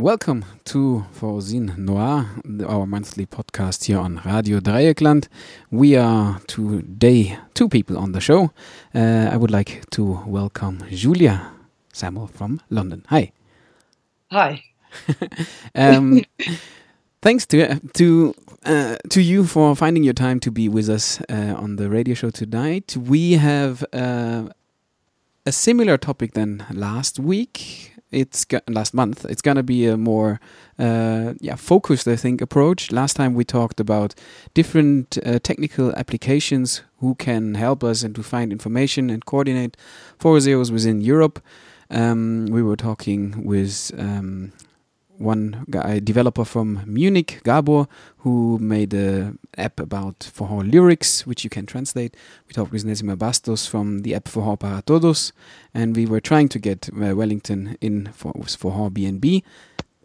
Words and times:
Welcome 0.00 0.44
to 0.66 1.06
Voisin 1.10 1.74
Noir, 1.76 2.26
our 2.64 2.86
monthly 2.86 3.26
podcast 3.26 3.86
here 3.86 3.98
on 3.98 4.22
Radio 4.24 4.60
Dreyeckland. 4.60 5.26
We 5.72 5.96
are 5.96 6.38
today 6.46 7.36
two 7.54 7.68
people 7.68 7.98
on 7.98 8.12
the 8.12 8.20
show. 8.20 8.52
Uh, 8.94 9.28
I 9.32 9.36
would 9.36 9.50
like 9.50 9.90
to 9.90 10.22
welcome 10.24 10.84
Julia 10.88 11.50
Samuel 11.92 12.28
from 12.28 12.60
London. 12.70 13.04
Hi. 13.08 13.32
Hi. 14.30 14.62
um, 15.74 16.22
thanks 17.20 17.44
to 17.46 17.80
to 17.94 18.34
uh, 18.66 18.98
to 19.10 19.20
you 19.20 19.46
for 19.46 19.74
finding 19.74 20.04
your 20.04 20.14
time 20.14 20.38
to 20.40 20.52
be 20.52 20.68
with 20.68 20.88
us 20.88 21.20
uh, 21.28 21.56
on 21.58 21.74
the 21.74 21.90
radio 21.90 22.14
show 22.14 22.30
tonight. 22.30 22.96
We 22.96 23.32
have 23.32 23.84
uh, 23.92 24.50
a 25.44 25.50
similar 25.50 25.98
topic 25.98 26.34
than 26.34 26.64
last 26.70 27.18
week 27.18 27.97
it's 28.10 28.46
last 28.68 28.94
month. 28.94 29.24
It's 29.24 29.42
gonna 29.42 29.62
be 29.62 29.86
a 29.86 29.96
more 29.96 30.40
uh, 30.78 31.34
yeah 31.40 31.56
focused, 31.56 32.08
I 32.08 32.16
think, 32.16 32.40
approach. 32.40 32.90
Last 32.90 33.14
time 33.14 33.34
we 33.34 33.44
talked 33.44 33.80
about 33.80 34.14
different 34.54 35.18
uh, 35.24 35.38
technical 35.38 35.94
applications 35.94 36.82
who 37.00 37.14
can 37.14 37.54
help 37.54 37.84
us 37.84 38.02
and 38.02 38.14
to 38.14 38.22
find 38.22 38.52
information 38.52 39.10
and 39.10 39.24
coordinate 39.24 39.76
forrozeiros 40.18 40.70
within 40.70 41.00
Europe. 41.00 41.40
Um, 41.90 42.46
we 42.50 42.62
were 42.62 42.76
talking 42.76 43.44
with 43.44 43.92
um, 43.98 44.52
one 45.18 45.64
guy, 45.70 45.98
developer 45.98 46.44
from 46.44 46.82
Munich, 46.86 47.40
Gabor, 47.44 47.86
who 48.18 48.58
made 48.60 48.94
an 48.94 49.38
app 49.56 49.80
about 49.80 50.20
Forró 50.20 50.70
lyrics, 50.70 51.26
which 51.26 51.44
you 51.44 51.50
can 51.50 51.66
translate. 51.66 52.16
We 52.46 52.54
talked 52.54 52.72
with 52.72 52.84
Nezima 52.84 53.16
Bastos 53.16 53.68
from 53.68 54.00
the 54.00 54.14
app 54.14 54.24
Forró 54.24 54.58
para 54.58 54.82
Todos, 54.82 55.32
and 55.74 55.96
we 55.96 56.06
were 56.06 56.20
trying 56.20 56.48
to 56.50 56.58
get 56.58 56.88
uh, 56.88 57.14
Wellington 57.14 57.76
in 57.80 58.10
for 58.12 58.32
Forró 58.32 58.90
BNB. 58.90 59.42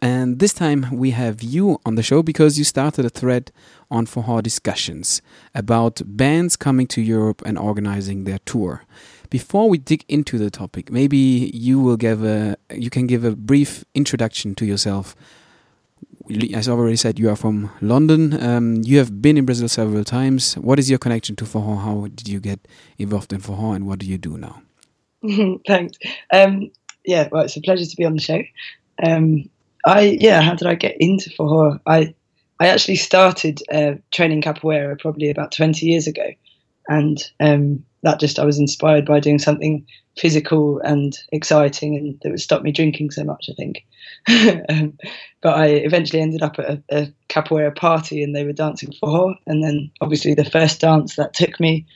And 0.02 0.38
this 0.38 0.52
time 0.52 0.88
we 0.92 1.12
have 1.12 1.42
you 1.42 1.80
on 1.86 1.94
the 1.94 2.02
show 2.02 2.22
because 2.22 2.58
you 2.58 2.64
started 2.64 3.06
a 3.06 3.10
thread 3.10 3.50
on 3.90 4.06
Forró 4.06 4.42
discussions 4.42 5.22
about 5.54 6.02
bands 6.04 6.56
coming 6.56 6.86
to 6.88 7.00
Europe 7.00 7.40
and 7.46 7.58
organizing 7.58 8.24
their 8.24 8.38
tour. 8.44 8.82
Before 9.30 9.68
we 9.68 9.78
dig 9.78 10.04
into 10.08 10.38
the 10.38 10.50
topic, 10.50 10.90
maybe 10.90 11.50
you 11.54 11.80
will 11.80 11.96
give 11.96 12.24
a 12.24 12.56
you 12.70 12.90
can 12.90 13.06
give 13.06 13.24
a 13.24 13.34
brief 13.34 13.84
introduction 13.94 14.54
to 14.56 14.66
yourself. 14.66 15.16
As 16.54 16.68
I 16.68 16.72
already 16.72 16.96
said, 16.96 17.18
you 17.18 17.28
are 17.28 17.36
from 17.36 17.70
London. 17.82 18.42
Um, 18.42 18.80
you 18.82 18.98
have 18.98 19.20
been 19.20 19.36
in 19.36 19.44
Brazil 19.44 19.68
several 19.68 20.04
times. 20.04 20.54
What 20.54 20.78
is 20.78 20.88
your 20.88 20.98
connection 20.98 21.36
to 21.36 21.44
Forró? 21.44 21.82
How 21.82 22.06
did 22.06 22.28
you 22.28 22.40
get 22.40 22.60
involved 22.96 23.32
in 23.32 23.40
Forró, 23.40 23.74
and 23.76 23.86
what 23.86 23.98
do 23.98 24.06
you 24.06 24.16
do 24.16 24.38
now? 24.38 24.62
Thanks. 25.66 25.98
Um, 26.32 26.70
yeah, 27.04 27.28
well, 27.30 27.44
it's 27.44 27.56
a 27.56 27.60
pleasure 27.60 27.84
to 27.84 27.96
be 27.96 28.04
on 28.04 28.14
the 28.14 28.20
show. 28.20 28.42
Um, 29.02 29.50
I 29.84 30.16
yeah, 30.20 30.40
how 30.40 30.54
did 30.54 30.68
I 30.68 30.74
get 30.74 30.96
into 30.98 31.30
Forró? 31.30 31.80
I 31.86 32.14
I 32.58 32.68
actually 32.68 32.96
started 32.96 33.60
uh, 33.70 33.94
training 34.12 34.42
capoeira 34.42 34.98
probably 34.98 35.30
about 35.30 35.52
twenty 35.52 35.86
years 35.86 36.06
ago, 36.06 36.30
and 36.88 37.22
um, 37.40 37.84
that 38.04 38.20
just 38.20 38.38
I 38.38 38.44
was 38.44 38.58
inspired 38.58 39.04
by 39.04 39.18
doing 39.18 39.38
something 39.38 39.84
physical 40.16 40.78
and 40.80 41.18
exciting, 41.32 41.96
and 41.96 42.20
that 42.22 42.30
would 42.30 42.40
stop 42.40 42.62
me 42.62 42.70
drinking 42.70 43.10
so 43.10 43.24
much. 43.24 43.50
I 43.50 43.54
think, 43.54 43.84
um, 44.68 44.96
but 45.40 45.56
I 45.56 45.66
eventually 45.66 46.22
ended 46.22 46.42
up 46.42 46.58
at 46.58 46.70
a, 46.70 46.82
a, 46.90 47.12
capoeira 47.28 47.74
party, 47.74 48.22
and 48.22 48.36
they 48.36 48.44
were 48.44 48.52
dancing 48.52 48.92
forró, 49.02 49.34
and 49.46 49.64
then 49.64 49.90
obviously 50.00 50.34
the 50.34 50.44
first 50.44 50.80
dance 50.80 51.16
that 51.16 51.34
took 51.34 51.58
me, 51.58 51.86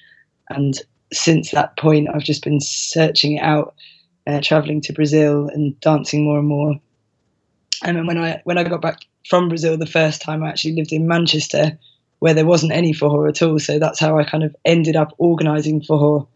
and 0.48 0.80
since 1.12 1.52
that 1.52 1.76
point 1.76 2.08
I've 2.12 2.24
just 2.24 2.42
been 2.42 2.60
searching 2.60 3.36
it 3.36 3.42
out, 3.42 3.74
uh, 4.26 4.40
traveling 4.42 4.80
to 4.82 4.92
Brazil 4.92 5.48
and 5.48 5.78
dancing 5.80 6.24
more 6.24 6.38
and 6.38 6.48
more. 6.48 6.74
And 7.84 7.96
then 7.96 8.06
when 8.06 8.18
I 8.18 8.40
when 8.44 8.58
I 8.58 8.64
got 8.64 8.82
back 8.82 9.00
from 9.28 9.48
Brazil 9.48 9.76
the 9.76 9.86
first 9.86 10.22
time, 10.22 10.42
I 10.42 10.48
actually 10.48 10.74
lived 10.74 10.92
in 10.92 11.06
Manchester 11.06 11.78
where 12.19 12.34
there 12.34 12.47
wasn't 12.47 12.72
any 12.72 12.92
forró 12.92 13.28
at 13.28 13.42
all. 13.42 13.58
So 13.58 13.78
that's 13.78 14.00
how 14.00 14.19
I 14.19 14.24
kind 14.24 14.44
of 14.44 14.55
ended 14.64 14.97
up 14.97 15.14
organising 15.19 15.80
forró, 15.80 16.26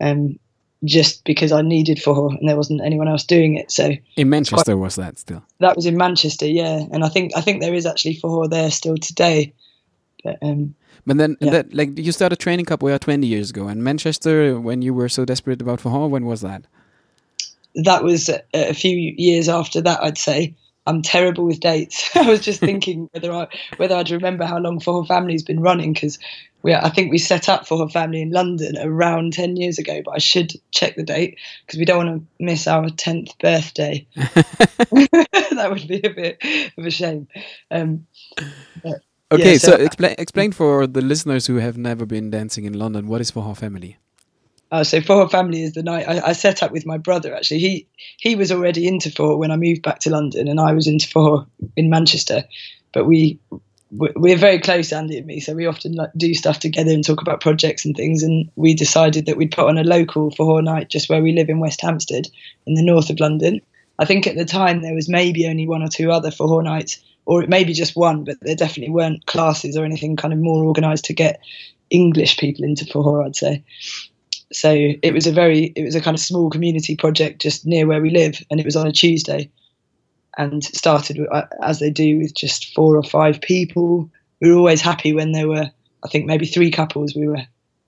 um, 0.00 0.38
just 0.84 1.24
because 1.24 1.52
I 1.52 1.62
needed 1.62 1.98
forró 1.98 2.36
and 2.38 2.48
there 2.48 2.56
wasn't 2.56 2.82
anyone 2.82 3.08
else 3.08 3.24
doing 3.24 3.54
it. 3.54 3.70
So 3.70 3.92
in 4.16 4.28
Manchester 4.28 4.72
quite, 4.72 4.82
was 4.82 4.96
that 4.96 5.18
still? 5.18 5.42
That 5.60 5.76
was 5.76 5.86
in 5.86 5.96
Manchester, 5.96 6.46
yeah. 6.46 6.84
And 6.92 7.04
I 7.04 7.08
think 7.08 7.32
I 7.36 7.40
think 7.40 7.60
there 7.60 7.74
is 7.74 7.86
actually 7.86 8.16
forró 8.16 8.48
there 8.48 8.70
still 8.70 8.96
today. 8.96 9.54
But, 10.22 10.38
um, 10.42 10.74
but 11.06 11.18
then, 11.18 11.36
yeah. 11.40 11.50
that, 11.50 11.74
like, 11.74 11.98
you 11.98 12.12
started 12.12 12.38
training 12.38 12.64
capoeira 12.64 12.98
20 12.98 13.26
years 13.26 13.50
ago, 13.50 13.68
and 13.68 13.84
Manchester, 13.84 14.58
when 14.58 14.80
you 14.80 14.94
were 14.94 15.10
so 15.10 15.26
desperate 15.26 15.60
about 15.60 15.80
forró. 15.80 16.08
when 16.08 16.24
was 16.24 16.40
that? 16.40 16.64
That 17.74 18.02
was 18.02 18.30
a, 18.30 18.40
a 18.54 18.72
few 18.72 18.96
years 18.96 19.48
after 19.48 19.80
that, 19.82 20.02
I'd 20.02 20.16
say. 20.16 20.54
I'm 20.86 21.02
terrible 21.02 21.44
with 21.44 21.60
dates. 21.60 22.10
I 22.16 22.28
was 22.28 22.40
just 22.40 22.60
thinking 22.60 23.08
whether 23.12 23.32
I 23.32 23.48
whether 23.76 23.94
I'd 23.94 24.10
remember 24.10 24.44
how 24.44 24.58
long 24.58 24.80
Forró 24.80 25.06
Family's 25.06 25.42
been 25.42 25.60
running 25.60 25.92
because 25.92 26.18
we 26.62 26.74
I 26.74 26.90
think 26.90 27.10
we 27.10 27.18
set 27.18 27.48
up 27.48 27.66
Forró 27.66 27.90
Family 27.90 28.20
in 28.20 28.30
London 28.30 28.76
around 28.78 29.32
ten 29.32 29.56
years 29.56 29.78
ago, 29.78 30.02
but 30.04 30.12
I 30.12 30.18
should 30.18 30.52
check 30.72 30.96
the 30.96 31.02
date 31.02 31.38
because 31.66 31.78
we 31.78 31.84
don't 31.84 32.06
want 32.06 32.20
to 32.20 32.44
miss 32.44 32.66
our 32.66 32.90
tenth 32.90 33.38
birthday. 33.38 34.06
that 34.16 35.68
would 35.70 35.88
be 35.88 36.00
a 36.04 36.10
bit 36.10 36.42
of 36.76 36.84
a 36.84 36.90
shame. 36.90 37.28
Um, 37.70 38.06
okay, 39.32 39.52
yeah, 39.52 39.58
so, 39.58 39.70
so 39.70 39.74
explain 39.76 40.14
explain 40.18 40.52
for 40.52 40.86
the 40.86 41.00
listeners 41.00 41.46
who 41.46 41.56
have 41.56 41.78
never 41.78 42.04
been 42.04 42.30
dancing 42.30 42.64
in 42.64 42.78
London 42.78 43.08
what 43.08 43.20
is 43.20 43.30
Forró 43.30 43.56
Family. 43.56 43.98
Uh, 44.74 44.82
so 44.82 45.00
Forró 45.00 45.30
Family 45.30 45.62
is 45.62 45.74
the 45.74 45.84
night 45.84 46.08
I, 46.08 46.30
I, 46.30 46.32
set 46.32 46.60
up 46.60 46.72
with 46.72 46.84
my 46.84 46.98
brother. 46.98 47.32
Actually, 47.32 47.60
he 47.60 47.86
he 48.16 48.34
was 48.34 48.50
already 48.50 48.88
into 48.88 49.08
forró 49.08 49.38
when 49.38 49.52
I 49.52 49.56
moved 49.56 49.82
back 49.82 50.00
to 50.00 50.10
London, 50.10 50.48
and 50.48 50.58
I 50.58 50.72
was 50.72 50.88
into 50.88 51.06
forró 51.06 51.46
in 51.76 51.90
Manchester. 51.90 52.42
But 52.92 53.06
we 53.06 53.38
we're 53.92 54.36
very 54.36 54.58
close, 54.58 54.92
Andy 54.92 55.18
and 55.18 55.28
me, 55.28 55.38
so 55.38 55.54
we 55.54 55.66
often 55.66 55.92
like, 55.92 56.10
do 56.16 56.34
stuff 56.34 56.58
together 56.58 56.90
and 56.90 57.04
talk 57.04 57.22
about 57.22 57.40
projects 57.40 57.84
and 57.84 57.94
things. 57.94 58.24
And 58.24 58.50
we 58.56 58.74
decided 58.74 59.26
that 59.26 59.36
we'd 59.36 59.52
put 59.52 59.68
on 59.68 59.78
a 59.78 59.84
local 59.84 60.32
for 60.32 60.44
Forró 60.44 60.64
night 60.64 60.90
just 60.90 61.08
where 61.08 61.22
we 61.22 61.32
live 61.32 61.48
in 61.48 61.60
West 61.60 61.80
Hampstead, 61.80 62.26
in 62.66 62.74
the 62.74 62.82
north 62.82 63.10
of 63.10 63.20
London. 63.20 63.60
I 64.00 64.06
think 64.06 64.26
at 64.26 64.34
the 64.34 64.44
time 64.44 64.82
there 64.82 64.96
was 64.96 65.08
maybe 65.08 65.46
only 65.46 65.68
one 65.68 65.84
or 65.84 65.88
two 65.88 66.10
other 66.10 66.32
for 66.32 66.48
Forró 66.48 66.64
nights, 66.64 67.00
or 67.26 67.44
it 67.44 67.48
maybe 67.48 67.74
just 67.74 67.94
one, 67.94 68.24
but 68.24 68.38
there 68.42 68.56
definitely 68.56 68.92
weren't 68.92 69.26
classes 69.26 69.76
or 69.76 69.84
anything 69.84 70.16
kind 70.16 70.34
of 70.34 70.40
more 70.40 70.64
organised 70.64 71.04
to 71.04 71.14
get 71.14 71.38
English 71.90 72.38
people 72.38 72.64
into 72.64 72.86
Forró. 72.86 73.24
I'd 73.24 73.36
say. 73.36 73.62
So 74.54 74.72
it 74.72 75.12
was 75.12 75.26
a 75.26 75.32
very, 75.32 75.64
it 75.74 75.84
was 75.84 75.96
a 75.96 76.00
kind 76.00 76.14
of 76.14 76.20
small 76.20 76.48
community 76.48 76.96
project 76.96 77.42
just 77.42 77.66
near 77.66 77.86
where 77.86 78.00
we 78.00 78.10
live, 78.10 78.40
and 78.50 78.60
it 78.60 78.66
was 78.66 78.76
on 78.76 78.86
a 78.86 78.92
Tuesday, 78.92 79.50
and 80.38 80.62
started 80.62 81.18
uh, 81.30 81.46
as 81.62 81.80
they 81.80 81.90
do 81.90 82.18
with 82.18 82.34
just 82.34 82.72
four 82.72 82.96
or 82.96 83.02
five 83.02 83.40
people. 83.40 84.08
We 84.40 84.50
were 84.50 84.58
always 84.58 84.80
happy 84.80 85.12
when 85.12 85.32
there 85.32 85.48
were, 85.48 85.70
I 86.04 86.08
think 86.08 86.26
maybe 86.26 86.46
three 86.46 86.70
couples. 86.70 87.14
We 87.16 87.26
were, 87.26 87.42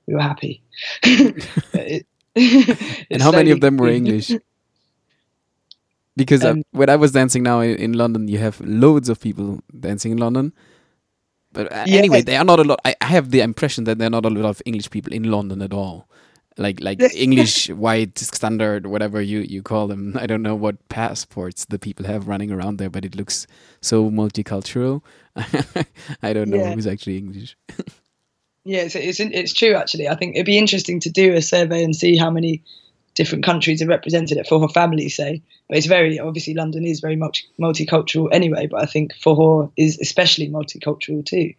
we 0.06 0.14
were 0.14 0.20
happy. 0.20 0.62
it, 1.04 2.06
and 3.10 3.22
how 3.22 3.30
many 3.30 3.52
of 3.52 3.60
them 3.60 3.76
were 3.76 3.88
English? 3.88 4.32
Because 6.16 6.44
uh, 6.44 6.50
um, 6.50 6.62
when 6.72 6.90
I 6.90 6.96
was 6.96 7.12
dancing 7.12 7.42
now 7.42 7.60
in 7.60 7.92
London, 7.92 8.26
you 8.26 8.38
have 8.38 8.60
loads 8.60 9.08
of 9.08 9.20
people 9.20 9.60
dancing 9.78 10.12
in 10.12 10.18
London. 10.18 10.52
But 11.52 11.72
uh, 11.72 11.84
yeah, 11.86 11.98
anyway, 11.98 12.22
there 12.22 12.40
are 12.40 12.44
not 12.44 12.58
a 12.58 12.64
lot. 12.64 12.80
I 12.84 12.96
have 13.02 13.30
the 13.30 13.42
impression 13.42 13.84
that 13.84 13.98
there 13.98 14.08
are 14.08 14.10
not 14.10 14.24
a 14.24 14.30
lot 14.30 14.46
of 14.46 14.60
English 14.64 14.90
people 14.90 15.12
in 15.12 15.30
London 15.30 15.62
at 15.62 15.72
all 15.72 16.08
like 16.58 16.80
like 16.80 17.00
English 17.14 17.68
white 17.70 18.18
standard 18.18 18.86
whatever 18.86 19.20
you 19.20 19.40
you 19.40 19.62
call 19.62 19.86
them. 19.86 20.16
I 20.18 20.26
don't 20.26 20.42
know 20.42 20.54
what 20.54 20.88
passports 20.88 21.64
the 21.66 21.78
people 21.78 22.06
have 22.06 22.28
running 22.28 22.50
around 22.50 22.78
there, 22.78 22.90
but 22.90 23.04
it 23.04 23.14
looks 23.14 23.46
so 23.80 24.10
multicultural. 24.10 25.02
I 26.22 26.32
don't 26.32 26.48
know 26.48 26.58
yeah. 26.58 26.74
who's 26.74 26.86
actually 26.86 27.18
English. 27.18 27.56
yeah, 28.64 28.80
it's, 28.80 28.94
it's 28.94 29.20
it's 29.20 29.52
true 29.52 29.74
actually. 29.74 30.08
I 30.08 30.14
think 30.16 30.36
it'd 30.36 30.46
be 30.46 30.58
interesting 30.58 31.00
to 31.00 31.10
do 31.10 31.34
a 31.34 31.42
survey 31.42 31.84
and 31.84 31.94
see 31.94 32.16
how 32.16 32.30
many 32.30 32.62
different 33.14 33.44
countries 33.44 33.82
are 33.82 33.86
represented 33.86 34.38
at 34.38 34.46
Forró 34.46 34.72
Family, 34.72 35.08
say. 35.08 35.42
But 35.68 35.78
it's 35.78 35.86
very 35.86 36.18
obviously 36.18 36.54
London 36.54 36.86
is 36.86 37.00
very 37.00 37.16
multi- 37.16 37.46
multicultural 37.60 38.28
anyway. 38.30 38.66
But 38.66 38.82
I 38.82 38.86
think 38.86 39.14
Forró 39.14 39.72
is 39.76 39.98
especially 39.98 40.48
multicultural 40.48 41.24
too. 41.24 41.54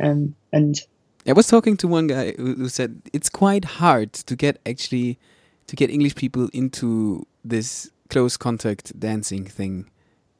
Um, 0.00 0.34
and 0.52 0.80
I 1.26 1.32
was 1.32 1.48
talking 1.48 1.76
to 1.78 1.88
one 1.88 2.06
guy 2.06 2.32
who, 2.32 2.68
said 2.68 3.02
it's 3.12 3.28
quite 3.28 3.64
hard 3.64 4.12
to 4.12 4.36
get 4.36 4.60
actually 4.64 5.18
to 5.66 5.74
get 5.74 5.90
English 5.90 6.14
people 6.14 6.48
into 6.52 7.26
this 7.44 7.90
close 8.08 8.36
contact 8.36 8.98
dancing 8.98 9.44
thing. 9.44 9.90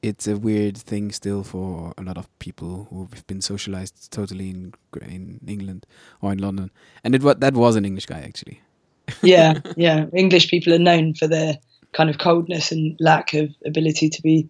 It's 0.02 0.28
a 0.28 0.36
weird 0.36 0.76
thing 0.76 1.10
still 1.10 1.42
for 1.42 1.92
a 1.98 2.02
lot 2.02 2.16
of 2.16 2.26
people 2.38 2.86
who've 2.90 3.26
been 3.26 3.40
socialized 3.40 4.12
totally 4.12 4.50
in 4.50 4.74
in 5.02 5.40
England 5.46 5.86
or 6.22 6.32
in 6.32 6.38
London. 6.38 6.70
And 7.02 7.14
it 7.14 7.22
that 7.40 7.54
was 7.54 7.74
an 7.74 7.84
English 7.84 8.06
guy 8.06 8.20
actually. 8.20 8.60
yeah, 9.22 9.60
yeah. 9.76 10.06
English 10.12 10.48
people 10.48 10.72
are 10.72 10.78
known 10.78 11.14
for 11.14 11.26
their 11.26 11.58
kind 11.92 12.10
of 12.10 12.18
coldness 12.18 12.70
and 12.70 12.96
lack 13.00 13.34
of 13.34 13.50
ability 13.64 14.10
to 14.10 14.22
be 14.22 14.48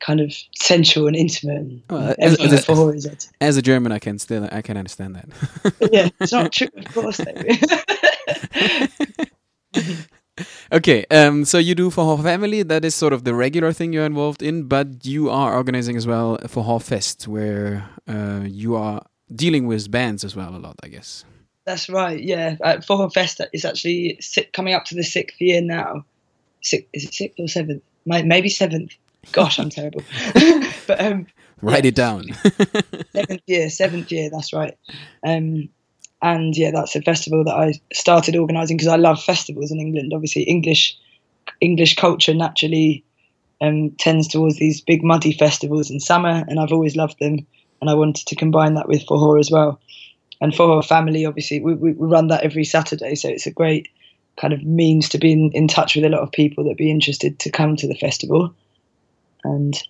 kind 0.00 0.20
of 0.20 0.34
sensual 0.54 1.06
and 1.06 1.16
intimate. 1.16 1.58
And, 1.58 1.82
well, 1.90 2.14
as, 2.18 2.40
as, 2.40 2.68
a, 2.68 3.16
as, 3.40 3.56
a 3.56 3.62
German, 3.62 3.92
I 3.92 3.98
can 3.98 4.18
still 4.18 4.48
I 4.50 4.62
can 4.62 4.76
understand 4.76 5.16
that. 5.16 5.28
yeah, 5.92 6.08
it's 6.20 6.32
not 6.32 6.52
true, 6.56 6.68
of 6.76 6.94
course. 6.94 7.20
okay, 10.72 11.04
um, 11.10 11.44
so 11.44 11.58
you 11.58 11.74
do 11.74 11.90
Forró 11.90 12.22
Family. 12.22 12.62
That 12.62 12.84
is 12.84 12.94
sort 12.94 13.12
of 13.12 13.24
the 13.24 13.34
regular 13.34 13.72
thing 13.72 13.92
you're 13.92 14.06
involved 14.06 14.42
in, 14.42 14.64
but 14.64 15.04
you 15.04 15.30
are 15.30 15.54
organizing 15.54 15.96
as 15.96 16.06
well 16.06 16.38
Forró 16.44 16.82
Fest, 16.82 17.28
where 17.28 17.88
uh, 18.08 18.42
you 18.44 18.76
are 18.76 19.02
dealing 19.34 19.66
with 19.66 19.90
bands 19.90 20.24
as 20.24 20.36
well 20.36 20.54
a 20.54 20.58
lot, 20.58 20.76
I 20.82 20.88
guess. 20.88 21.24
That's 21.64 21.88
right. 21.88 22.22
Yeah, 22.22 22.56
uh, 22.62 22.80
for 22.82 23.08
Fest 23.10 23.40
is 23.52 23.64
actually 23.64 24.20
coming 24.52 24.74
up 24.74 24.84
to 24.86 24.94
the 24.94 25.02
sixth 25.02 25.40
year 25.40 25.62
now. 25.62 26.04
Six, 26.62 26.86
is 26.92 27.04
it 27.04 27.14
sixth 27.14 27.40
or 27.40 27.48
seventh? 27.48 27.82
Maybe 28.04 28.50
seventh. 28.50 28.92
Gosh, 29.32 29.58
I'm 29.58 29.70
terrible. 29.70 30.02
but 30.86 31.00
um, 31.00 31.26
write 31.62 31.84
yeah, 31.84 31.88
it 31.88 31.94
down. 31.94 32.24
seventh 33.14 33.42
year, 33.46 33.70
seventh 33.70 34.12
year. 34.12 34.30
That's 34.30 34.52
right. 34.52 34.76
Um, 35.26 35.68
and 36.22 36.56
yeah, 36.56 36.70
that's 36.70 36.96
a 36.96 37.02
festival 37.02 37.44
that 37.44 37.54
I 37.54 37.74
started 37.92 38.36
organising 38.36 38.76
because 38.76 38.92
I 38.92 38.96
love 38.96 39.22
festivals 39.22 39.70
in 39.70 39.80
England. 39.80 40.12
Obviously, 40.14 40.42
English 40.42 40.96
English 41.60 41.96
culture 41.96 42.34
naturally 42.34 43.04
um, 43.60 43.90
tends 43.98 44.28
towards 44.28 44.58
these 44.58 44.80
big 44.80 45.04
muddy 45.04 45.32
festivals 45.32 45.90
in 45.90 46.00
summer, 46.00 46.44
and 46.48 46.58
I've 46.58 46.72
always 46.72 46.96
loved 46.96 47.18
them. 47.20 47.46
And 47.80 47.90
I 47.90 47.94
wanted 47.94 48.26
to 48.26 48.36
combine 48.36 48.74
that 48.74 48.88
with 48.88 49.06
Forró 49.06 49.38
as 49.38 49.50
well. 49.50 49.80
And 50.40 50.52
Forró 50.52 50.84
Family, 50.84 51.26
obviously, 51.26 51.60
we, 51.60 51.74
we 51.74 51.92
run 51.92 52.28
that 52.28 52.42
every 52.42 52.64
Saturday, 52.64 53.14
so 53.14 53.28
it's 53.28 53.46
a 53.46 53.50
great 53.50 53.88
kind 54.36 54.52
of 54.52 54.62
means 54.64 55.08
to 55.10 55.18
be 55.18 55.32
in, 55.32 55.50
in 55.52 55.68
touch 55.68 55.94
with 55.94 56.04
a 56.04 56.08
lot 56.08 56.20
of 56.20 56.32
people 56.32 56.64
that 56.64 56.76
be 56.76 56.90
interested 56.90 57.38
to 57.40 57.50
come 57.50 57.76
to 57.76 57.86
the 57.86 57.94
festival. 57.94 58.54
And 59.44 59.80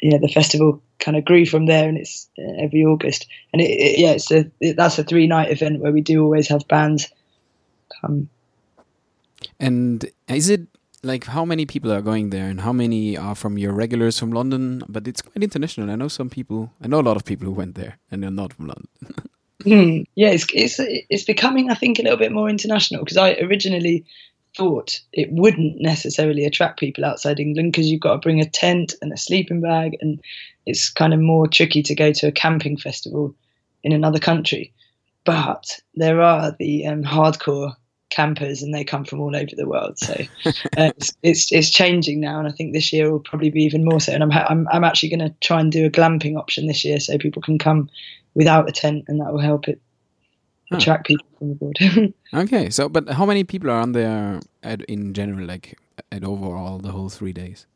yeah, 0.00 0.18
the 0.18 0.28
festival 0.28 0.82
kind 0.98 1.16
of 1.16 1.24
grew 1.24 1.46
from 1.46 1.66
there, 1.66 1.88
and 1.88 1.98
it's 1.98 2.28
uh, 2.38 2.62
every 2.62 2.84
August. 2.84 3.26
And 3.52 3.62
it, 3.62 3.70
it, 3.70 3.98
yeah, 3.98 4.10
it's 4.12 4.30
a 4.30 4.50
it, 4.60 4.76
that's 4.76 4.98
a 4.98 5.04
three 5.04 5.26
night 5.26 5.50
event 5.50 5.80
where 5.80 5.92
we 5.92 6.00
do 6.00 6.22
always 6.22 6.48
have 6.48 6.66
bands 6.68 7.08
come. 8.00 8.28
And 9.58 10.04
is 10.28 10.48
it 10.48 10.62
like 11.02 11.24
how 11.24 11.44
many 11.44 11.66
people 11.66 11.92
are 11.92 12.02
going 12.02 12.30
there, 12.30 12.48
and 12.48 12.60
how 12.60 12.72
many 12.72 13.16
are 13.16 13.34
from 13.34 13.58
your 13.58 13.72
regulars 13.72 14.18
from 14.18 14.32
London? 14.32 14.82
But 14.88 15.08
it's 15.08 15.22
quite 15.22 15.42
international. 15.42 15.90
I 15.90 15.96
know 15.96 16.08
some 16.08 16.30
people. 16.30 16.72
I 16.82 16.88
know 16.88 17.00
a 17.00 17.02
lot 17.02 17.16
of 17.16 17.24
people 17.24 17.46
who 17.46 17.52
went 17.52 17.74
there, 17.74 17.98
and 18.10 18.22
they're 18.22 18.30
not 18.30 18.52
from 18.52 18.66
London. 18.66 18.88
mm, 19.64 20.06
yeah, 20.14 20.30
it's, 20.30 20.46
it's 20.52 20.76
it's 20.80 21.24
becoming, 21.24 21.70
I 21.70 21.74
think, 21.74 21.98
a 21.98 22.02
little 22.02 22.18
bit 22.18 22.32
more 22.32 22.48
international 22.48 23.04
because 23.04 23.16
I 23.16 23.34
originally 23.34 24.04
thought 24.56 25.00
it 25.12 25.30
wouldn't 25.32 25.80
necessarily 25.80 26.44
attract 26.44 26.80
people 26.80 27.04
outside 27.04 27.40
England 27.40 27.72
because 27.72 27.90
you've 27.90 28.00
got 28.00 28.14
to 28.14 28.18
bring 28.18 28.40
a 28.40 28.48
tent 28.48 28.94
and 29.00 29.12
a 29.12 29.16
sleeping 29.16 29.60
bag, 29.60 29.96
and 30.00 30.20
it's 30.66 30.90
kind 30.90 31.14
of 31.14 31.20
more 31.20 31.46
tricky 31.46 31.82
to 31.82 31.94
go 31.94 32.12
to 32.12 32.28
a 32.28 32.32
camping 32.32 32.76
festival 32.76 33.34
in 33.82 33.92
another 33.92 34.18
country. 34.18 34.72
But 35.24 35.80
there 35.94 36.20
are 36.20 36.54
the 36.58 36.86
um, 36.86 37.02
hardcore 37.02 37.74
campers, 38.10 38.62
and 38.62 38.74
they 38.74 38.84
come 38.84 39.04
from 39.04 39.20
all 39.20 39.34
over 39.34 39.50
the 39.56 39.68
world. 39.68 39.98
So 39.98 40.14
uh, 40.46 40.92
it's, 40.96 41.12
it's, 41.22 41.52
it's 41.52 41.70
changing 41.70 42.20
now, 42.20 42.38
and 42.38 42.48
I 42.48 42.52
think 42.52 42.72
this 42.72 42.92
year 42.92 43.10
will 43.10 43.20
probably 43.20 43.50
be 43.50 43.62
even 43.62 43.84
more 43.84 44.00
so. 44.00 44.12
And 44.12 44.22
I'm 44.22 44.32
I'm, 44.32 44.68
I'm 44.70 44.84
actually 44.84 45.10
going 45.10 45.30
to 45.30 45.34
try 45.40 45.60
and 45.60 45.72
do 45.72 45.86
a 45.86 45.90
glamping 45.90 46.38
option 46.38 46.66
this 46.66 46.84
year, 46.84 47.00
so 47.00 47.18
people 47.18 47.42
can 47.42 47.58
come 47.58 47.88
without 48.34 48.68
a 48.68 48.72
tent, 48.72 49.04
and 49.08 49.20
that 49.20 49.32
will 49.32 49.40
help 49.40 49.68
it 49.68 49.80
attract 50.74 51.06
people 51.06 51.26
from 51.38 51.50
abroad. 51.52 52.14
okay, 52.34 52.70
so 52.70 52.88
but 52.88 53.08
how 53.10 53.26
many 53.26 53.44
people 53.44 53.70
are 53.70 53.80
on 53.80 53.92
there 53.92 54.40
at, 54.62 54.82
in 54.82 55.14
general, 55.14 55.46
like 55.46 55.78
at 56.10 56.24
overall 56.24 56.78
the 56.78 56.92
whole 56.92 57.08
three 57.08 57.32
days? 57.32 57.66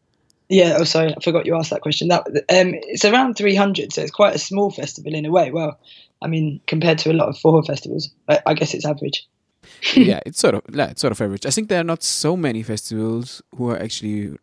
Yeah, 0.48 0.76
oh 0.78 0.84
sorry, 0.84 1.12
I 1.16 1.20
forgot 1.22 1.46
you 1.46 1.56
asked 1.56 1.70
that 1.70 1.80
question. 1.80 2.08
That 2.08 2.26
um, 2.26 2.74
it's 2.74 3.04
around 3.04 3.34
300, 3.34 3.92
so 3.92 4.02
it's 4.02 4.12
quite 4.12 4.34
a 4.34 4.38
small 4.38 4.70
festival 4.70 5.14
in 5.14 5.26
a 5.26 5.30
way. 5.30 5.50
Well, 5.50 5.78
I 6.22 6.28
mean, 6.28 6.60
compared 6.66 6.98
to 6.98 7.10
a 7.10 7.14
lot 7.14 7.28
of 7.28 7.36
forró 7.36 7.66
festivals, 7.66 8.10
I, 8.28 8.40
I 8.46 8.54
guess 8.54 8.72
it's 8.72 8.86
average. 8.86 9.26
yeah, 9.94 10.20
it's 10.24 10.38
sort 10.38 10.54
of 10.54 10.62
yeah, 10.72 10.90
it's 10.90 11.00
sort 11.00 11.10
of 11.12 11.20
average. 11.20 11.46
I 11.46 11.50
think 11.50 11.68
there 11.68 11.80
are 11.80 11.84
not 11.84 12.02
so 12.02 12.36
many 12.36 12.62
festivals 12.62 13.42
who 13.56 13.70
are 13.70 13.78
actually 13.78 14.36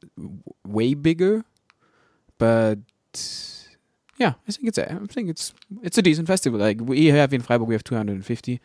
way 0.65 0.93
bigger, 0.93 1.45
but 2.37 2.79
yeah, 4.17 4.33
I 4.47 4.51
think 4.51 4.67
it's 4.67 4.77
a, 4.77 4.93
I 4.93 5.05
think 5.07 5.29
it's 5.29 5.53
it's 5.81 5.97
a 5.97 6.01
decent 6.01 6.27
festival. 6.27 6.59
Like 6.59 6.79
we 6.81 7.07
have 7.07 7.33
in 7.33 7.41
Freiburg, 7.41 7.67
we 7.67 7.75
have 7.75 7.83
250, 7.83 8.59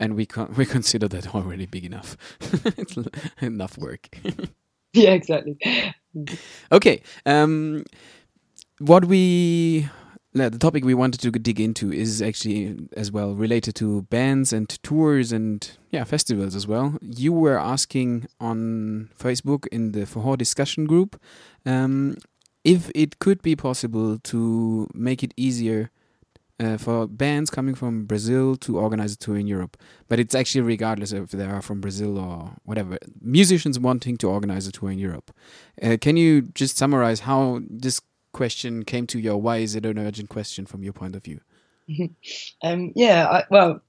and 0.00 0.14
we 0.14 0.26
con- 0.26 0.54
we 0.56 0.66
consider 0.66 1.08
that 1.08 1.34
already 1.34 1.66
big 1.66 1.84
enough. 1.84 2.16
It's 2.76 2.96
enough 3.40 3.78
work. 3.78 4.08
yeah, 4.92 5.10
exactly. 5.10 5.58
okay. 6.72 7.02
Um, 7.26 7.84
what 8.78 9.04
we 9.04 9.88
the 10.32 10.50
topic 10.50 10.84
we 10.84 10.94
wanted 10.94 11.20
to 11.20 11.30
dig 11.30 11.58
into 11.58 11.92
is 11.92 12.22
actually 12.22 12.76
as 12.96 13.10
well 13.10 13.34
related 13.34 13.74
to 13.74 14.02
bands 14.02 14.52
and 14.52 14.68
tours 14.82 15.32
and 15.32 15.70
yeah 15.90 16.04
festivals 16.04 16.54
as 16.54 16.66
well. 16.66 16.96
You 17.02 17.32
were 17.32 17.58
asking 17.58 18.26
on 18.40 19.10
Facebook 19.18 19.66
in 19.68 19.92
the 19.92 20.00
Forró 20.00 20.36
discussion 20.36 20.84
group 20.86 21.20
um, 21.66 22.16
if 22.68 22.90
it 22.94 23.18
could 23.18 23.40
be 23.40 23.56
possible 23.56 24.18
to 24.18 24.86
make 24.92 25.22
it 25.22 25.32
easier 25.38 25.90
uh, 26.60 26.76
for 26.76 27.06
bands 27.06 27.48
coming 27.48 27.74
from 27.74 28.04
Brazil 28.04 28.56
to 28.56 28.78
organize 28.78 29.14
a 29.14 29.16
tour 29.16 29.38
in 29.38 29.46
Europe. 29.46 29.78
But 30.08 30.18
it's 30.20 30.34
actually 30.34 30.60
regardless 30.60 31.12
if 31.12 31.30
they 31.30 31.46
are 31.46 31.62
from 31.62 31.80
Brazil 31.80 32.18
or 32.18 32.56
whatever. 32.64 32.98
Musicians 33.22 33.78
wanting 33.78 34.18
to 34.18 34.28
organize 34.28 34.66
a 34.66 34.72
tour 34.72 34.90
in 34.90 34.98
Europe. 34.98 35.34
Uh, 35.82 35.96
can 35.98 36.18
you 36.18 36.42
just 36.42 36.76
summarize 36.76 37.20
how 37.20 37.60
this 37.70 38.02
question 38.32 38.84
came 38.84 39.06
to 39.06 39.18
you? 39.18 39.34
Why 39.34 39.58
is 39.58 39.74
it 39.74 39.86
an 39.86 39.98
urgent 39.98 40.28
question 40.28 40.66
from 40.66 40.82
your 40.82 40.92
point 40.92 41.16
of 41.16 41.24
view? 41.24 41.40
um, 42.62 42.92
yeah, 42.94 43.26
I, 43.26 43.44
well, 43.50 43.80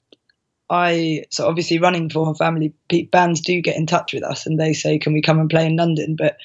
I 0.69 1.25
so 1.31 1.49
obviously 1.49 1.79
running 1.79 2.09
for 2.09 2.33
family 2.35 2.73
bands 3.11 3.41
do 3.41 3.59
get 3.59 3.75
in 3.75 3.87
touch 3.87 4.13
with 4.13 4.23
us 4.23 4.45
and 4.45 4.57
they 4.57 4.71
say, 4.71 4.99
"Can 4.99 5.11
we 5.11 5.21
come 5.21 5.39
and 5.39 5.49
play 5.49 5.65
in 5.65 5.75
London?" 5.75 6.15
But 6.15 6.37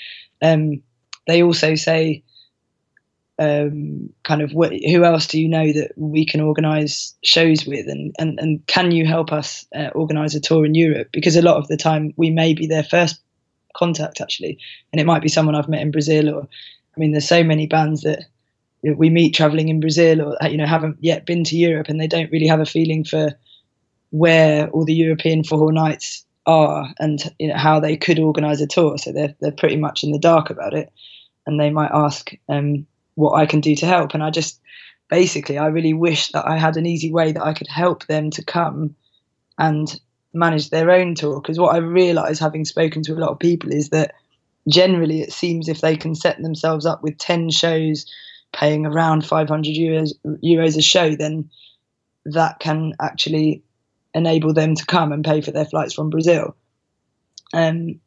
um, 0.43 0.83
they 1.27 1.43
also 1.43 1.75
say, 1.75 2.23
um, 3.39 4.11
kind 4.23 4.43
of 4.43 4.51
wh- 4.51 4.79
who 4.91 5.05
else 5.05 5.27
do 5.27 5.41
you 5.41 5.49
know 5.49 5.73
that 5.73 5.93
we 5.97 6.25
can 6.25 6.41
organise 6.41 7.15
shows 7.25 7.67
with, 7.67 7.89
and, 7.89 8.15
and 8.19 8.39
and 8.39 8.67
can 8.67 8.93
you 8.93 9.07
help 9.07 9.33
us 9.33 9.67
uh, 9.75 9.89
organise 9.95 10.35
a 10.35 10.41
tour 10.41 10.65
in 10.65 10.75
Europe? 10.75 11.09
Because 11.13 11.37
a 11.37 11.43
lot 11.43 11.57
of 11.57 11.69
the 11.69 11.77
time 11.77 12.15
we 12.17 12.31
may 12.31 12.55
be 12.55 12.67
their 12.67 12.85
first 12.85 13.21
contact 13.77 14.21
actually, 14.21 14.59
and 14.93 15.01
it 15.01 15.07
might 15.07 15.23
be 15.23 15.29
someone 15.29 15.55
I've 15.55 15.69
met 15.69 15.83
in 15.83 15.91
Brazil, 15.91 16.33
or 16.33 16.43
I 16.97 17.01
mean, 17.01 17.13
there's 17.13 17.29
so 17.29 17.43
many 17.43 17.67
bands 17.67 18.03
that 18.03 18.25
we 18.83 19.11
meet 19.11 19.35
traveling 19.35 19.69
in 19.69 19.81
Brazil, 19.81 20.21
or 20.21 20.49
you 20.49 20.57
know 20.57 20.67
haven't 20.67 20.99
yet 21.01 21.27
been 21.27 21.43
to 21.45 21.57
Europe, 21.57 21.89
and 21.89 22.01
they 22.01 22.07
don't 22.07 22.31
really 22.31 22.47
have 22.47 22.61
a 22.61 22.67
feeling 22.67 23.05
for 23.05 23.33
where 24.11 24.69
all 24.69 24.85
the 24.85 24.95
European 24.95 25.43
forró 25.43 25.73
nights 25.73 26.25
are 26.47 26.93
and 27.01 27.33
you 27.39 27.49
know 27.49 27.57
how 27.57 27.81
they 27.81 27.97
could 27.97 28.21
organise 28.21 28.61
a 28.61 28.67
tour. 28.67 28.97
So 28.97 29.11
they're 29.11 29.35
they're 29.41 29.51
pretty 29.51 29.77
much 29.77 30.05
in 30.05 30.13
the 30.13 30.19
dark 30.21 30.51
about 30.51 30.75
it 30.75 30.93
and 31.47 31.59
they 31.59 31.71
might 31.71 31.91
ask 31.93 32.31
um, 32.49 32.87
what 33.15 33.35
I 33.35 33.47
can 33.47 33.61
do 33.61 33.75
to 33.77 33.87
help. 33.87 34.15
And 34.15 34.23
I 34.23 34.31
just 34.31 34.61
basically, 35.09 35.59
I 35.59 35.67
really 35.67 35.95
wish 35.95 36.29
that 36.29 36.47
I 36.47 36.57
had 36.57 36.77
an 36.77 36.87
easy 36.87 37.13
way 37.13 37.33
that 37.33 37.43
I 37.43 37.55
could 37.55 37.69
help 37.69 38.07
them 38.07 38.31
to 38.31 38.45
come 38.45 38.95
and 39.59 40.01
manage 40.33 40.71
their 40.71 40.91
own 40.91 41.15
tour. 41.15 41.41
Because 41.41 41.59
what 41.59 41.75
I 41.75 41.79
realise, 41.79 42.39
having 42.39 42.65
spoken 42.65 43.03
to 43.05 43.15
a 43.15 43.21
lot 43.21 43.31
of 43.31 43.39
people, 43.39 43.73
is 43.73 43.91
that 43.91 44.15
generally 44.69 45.21
it 45.21 45.33
seems 45.33 45.69
if 45.69 45.81
they 45.81 45.97
can 45.97 46.15
set 46.15 46.41
themselves 46.43 46.87
up 46.87 47.03
with 47.03 47.19
10 47.19 47.51
shows 47.51 48.11
paying 48.53 48.87
around 48.87 49.27
500 49.27 49.75
euros, 49.75 50.13
euros 50.43 50.77
a 50.77 50.83
show, 50.83 51.15
then 51.15 51.51
that 52.25 52.59
can 52.61 52.95
actually 53.01 53.63
enable 54.15 54.55
them 54.55 54.75
to 54.75 54.87
come 54.87 55.13
and 55.13 55.25
pay 55.25 55.41
for 55.41 55.51
their 55.51 55.65
flights 55.65 55.93
from 55.93 56.09
Brazil. 56.09 56.57
Um, 57.53 58.01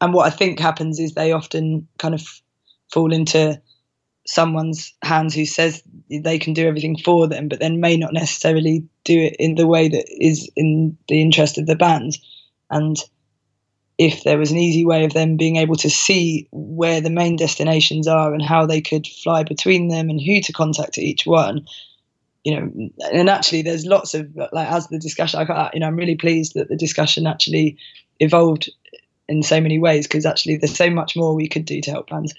and 0.00 0.12
what 0.12 0.26
I 0.26 0.30
think 0.30 0.58
happens 0.58 0.98
is 0.98 1.14
they 1.14 1.32
often 1.32 1.88
kind 1.98 2.14
of 2.14 2.40
fall 2.92 3.12
into 3.12 3.60
someone's 4.26 4.94
hands 5.02 5.34
who 5.34 5.46
says 5.46 5.82
they 6.10 6.38
can 6.38 6.52
do 6.52 6.66
everything 6.66 6.96
for 6.96 7.28
them, 7.28 7.48
but 7.48 7.60
then 7.60 7.80
may 7.80 7.96
not 7.96 8.12
necessarily 8.12 8.84
do 9.04 9.18
it 9.18 9.36
in 9.38 9.54
the 9.54 9.66
way 9.66 9.88
that 9.88 10.04
is 10.08 10.50
in 10.56 10.96
the 11.08 11.22
interest 11.22 11.58
of 11.58 11.66
the 11.66 11.76
band. 11.76 12.18
And 12.70 12.96
if 13.98 14.24
there 14.24 14.38
was 14.38 14.50
an 14.50 14.58
easy 14.58 14.84
way 14.84 15.04
of 15.04 15.14
them 15.14 15.36
being 15.36 15.56
able 15.56 15.76
to 15.76 15.88
see 15.88 16.48
where 16.50 17.00
the 17.00 17.10
main 17.10 17.36
destinations 17.36 18.06
are 18.06 18.34
and 18.34 18.42
how 18.42 18.66
they 18.66 18.80
could 18.80 19.06
fly 19.06 19.42
between 19.42 19.88
them 19.88 20.10
and 20.10 20.20
who 20.20 20.40
to 20.42 20.52
contact 20.52 20.98
at 20.98 21.04
each 21.04 21.24
one, 21.24 21.66
you 22.44 22.54
know, 22.54 22.90
and 23.12 23.30
actually 23.30 23.62
there's 23.62 23.86
lots 23.86 24.14
of 24.14 24.28
like 24.52 24.68
as 24.68 24.88
the 24.88 24.98
discussion, 24.98 25.40
I, 25.40 25.70
you 25.72 25.80
know, 25.80 25.86
I'm 25.86 25.96
really 25.96 26.16
pleased 26.16 26.54
that 26.54 26.68
the 26.68 26.76
discussion 26.76 27.26
actually 27.26 27.78
evolved 28.20 28.70
in 29.28 29.42
so 29.42 29.60
many 29.60 29.78
ways 29.78 30.06
because 30.06 30.26
actually 30.26 30.56
there's 30.56 30.76
so 30.76 30.90
much 30.90 31.16
more 31.16 31.34
we 31.34 31.48
could 31.48 31.64
do 31.64 31.80
to 31.80 31.90
help 31.90 32.10
bands 32.10 32.34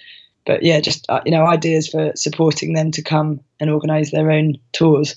but 0.47 0.63
yeah, 0.63 0.79
just 0.79 1.05
uh, 1.09 1.21
you 1.25 1.31
know, 1.31 1.45
ideas 1.45 1.87
for 1.87 2.13
supporting 2.15 2.73
them 2.73 2.89
to 2.91 3.03
come 3.03 3.41
and 3.59 3.69
organise 3.69 4.11
their 4.11 4.31
own 4.31 4.57
tours, 4.71 5.15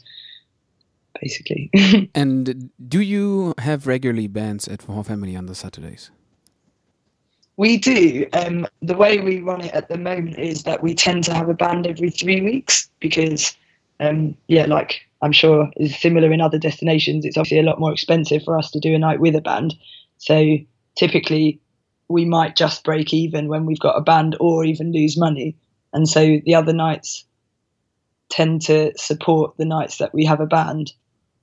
basically. 1.21 1.71
and 2.15 2.71
do 2.87 3.01
you 3.01 3.55
have 3.59 3.87
regularly 3.87 4.27
bands 4.27 4.69
at 4.69 4.81
Forró 4.81 5.07
Family 5.07 5.37
on 5.37 5.47
the 5.47 5.55
Saturdays? 5.55 6.11
We 7.57 7.77
do. 7.77 8.27
Um, 8.33 8.67
the 8.83 8.97
way 8.97 9.21
we 9.21 9.41
run 9.41 9.61
it 9.61 9.73
at 9.73 9.89
the 9.89 9.99
moment 9.99 10.39
is 10.39 10.65
that 10.65 10.83
we 10.83 10.95
tend 10.95 11.25
to 11.25 11.35
have 11.35 11.49
a 11.49 11.55
band 11.55 11.87
every 11.87 12.11
three 12.11 12.41
weeks 12.41 12.89
because, 13.01 13.57
um, 14.01 14.37
yeah, 14.49 14.65
like 14.67 15.03
I'm 15.23 15.33
sure 15.33 15.71
is 15.77 15.97
similar 15.97 16.33
in 16.33 16.41
other 16.41 16.59
destinations. 16.59 17.25
It's 17.25 17.37
obviously 17.37 17.59
a 17.61 17.63
lot 17.63 17.79
more 17.79 17.93
expensive 17.93 18.43
for 18.43 18.59
us 18.59 18.71
to 18.73 18.81
do 18.81 18.95
a 18.95 18.99
night 18.99 19.21
with 19.21 19.37
a 19.37 19.43
band. 19.43 19.75
So 20.17 20.57
typically 20.97 21.61
we 22.11 22.25
might 22.25 22.57
just 22.57 22.83
break 22.83 23.15
even 23.15 23.49
when 23.49 23.65
we've 23.65 23.79
got 23.79 23.97
a 23.97 24.03
band 24.03 24.37
or 24.41 24.65
even 24.65 24.93
lose 24.93 25.17
money. 25.17 25.57
And 25.93 26.09
so 26.09 26.39
the 26.45 26.57
other 26.57 26.73
nights 26.73 27.25
tend 28.29 28.63
to 28.63 28.93
support 28.97 29.57
the 29.57 29.65
nights 29.65 29.99
that 29.99 30.13
we 30.13 30.25
have 30.25 30.41
a 30.41 30.47
band. 30.47 30.93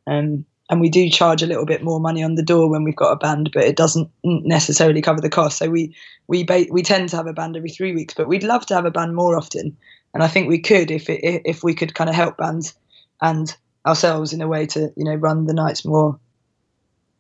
Um, 0.06 0.46
and 0.70 0.82
we 0.82 0.90
do 0.90 1.10
charge 1.10 1.42
a 1.42 1.48
little 1.48 1.66
bit 1.66 1.84
more 1.84 2.02
money 2.02 2.22
on 2.22 2.36
the 2.36 2.44
door 2.44 2.70
when 2.70 2.84
we've 2.84 2.96
got 2.96 3.14
a 3.14 3.18
band, 3.18 3.52
but 3.54 3.64
it 3.64 3.78
doesn't 3.78 4.10
necessarily 4.24 5.02
cover 5.02 5.22
the 5.22 5.30
cost. 5.30 5.58
So 5.58 5.70
we 5.70 5.96
we 6.28 6.44
ba- 6.44 6.68
we 6.70 6.84
tend 6.84 7.08
to 7.10 7.16
have 7.16 7.28
a 7.28 7.34
band 7.34 7.56
every 7.56 7.70
three 7.70 7.94
weeks, 7.94 8.14
but 8.14 8.28
we'd 8.28 8.44
love 8.44 8.66
to 8.66 8.76
have 8.76 8.86
a 8.86 8.92
band 8.92 9.16
more 9.16 9.38
often. 9.38 9.78
And 10.14 10.22
I 10.22 10.28
think 10.28 10.50
we 10.50 10.60
could 10.60 10.92
if 10.92 11.10
it, 11.10 11.22
if 11.46 11.64
we 11.64 11.74
could 11.74 11.96
kind 11.96 12.10
of 12.10 12.16
help 12.18 12.36
bands 12.36 12.74
and 13.22 13.56
ourselves 13.86 14.34
in 14.34 14.42
a 14.42 14.48
way 14.48 14.66
to 14.66 14.92
you 14.98 15.06
know 15.06 15.16
run 15.16 15.46
the 15.46 15.54
nights 15.54 15.86
more 15.86 16.20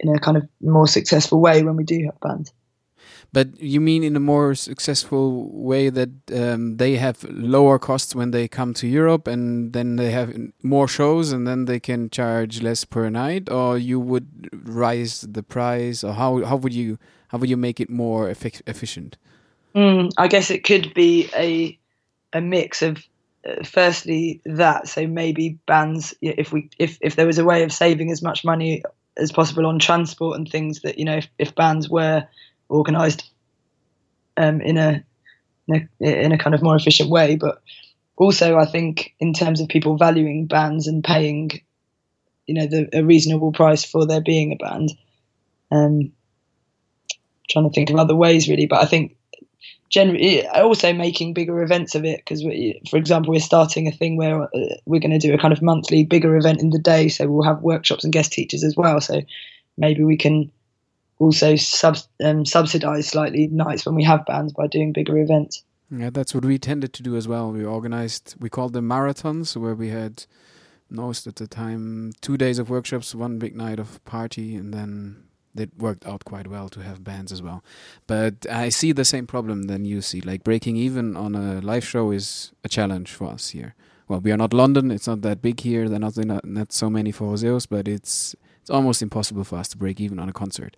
in 0.01 0.13
a 0.13 0.19
kind 0.19 0.35
of 0.35 0.47
more 0.61 0.87
successful 0.87 1.39
way 1.39 1.63
when 1.63 1.77
we 1.77 1.85
do 1.85 2.03
have 2.03 2.19
bands. 2.19 2.51
But 3.37 3.61
you 3.61 3.79
mean 3.79 4.03
in 4.03 4.15
a 4.15 4.19
more 4.19 4.55
successful 4.55 5.51
way 5.51 5.91
that 5.91 6.09
um, 6.33 6.77
they 6.77 6.95
have 6.95 7.23
lower 7.29 7.77
costs 7.77 8.15
when 8.15 8.31
they 8.31 8.47
come 8.47 8.73
to 8.73 8.87
Europe, 8.87 9.27
and 9.27 9.73
then 9.73 9.95
they 9.95 10.09
have 10.09 10.35
more 10.63 10.87
shows, 10.87 11.31
and 11.31 11.45
then 11.47 11.65
they 11.65 11.79
can 11.79 12.09
charge 12.09 12.63
less 12.63 12.83
per 12.83 13.09
night, 13.09 13.47
or 13.47 13.77
you 13.77 13.99
would 13.99 14.49
rise 14.51 15.21
the 15.21 15.43
price, 15.43 16.03
or 16.03 16.13
how 16.13 16.43
how 16.45 16.55
would 16.55 16.73
you 16.73 16.97
how 17.27 17.37
would 17.37 17.47
you 17.47 17.57
make 17.57 17.79
it 17.79 17.91
more 17.91 18.27
efficient? 18.27 19.17
Mm, 19.75 20.09
I 20.17 20.27
guess 20.27 20.49
it 20.49 20.63
could 20.63 20.95
be 20.95 21.29
a 21.35 21.77
a 22.33 22.41
mix 22.41 22.81
of 22.81 22.97
uh, 23.47 23.63
firstly 23.63 24.41
that 24.45 24.87
so 24.87 25.05
maybe 25.05 25.59
bands 25.67 26.15
if 26.21 26.51
we 26.51 26.71
if 26.79 26.97
if 27.01 27.15
there 27.15 27.27
was 27.27 27.37
a 27.37 27.45
way 27.45 27.61
of 27.61 27.71
saving 27.71 28.09
as 28.09 28.23
much 28.23 28.43
money 28.43 28.81
as 29.15 29.31
possible 29.31 29.67
on 29.67 29.77
transport 29.77 30.39
and 30.39 30.49
things 30.49 30.81
that 30.81 30.97
you 30.97 31.05
know 31.05 31.17
if, 31.17 31.27
if 31.37 31.53
bands 31.53 31.87
were 31.87 32.27
organised 32.69 33.29
um, 34.37 34.61
in 34.61 34.77
a, 34.77 35.03
in 35.67 35.89
a 36.01 36.23
in 36.23 36.31
a 36.31 36.37
kind 36.37 36.55
of 36.55 36.61
more 36.61 36.75
efficient 36.75 37.09
way. 37.09 37.35
But 37.35 37.61
also, 38.17 38.57
I 38.57 38.65
think 38.65 39.13
in 39.19 39.33
terms 39.33 39.61
of 39.61 39.67
people 39.67 39.97
valuing 39.97 40.47
bands 40.47 40.87
and 40.87 41.03
paying, 41.03 41.51
you 42.45 42.55
know, 42.55 42.67
the, 42.67 42.89
a 42.93 43.03
reasonable 43.03 43.51
price 43.51 43.83
for 43.83 44.05
there 44.05 44.21
being 44.21 44.51
a 44.51 44.55
band. 44.55 44.91
Um, 45.71 46.13
trying 47.49 47.69
to 47.69 47.73
think 47.73 47.89
of 47.89 47.95
other 47.95 48.15
ways 48.15 48.49
really, 48.49 48.65
but 48.65 48.81
I 48.81 48.85
think 48.85 49.17
generally 49.89 50.45
also 50.47 50.91
making 50.93 51.33
bigger 51.33 51.61
events 51.61 51.95
of 51.95 52.03
it 52.03 52.17
because 52.17 52.41
for 52.89 52.97
example 52.97 53.31
we're 53.31 53.39
starting 53.39 53.87
a 53.87 53.91
thing 53.91 54.17
where 54.17 54.43
uh, 54.43 54.47
we're 54.85 54.99
going 54.99 55.17
to 55.17 55.17
do 55.17 55.33
a 55.33 55.37
kind 55.37 55.53
of 55.53 55.61
monthly 55.61 56.03
bigger 56.03 56.35
event 56.35 56.61
in 56.61 56.71
the 56.71 56.79
day 56.79 57.07
so 57.07 57.27
we'll 57.27 57.43
have 57.43 57.61
workshops 57.61 58.03
and 58.03 58.11
guest 58.11 58.31
teachers 58.31 58.63
as 58.63 58.75
well 58.75 58.99
so 58.99 59.21
maybe 59.77 60.03
we 60.03 60.17
can 60.17 60.51
also 61.19 61.55
sub, 61.55 61.97
um, 62.23 62.45
subsidize 62.45 63.07
slightly 63.07 63.47
nights 63.47 63.85
when 63.85 63.95
we 63.95 64.03
have 64.03 64.25
bands 64.25 64.53
by 64.53 64.67
doing 64.67 64.93
bigger 64.93 65.17
events. 65.17 65.63
Yeah, 65.89 66.09
that's 66.09 66.35
what 66.35 66.43
we 66.43 66.57
tended 66.57 66.93
to 66.93 67.03
do 67.03 67.15
as 67.15 67.27
well. 67.27 67.51
We 67.51 67.63
organized, 67.63 68.35
we 68.39 68.49
called 68.49 68.73
them 68.73 68.89
marathons, 68.89 69.55
where 69.55 69.75
we 69.75 69.89
had 69.89 70.25
most 70.89 71.27
at 71.27 71.37
the 71.37 71.47
time 71.47 72.11
two 72.21 72.37
days 72.37 72.59
of 72.59 72.69
workshops, 72.69 73.15
one 73.15 73.39
big 73.39 73.55
night 73.55 73.79
of 73.79 74.03
party, 74.05 74.55
and 74.55 74.73
then 74.73 75.23
it 75.55 75.71
worked 75.77 76.05
out 76.05 76.25
quite 76.25 76.47
well 76.47 76.69
to 76.69 76.81
have 76.81 77.03
bands 77.03 77.31
as 77.31 77.41
well. 77.41 77.63
But 78.05 78.45
I 78.49 78.69
see 78.69 78.91
the 78.91 79.05
same 79.05 79.27
problem 79.27 79.63
than 79.63 79.85
you 79.85 80.01
see. 80.01 80.21
Like 80.21 80.43
breaking 80.43 80.75
even 80.75 81.15
on 81.15 81.35
a 81.35 81.61
live 81.61 81.85
show 81.85 82.11
is 82.11 82.51
a 82.63 82.69
challenge 82.69 83.11
for 83.11 83.29
us 83.29 83.49
here. 83.49 83.73
Well, 84.07 84.19
we 84.19 84.31
are 84.31 84.37
not 84.37 84.53
London; 84.53 84.91
it's 84.91 85.07
not 85.07 85.21
that 85.21 85.41
big 85.41 85.59
here. 85.61 85.89
There 85.89 85.97
are 85.97 86.25
not 86.25 86.45
not 86.45 86.71
so 86.71 86.89
many 86.89 87.11
forrozeiros, 87.11 87.67
but 87.69 87.87
it's 87.87 88.35
it's 88.67 88.73
almost 88.73 89.01
impossible 89.01 89.45
for 89.45 89.57
us 89.57 89.69
to 89.69 89.77
break 89.77 90.01
even 90.01 90.19
on 90.19 90.27
a 90.27 90.33
concert. 90.33 90.75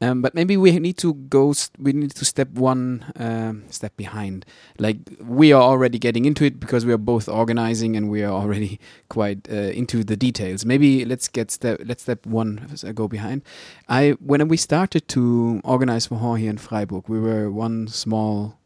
Um, 0.00 0.22
but 0.22 0.34
maybe 0.34 0.56
we 0.56 0.76
need 0.80 0.96
to 0.98 1.14
go. 1.14 1.54
We 1.78 1.92
need 1.92 2.10
to 2.16 2.24
step 2.24 2.48
one 2.50 3.12
um, 3.14 3.62
step 3.70 3.96
behind. 3.96 4.44
Like 4.80 4.96
we 5.22 5.52
are 5.52 5.62
already 5.62 6.00
getting 6.00 6.24
into 6.24 6.44
it 6.44 6.58
because 6.58 6.84
we 6.84 6.92
are 6.92 6.98
both 6.98 7.28
organizing 7.28 7.94
and 7.96 8.10
we 8.10 8.24
are 8.24 8.32
already 8.32 8.80
quite 9.08 9.48
uh, 9.48 9.70
into 9.80 10.02
the 10.02 10.16
details. 10.16 10.64
Maybe 10.64 11.04
let's 11.04 11.28
get 11.28 11.52
step. 11.52 11.80
Let's 11.84 12.02
step 12.02 12.26
one 12.26 12.66
uh, 12.84 12.90
go 12.90 13.06
behind. 13.06 13.42
I 13.88 14.16
when 14.18 14.48
we 14.48 14.56
started 14.56 15.06
to 15.08 15.60
organize 15.62 16.06
for 16.06 16.36
here 16.36 16.50
in 16.50 16.58
Freiburg, 16.58 17.04
we 17.08 17.20
were 17.20 17.52
one 17.52 17.86
small 17.86 18.58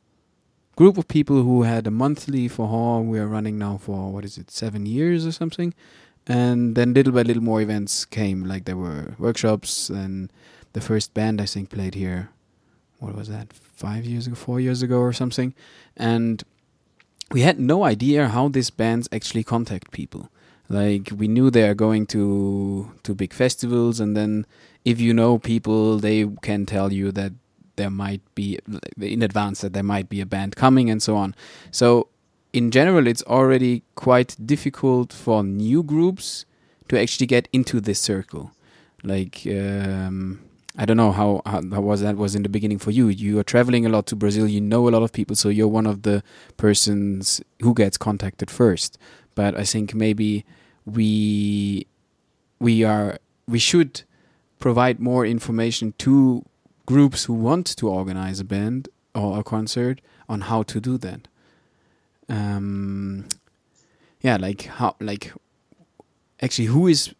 group 0.76 0.96
of 0.96 1.08
people 1.08 1.42
who 1.42 1.64
had 1.64 1.86
a 1.86 1.90
monthly 1.90 2.48
for 2.48 3.02
We 3.02 3.18
are 3.18 3.26
running 3.26 3.58
now 3.58 3.76
for 3.76 4.10
what 4.10 4.24
is 4.24 4.38
it, 4.38 4.50
seven 4.50 4.86
years 4.86 5.26
or 5.26 5.32
something 5.32 5.74
and 6.26 6.74
then 6.76 6.94
little 6.94 7.12
by 7.12 7.22
little 7.22 7.42
more 7.42 7.60
events 7.60 8.04
came 8.04 8.44
like 8.44 8.64
there 8.64 8.76
were 8.76 9.14
workshops 9.18 9.90
and 9.90 10.30
the 10.72 10.80
first 10.80 11.12
band 11.14 11.40
i 11.40 11.46
think 11.46 11.70
played 11.70 11.94
here 11.94 12.30
what 13.02 13.16
was 13.16 13.28
that 13.28 13.52
five 13.52 14.04
years 14.04 14.26
ago 14.26 14.36
four 14.36 14.60
years 14.60 14.80
ago 14.82 14.98
or 14.98 15.12
something. 15.12 15.54
And 15.96 16.42
we 17.32 17.40
had 17.42 17.58
no 17.58 17.84
idea 17.84 18.28
how 18.28 18.48
these 18.48 18.70
bands 18.70 19.08
actually 19.10 19.42
contact 19.42 19.90
people. 19.90 20.28
Like 20.68 21.10
we 21.20 21.26
knew 21.28 21.50
they 21.50 21.68
are 21.68 21.74
going 21.74 22.06
to 22.14 22.92
to 23.02 23.14
big 23.14 23.32
festivals 23.32 24.00
and 24.00 24.16
then 24.16 24.46
if 24.84 25.00
you 25.00 25.12
know 25.12 25.38
people 25.38 25.98
they 25.98 26.18
can 26.48 26.64
tell 26.64 26.92
you 26.92 27.12
that 27.12 27.32
there 27.76 27.90
might 27.90 28.22
be 28.34 28.58
in 29.00 29.22
advance 29.22 29.60
that 29.62 29.72
there 29.72 29.88
might 29.94 30.08
be 30.08 30.20
a 30.20 30.26
band 30.34 30.54
coming 30.64 30.88
and 30.88 31.02
so 31.02 31.16
on. 31.16 31.34
So 31.70 32.08
in 32.52 32.70
general, 32.70 33.06
it's 33.06 33.22
already 33.24 33.82
quite 33.94 34.36
difficult 34.44 35.12
for 35.12 35.42
new 35.42 35.82
groups 35.82 36.44
to 36.88 37.00
actually 37.00 37.26
get 37.26 37.48
into 37.52 37.80
this 37.80 37.98
circle. 37.98 38.52
Like, 39.02 39.46
um, 39.46 40.40
I 40.76 40.84
don't 40.84 40.96
know 40.96 41.12
how, 41.12 41.42
how, 41.46 41.62
how 41.70 41.80
was 41.80 42.02
that 42.02 42.16
was 42.16 42.34
in 42.34 42.42
the 42.42 42.48
beginning 42.48 42.78
for 42.78 42.90
you. 42.90 43.08
You 43.08 43.38
are 43.38 43.44
traveling 43.44 43.86
a 43.86 43.88
lot 43.88 44.06
to 44.06 44.16
Brazil. 44.16 44.46
You 44.46 44.60
know 44.60 44.88
a 44.88 44.90
lot 44.90 45.02
of 45.02 45.12
people, 45.12 45.34
so 45.34 45.48
you're 45.48 45.68
one 45.68 45.86
of 45.86 46.02
the 46.02 46.22
persons 46.56 47.40
who 47.60 47.74
gets 47.74 47.96
contacted 47.96 48.50
first. 48.50 48.98
But 49.34 49.56
I 49.56 49.64
think 49.64 49.94
maybe 49.94 50.44
we 50.84 51.86
we 52.58 52.84
are 52.84 53.18
we 53.48 53.58
should 53.58 54.02
provide 54.58 55.00
more 55.00 55.26
information 55.26 55.94
to 55.98 56.44
groups 56.86 57.24
who 57.24 57.34
want 57.34 57.66
to 57.66 57.88
organize 57.88 58.40
a 58.40 58.44
band 58.44 58.88
or 59.14 59.38
a 59.38 59.42
concert 59.42 60.00
on 60.28 60.42
how 60.42 60.62
to 60.64 60.80
do 60.80 60.98
that 60.98 61.28
um, 62.32 63.26
yeah, 64.22 64.36
like 64.36 64.62
how, 64.62 64.96
like 65.00 65.32
actually 66.40 66.66
who 66.66 66.86
is 66.86 67.14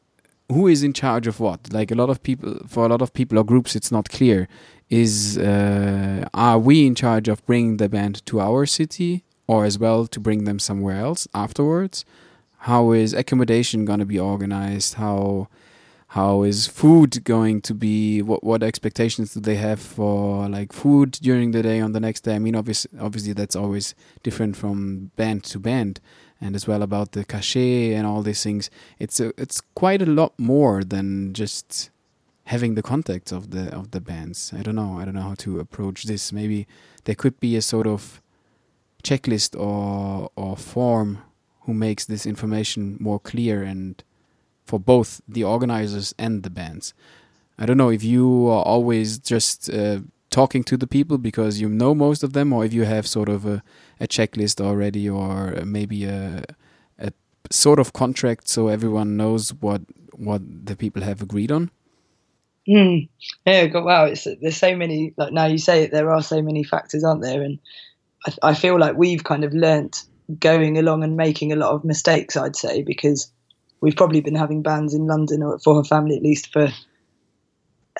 who 0.48 0.66
is 0.66 0.82
in 0.82 0.92
charge 0.92 1.26
of 1.26 1.38
what? 1.40 1.72
Like 1.72 1.90
a 1.90 1.94
lot 1.94 2.10
of 2.10 2.22
people, 2.22 2.60
for 2.66 2.84
a 2.84 2.88
lot 2.88 3.02
of 3.02 3.12
people 3.12 3.38
or 3.38 3.44
groups, 3.44 3.76
it's 3.76 3.92
not 3.92 4.08
clear. 4.08 4.48
Is 4.88 5.38
uh, 5.38 6.28
are 6.34 6.58
we 6.58 6.86
in 6.86 6.94
charge 6.94 7.28
of 7.28 7.44
bringing 7.46 7.76
the 7.76 7.88
band 7.88 8.24
to 8.26 8.40
our 8.40 8.66
city, 8.66 9.24
or 9.46 9.64
as 9.64 9.78
well 9.78 10.06
to 10.06 10.20
bring 10.20 10.44
them 10.44 10.58
somewhere 10.58 10.96
else 10.96 11.28
afterwards? 11.34 12.04
How 12.58 12.92
is 12.92 13.12
accommodation 13.12 13.84
going 13.84 13.98
to 13.98 14.06
be 14.06 14.18
organized? 14.18 14.94
How 14.94 15.48
how 16.12 16.42
is 16.42 16.66
food 16.66 17.24
going 17.24 17.62
to 17.62 17.72
be? 17.72 18.20
What 18.20 18.44
what 18.44 18.62
expectations 18.62 19.32
do 19.32 19.40
they 19.40 19.54
have 19.54 19.80
for 19.80 20.46
like 20.46 20.70
food 20.70 21.12
during 21.12 21.52
the 21.52 21.62
day 21.62 21.80
on 21.80 21.92
the 21.92 22.00
next 22.00 22.20
day? 22.20 22.34
I 22.34 22.38
mean 22.38 22.54
obviously 22.54 22.90
obviously 23.00 23.32
that's 23.32 23.56
always 23.56 23.94
different 24.22 24.54
from 24.54 25.10
band 25.16 25.42
to 25.44 25.58
band 25.58 26.00
and 26.38 26.54
as 26.54 26.66
well 26.66 26.82
about 26.82 27.12
the 27.12 27.24
cachet 27.24 27.94
and 27.94 28.06
all 28.06 28.20
these 28.20 28.42
things. 28.42 28.68
It's 28.98 29.20
a, 29.20 29.32
it's 29.40 29.62
quite 29.74 30.02
a 30.02 30.06
lot 30.20 30.38
more 30.38 30.84
than 30.84 31.32
just 31.32 31.88
having 32.44 32.74
the 32.74 32.82
contacts 32.82 33.32
of 33.32 33.50
the 33.50 33.74
of 33.74 33.92
the 33.92 34.00
bands. 34.02 34.52
I 34.54 34.60
don't 34.60 34.76
know 34.76 34.98
i 34.98 35.06
don't 35.06 35.14
know 35.14 35.28
how 35.30 35.36
to 35.46 35.60
approach 35.60 36.04
this. 36.04 36.30
Maybe 36.30 36.66
there 37.04 37.14
could 37.14 37.40
be 37.40 37.56
a 37.56 37.62
sort 37.62 37.86
of 37.86 38.20
checklist 39.02 39.58
or 39.58 40.30
or 40.36 40.58
form 40.58 41.22
who 41.62 41.72
makes 41.72 42.04
this 42.04 42.26
information 42.26 42.98
more 43.00 43.18
clear 43.18 43.62
and 43.62 44.04
for 44.72 44.80
both 44.80 45.20
the 45.28 45.44
organizers 45.44 46.14
and 46.18 46.44
the 46.44 46.48
bands. 46.48 46.94
I 47.58 47.66
don't 47.66 47.76
know 47.76 47.90
if 47.90 48.02
you 48.02 48.48
are 48.48 48.64
always 48.64 49.18
just 49.18 49.68
uh, 49.68 49.98
talking 50.30 50.64
to 50.64 50.78
the 50.78 50.86
people 50.86 51.18
because 51.18 51.60
you 51.60 51.68
know 51.68 51.94
most 51.94 52.22
of 52.22 52.32
them, 52.32 52.54
or 52.54 52.64
if 52.64 52.72
you 52.72 52.84
have 52.84 53.06
sort 53.06 53.28
of 53.28 53.44
a, 53.44 53.62
a 54.00 54.08
checklist 54.08 54.64
already, 54.64 55.06
or 55.10 55.62
maybe 55.66 56.06
a, 56.06 56.42
a 56.98 57.12
sort 57.50 57.80
of 57.80 57.92
contract 57.92 58.48
so 58.48 58.68
everyone 58.68 59.18
knows 59.18 59.50
what 59.60 59.82
what 60.14 60.40
the 60.64 60.74
people 60.74 61.02
have 61.02 61.20
agreed 61.20 61.52
on. 61.52 61.70
Mm. 62.66 63.10
Yeah, 63.44 63.66
wow! 63.74 64.06
It's, 64.06 64.26
there's 64.40 64.56
so 64.56 64.74
many. 64.74 65.12
Like 65.18 65.34
now 65.34 65.44
you 65.44 65.58
say 65.58 65.82
it, 65.82 65.90
there 65.90 66.10
are 66.10 66.22
so 66.22 66.40
many 66.40 66.64
factors, 66.64 67.04
aren't 67.04 67.20
there? 67.20 67.42
And 67.42 67.58
I, 68.26 68.50
I 68.50 68.54
feel 68.54 68.80
like 68.80 68.96
we've 68.96 69.22
kind 69.22 69.44
of 69.44 69.52
learnt 69.52 70.04
going 70.40 70.78
along 70.78 71.04
and 71.04 71.14
making 71.14 71.52
a 71.52 71.56
lot 71.56 71.74
of 71.74 71.84
mistakes. 71.84 72.38
I'd 72.38 72.56
say 72.56 72.82
because 72.82 73.30
we've 73.82 73.96
probably 73.96 74.22
been 74.22 74.34
having 74.34 74.62
bands 74.62 74.94
in 74.94 75.06
London 75.06 75.42
or 75.42 75.58
Forró 75.58 75.86
Family 75.86 76.16
at 76.16 76.22
least 76.22 76.50
for 76.50 76.70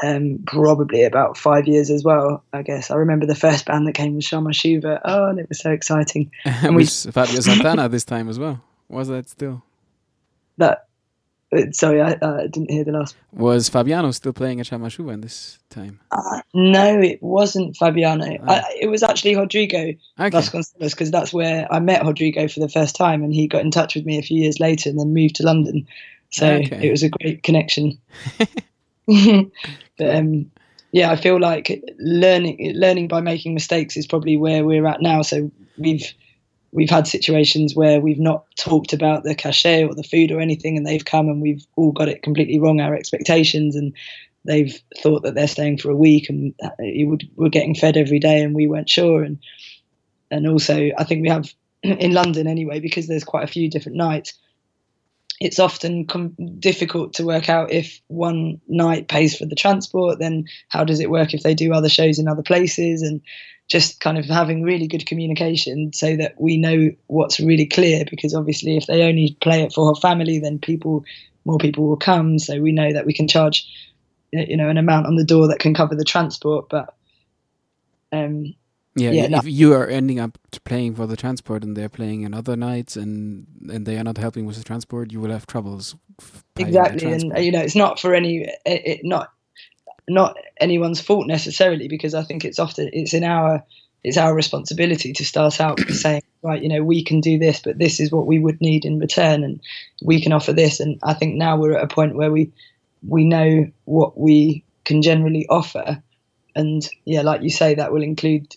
um, 0.03 0.43
probably 0.47 1.03
about 1.05 1.37
five 1.37 1.69
years 1.69 1.91
as 1.91 2.03
well. 2.03 2.43
I 2.55 2.63
guess 2.63 2.91
I 2.91 2.95
remember 2.95 3.27
the 3.27 3.35
first 3.35 3.67
band 3.67 3.87
that 3.87 3.95
came 3.95 4.15
was 4.15 4.25
Chama 4.25 4.53
Chuva. 4.53 5.01
Oh, 5.05 5.29
and 5.29 5.39
it 5.39 5.49
was 5.49 5.61
so 5.61 5.71
exciting. 5.71 6.31
And 6.45 6.75
we 6.75 6.87
Fabio 6.87 7.41
Santana 7.41 7.89
this 7.91 8.05
time 8.05 8.31
as 8.31 8.39
well. 8.39 8.63
Was 8.89 9.09
that 9.09 9.29
still? 9.29 9.63
That 10.57 10.87
sorry, 11.73 12.01
I 12.01 12.13
uh, 12.13 12.43
didn't 12.43 12.71
hear 12.71 12.85
the 12.85 12.93
last. 12.93 13.15
Was 13.33 13.69
Fabiano 13.69 14.11
still 14.11 14.33
playing 14.33 14.61
at 14.61 14.67
Chama 14.67 14.87
Chuva 14.87 15.13
in 15.13 15.21
this 15.21 15.59
time? 15.71 16.01
Uh, 16.11 16.41
no, 16.55 17.01
it 17.01 17.23
wasn't 17.23 17.77
Fabiano. 17.77 18.39
Ah. 18.43 18.63
I, 18.65 18.79
it 18.81 18.87
was 18.89 19.03
actually 19.03 19.37
Rodrigo 19.37 19.79
Okay. 19.79 20.31
Vasconcelos 20.31 20.91
because 20.93 21.11
that's 21.11 21.33
where 21.33 21.67
I 21.73 21.79
met 21.81 22.05
Rodrigo 22.05 22.49
for 22.49 22.61
the 22.61 22.69
first 22.69 22.97
time, 22.97 23.23
and 23.23 23.35
he 23.35 23.47
got 23.47 23.63
in 23.63 23.71
touch 23.71 23.95
with 23.95 24.05
me 24.07 24.19
a 24.19 24.23
few 24.23 24.41
years 24.41 24.61
later, 24.61 24.91
and 24.91 24.99
then 24.99 25.13
moved 25.15 25.37
to 25.37 25.43
London. 25.45 25.87
So 26.31 26.47
Okay. 26.47 26.89
it 26.89 26.91
was 26.91 27.03
a 27.03 27.11
great 27.11 27.43
connection. 27.43 27.99
but 29.07 30.17
um, 30.17 30.51
yeah, 30.93 31.11
I 31.11 31.17
feel 31.17 31.41
like 31.41 31.83
learning 31.99 32.73
learning 32.77 33.09
by 33.09 33.21
making 33.21 33.55
mistakes 33.55 33.97
is 33.97 34.07
probably 34.07 34.37
where 34.37 34.65
we're 34.65 34.87
at 34.87 35.03
now. 35.03 35.23
So 35.23 35.51
we've 35.77 36.13
we've 36.73 36.91
had 36.91 37.07
situations 37.07 37.77
where 37.77 38.01
we've 38.01 38.19
not 38.19 38.45
talked 38.57 38.93
about 38.93 39.23
the 39.23 39.35
cachet 39.35 39.85
or 39.85 39.95
the 39.95 40.03
food 40.03 40.33
or 40.33 40.41
anything, 40.41 40.77
and 40.77 40.87
they've 40.87 41.05
come 41.05 41.29
and 41.29 41.41
we've 41.41 41.65
all 41.77 41.93
got 41.93 42.09
it 42.09 42.23
completely 42.23 42.59
wrong, 42.59 42.81
our 42.81 42.95
expectations, 42.95 43.77
and 43.77 43.95
they've 44.45 44.81
thought 44.99 45.23
that 45.23 45.35
they're 45.35 45.47
staying 45.47 45.79
for 45.79 45.91
a 45.91 45.97
week 45.97 46.29
and 46.29 46.55
uh, 46.65 46.71
would, 46.79 47.29
we're 47.37 47.49
getting 47.49 47.75
fed 47.75 47.97
every 47.97 48.19
day, 48.19 48.43
and 48.43 48.55
we 48.55 48.67
weren't 48.67 48.91
sure. 48.91 49.23
And 49.23 49.39
and 50.31 50.49
also, 50.49 50.91
I 50.97 51.05
think 51.05 51.23
we 51.23 51.29
have 51.29 51.53
in 51.83 52.13
London 52.13 52.47
anyway 52.47 52.81
because 52.81 53.07
there's 53.07 53.25
quite 53.25 53.45
a 53.45 53.53
few 53.53 53.71
different 53.71 53.99
nights. 53.99 54.35
It's 55.41 55.59
often 55.59 56.07
com- 56.07 56.37
difficult 56.59 57.15
to 57.15 57.25
work 57.27 57.49
out 57.49 57.73
if 57.73 58.01
one 58.07 58.61
night 58.69 59.09
pays 59.09 59.37
for 59.37 59.45
the 59.45 59.57
transport, 59.57 60.21
then 60.21 60.45
how 60.69 60.85
does 60.85 61.01
it 61.01 61.11
work 61.11 61.35
if 61.35 61.43
they 61.43 61.55
do 61.55 61.73
other 61.73 61.89
shows 61.89 62.19
in 62.19 62.29
other 62.29 62.43
places, 62.43 63.03
and 63.03 63.21
just 63.69 64.01
kind 64.01 64.19
of 64.19 64.27
having 64.27 64.63
really 64.63 64.87
good 64.87 65.07
communication 65.07 65.93
so 65.93 66.17
that 66.17 66.35
we 66.39 66.57
know 66.57 66.91
what's 67.07 67.41
really 67.41 67.67
clear 67.67 68.05
because 68.11 68.35
obviously 68.35 68.77
if 68.77 68.87
they 68.87 69.03
only 69.03 69.37
play 69.41 69.63
it 69.63 69.73
Forró 69.73 69.99
Family 70.01 70.39
then 70.39 70.59
people 70.59 71.05
more 71.45 71.59
people 71.59 71.87
will 71.87 71.97
come 71.97 72.39
so 72.39 72.61
we 72.61 72.73
know 72.73 72.93
that 72.93 73.07
we 73.07 73.13
can 73.13 73.29
charge 73.29 73.67
you 74.33 74.57
know 74.57 74.69
an 74.69 74.79
amount 74.79 75.07
on 75.07 75.17
the 75.17 75.25
door 75.25 75.49
that 75.49 75.59
can 75.59 75.75
cover 75.75 75.95
the 75.95 76.05
transport 76.05 76.69
but 76.69 76.95
um 78.13 78.55
Yeah, 78.95 79.13
Yeah, 79.13 79.25
if 79.39 79.45
no. 79.45 79.49
you 79.49 79.73
are 79.75 79.87
ending 79.87 80.21
up 80.21 80.39
playing 80.65 80.95
for 80.95 81.07
the 81.07 81.17
transport 81.17 81.65
and 81.65 81.77
they're 81.77 81.89
playing 81.89 82.23
in 82.23 82.35
other 82.35 82.57
nights 82.57 82.97
and 82.97 83.47
and 83.71 83.87
they 83.87 83.97
are 83.99 84.05
not 84.05 84.19
helping 84.19 84.45
with 84.47 84.57
the 84.57 84.65
transport, 84.65 85.13
you 85.13 85.21
will 85.21 85.31
have 85.31 85.47
troubles. 85.47 85.97
f- 86.21 86.45
paying 86.55 86.69
the 86.69 86.79
exactly 86.79 87.13
and 87.13 87.45
you 87.45 87.53
know 87.53 87.61
it's 87.61 87.77
not 87.77 87.99
for 87.99 88.15
any 88.15 88.43
it, 88.67 88.83
it 88.87 89.01
not 89.03 89.33
not 90.09 90.37
anyone's 90.61 91.01
fault 91.01 91.27
necessarily 91.27 91.89
because 91.89 92.15
i 92.15 92.23
think 92.23 92.45
it's 92.45 92.59
often 92.59 92.91
it's 92.93 93.15
in 93.15 93.25
our 93.25 93.65
it's 94.05 94.17
our 94.17 94.35
responsibility 94.35 95.13
to 95.13 95.25
start 95.25 95.61
out 95.61 95.79
saying 95.89 96.23
right 96.43 96.63
you 96.63 96.69
know 96.69 96.83
we 96.83 97.05
can 97.05 97.21
do 97.21 97.39
this 97.39 97.61
but 97.61 97.79
this 97.79 98.01
is 98.01 98.11
what 98.11 98.27
we 98.27 98.39
would 98.39 98.61
need 98.61 98.85
in 98.85 98.99
return 98.99 99.45
and 99.45 99.61
we 100.03 100.21
can 100.21 100.33
offer 100.33 100.53
this. 100.53 100.81
And 100.81 100.99
i 101.03 101.15
think 101.15 101.37
now 101.37 101.57
we're 101.57 101.77
at 101.77 101.85
a 101.85 101.95
point 101.95 102.17
where 102.17 102.31
we 102.31 102.53
we 103.07 103.25
know 103.25 103.67
what 103.85 104.19
we 104.19 104.65
can 104.85 105.03
generally 105.03 105.47
offer. 105.49 106.03
And 106.55 106.87
yeah 107.05 107.23
like 107.23 107.43
you 107.43 107.51
say 107.51 107.75
that 107.75 107.93
will 107.93 108.03
include 108.03 108.55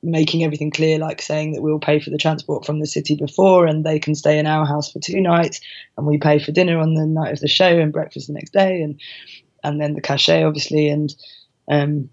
making 0.00 0.44
everything 0.44 0.70
clear 0.70 0.96
like 0.98 1.20
saying 1.20 1.52
that 1.52 1.62
we'll 1.62 1.80
pay 1.80 1.98
for 1.98 2.10
the 2.10 2.18
transport 2.18 2.64
from 2.64 2.78
the 2.78 2.86
city 2.86 3.16
before 3.16 3.66
and 3.66 3.84
they 3.84 3.98
can 3.98 4.14
stay 4.14 4.38
in 4.38 4.46
our 4.46 4.64
house 4.64 4.92
for 4.92 5.00
two 5.00 5.20
nights 5.20 5.60
and 5.96 6.06
we 6.06 6.18
pay 6.18 6.38
for 6.38 6.52
dinner 6.52 6.78
on 6.78 6.94
the 6.94 7.04
night 7.04 7.32
of 7.32 7.40
the 7.40 7.48
show 7.48 7.78
and 7.78 7.92
breakfast 7.92 8.28
the 8.28 8.32
next 8.32 8.52
day. 8.52 8.80
And 8.80 9.00
and 9.64 9.80
then 9.80 9.94
the 9.94 10.00
cachet 10.00 10.44
obviously 10.44 10.88
and 10.88 11.14
um 11.68 12.08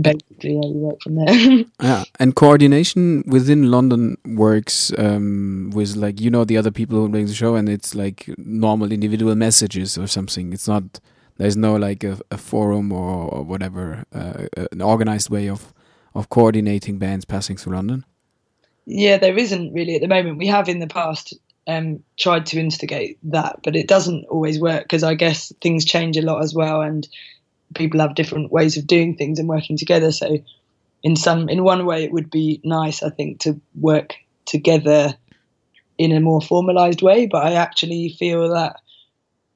basically 0.00 0.54
yeah, 0.54 0.60
we 0.60 0.80
work 0.80 1.00
from 1.02 1.16
there 1.16 1.64
Yeah, 1.82 2.04
and 2.18 2.34
coordination 2.34 3.24
within 3.26 3.70
London 3.70 4.16
works 4.24 4.92
um, 4.98 5.70
with 5.74 5.96
like 5.96 6.20
you 6.20 6.30
know 6.30 6.44
the 6.44 6.56
other 6.56 6.70
people 6.70 6.98
who 6.98 7.08
make 7.08 7.26
the 7.26 7.34
show, 7.34 7.56
and 7.56 7.68
it's 7.68 7.94
like 7.94 8.30
normal 8.38 8.92
individual 8.92 9.34
messages 9.34 9.98
or 9.98 10.06
something. 10.06 10.52
It's 10.52 10.68
not 10.68 11.00
there's 11.36 11.56
no 11.56 11.76
like 11.76 12.04
a, 12.04 12.18
a 12.30 12.38
forum 12.38 12.92
or, 12.92 13.28
or 13.28 13.42
whatever 13.42 14.04
uh, 14.14 14.46
an 14.72 14.80
organized 14.80 15.30
way 15.30 15.48
of 15.48 15.72
of 16.14 16.28
coordinating 16.28 16.98
bands 16.98 17.24
passing 17.24 17.56
through 17.56 17.74
London. 17.74 18.04
yeah 18.86 19.18
there 19.18 19.36
isn't 19.36 19.72
really 19.74 19.96
at 19.96 20.00
the 20.00 20.08
moment 20.08 20.38
we 20.38 20.46
have 20.46 20.68
in 20.68 20.78
the 20.78 20.86
past 20.86 21.34
um 21.66 22.02
tried 22.16 22.46
to 22.46 22.60
instigate 22.60 23.18
that 23.22 23.58
but 23.64 23.74
it 23.74 23.88
doesn't 23.88 24.24
always 24.26 24.60
work 24.60 24.84
because 24.84 25.02
i 25.02 25.14
guess 25.14 25.52
things 25.60 25.84
change 25.84 26.16
a 26.16 26.22
lot 26.22 26.42
as 26.42 26.54
well 26.54 26.80
and 26.80 27.08
people 27.74 28.00
have 28.00 28.14
different 28.14 28.52
ways 28.52 28.76
of 28.76 28.86
doing 28.86 29.16
things 29.16 29.38
and 29.38 29.48
working 29.48 29.76
together. 29.76 30.12
So 30.12 30.38
in 31.02 31.16
some 31.16 31.48
in 31.48 31.62
one 31.62 31.84
way 31.84 32.04
it 32.04 32.10
would 32.10 32.30
be 32.30 32.60
nice 32.64 33.02
i 33.02 33.10
think 33.10 33.38
to 33.38 33.60
work 33.78 34.14
together 34.46 35.14
in 35.98 36.10
a 36.10 36.20
more 36.20 36.40
formalized 36.40 37.02
way 37.02 37.26
but 37.26 37.44
i 37.44 37.52
actually 37.52 38.08
feel 38.18 38.48
that 38.48 38.80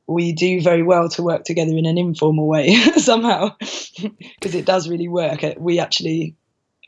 we 0.07 0.33
do 0.33 0.61
very 0.61 0.83
well 0.83 1.09
to 1.09 1.23
work 1.23 1.45
together 1.45 1.77
in 1.77 1.87
an 1.87 1.99
informal 1.99 2.47
way 2.47 2.75
somehow 2.97 3.51
because 3.59 4.55
it 4.55 4.67
does 4.67 4.89
really 4.89 5.09
work. 5.09 5.43
Uh, 5.43 5.55
we 5.57 5.79
actually 5.79 6.35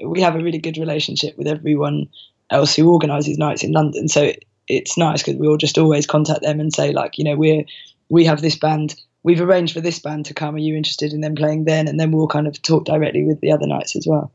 we 0.04 0.20
have 0.20 0.34
a 0.34 0.42
really 0.42 0.58
good 0.58 0.76
relationship 0.76 1.36
with 1.38 1.46
everyone 1.46 2.08
else 2.50 2.76
who 2.76 2.92
organises 2.92 3.38
nights 3.38 3.62
in 3.62 3.72
london 3.72 4.08
so 4.08 4.22
it, 4.24 4.44
it's 4.68 4.96
nice 4.96 5.22
because 5.22 5.38
we'll 5.38 5.56
just 5.56 5.78
always 5.78 6.06
contact 6.06 6.42
them 6.42 6.60
and 6.60 6.72
say 6.72 6.92
like 6.92 7.18
you 7.18 7.24
know 7.24 7.36
we're 7.36 7.64
we 8.08 8.24
have 8.24 8.42
this 8.42 8.56
band 8.56 8.94
we've 9.22 9.40
arranged 9.40 9.74
for 9.74 9.80
this 9.80 9.98
band 9.98 10.26
to 10.26 10.34
come 10.34 10.54
are 10.54 10.58
you 10.58 10.76
interested 10.76 11.12
in 11.12 11.20
them 11.20 11.34
playing 11.34 11.64
then 11.64 11.88
and 11.88 11.98
then 11.98 12.12
we'll 12.12 12.28
kind 12.28 12.46
of 12.46 12.60
talk 12.62 12.84
directly 12.84 13.24
with 13.24 13.40
the 13.40 13.52
other 13.52 13.66
nights 13.66 13.96
as 13.96 14.06
well 14.06 14.30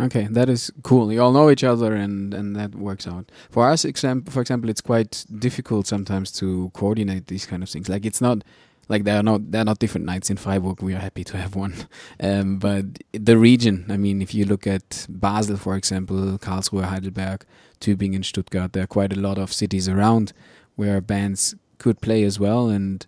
Okay, 0.00 0.26
that 0.30 0.48
is 0.48 0.72
cool. 0.82 1.12
You 1.12 1.22
all 1.22 1.32
know 1.32 1.50
each 1.50 1.62
other, 1.62 1.94
and 1.94 2.32
and 2.32 2.56
that 2.56 2.74
works 2.74 3.06
out. 3.06 3.30
For 3.50 3.68
us, 3.68 3.84
example 3.84 4.32
for 4.32 4.40
example, 4.40 4.70
it's 4.70 4.80
quite 4.80 5.24
difficult 5.38 5.86
sometimes 5.86 6.32
to 6.32 6.70
coordinate 6.74 7.26
these 7.26 7.46
kind 7.46 7.62
of 7.62 7.68
things. 7.68 7.88
Like 7.88 8.06
it's 8.06 8.20
not 8.20 8.42
like 8.88 9.04
there 9.04 9.18
are 9.18 9.22
not 9.22 9.52
there 9.52 9.60
are 9.60 9.66
not 9.66 9.78
different 9.78 10.06
nights 10.06 10.30
in 10.30 10.38
Freiburg. 10.38 10.82
We 10.82 10.94
are 10.94 10.98
happy 10.98 11.24
to 11.24 11.36
have 11.36 11.54
one, 11.54 11.74
um, 12.20 12.58
but 12.58 12.84
the 13.12 13.36
region. 13.36 13.84
I 13.88 13.96
mean, 13.96 14.22
if 14.22 14.34
you 14.34 14.44
look 14.44 14.66
at 14.66 15.06
Basel, 15.08 15.56
for 15.56 15.76
example, 15.76 16.38
Karlsruhe, 16.38 16.84
Heidelberg, 16.84 17.44
Tübingen, 17.82 18.24
Stuttgart, 18.24 18.72
there 18.72 18.84
are 18.84 18.86
quite 18.86 19.12
a 19.12 19.20
lot 19.20 19.38
of 19.38 19.52
cities 19.52 19.88
around 19.88 20.32
where 20.76 21.00
bands 21.00 21.54
could 21.78 22.00
play 22.00 22.22
as 22.22 22.38
well. 22.38 22.68
And 22.68 23.04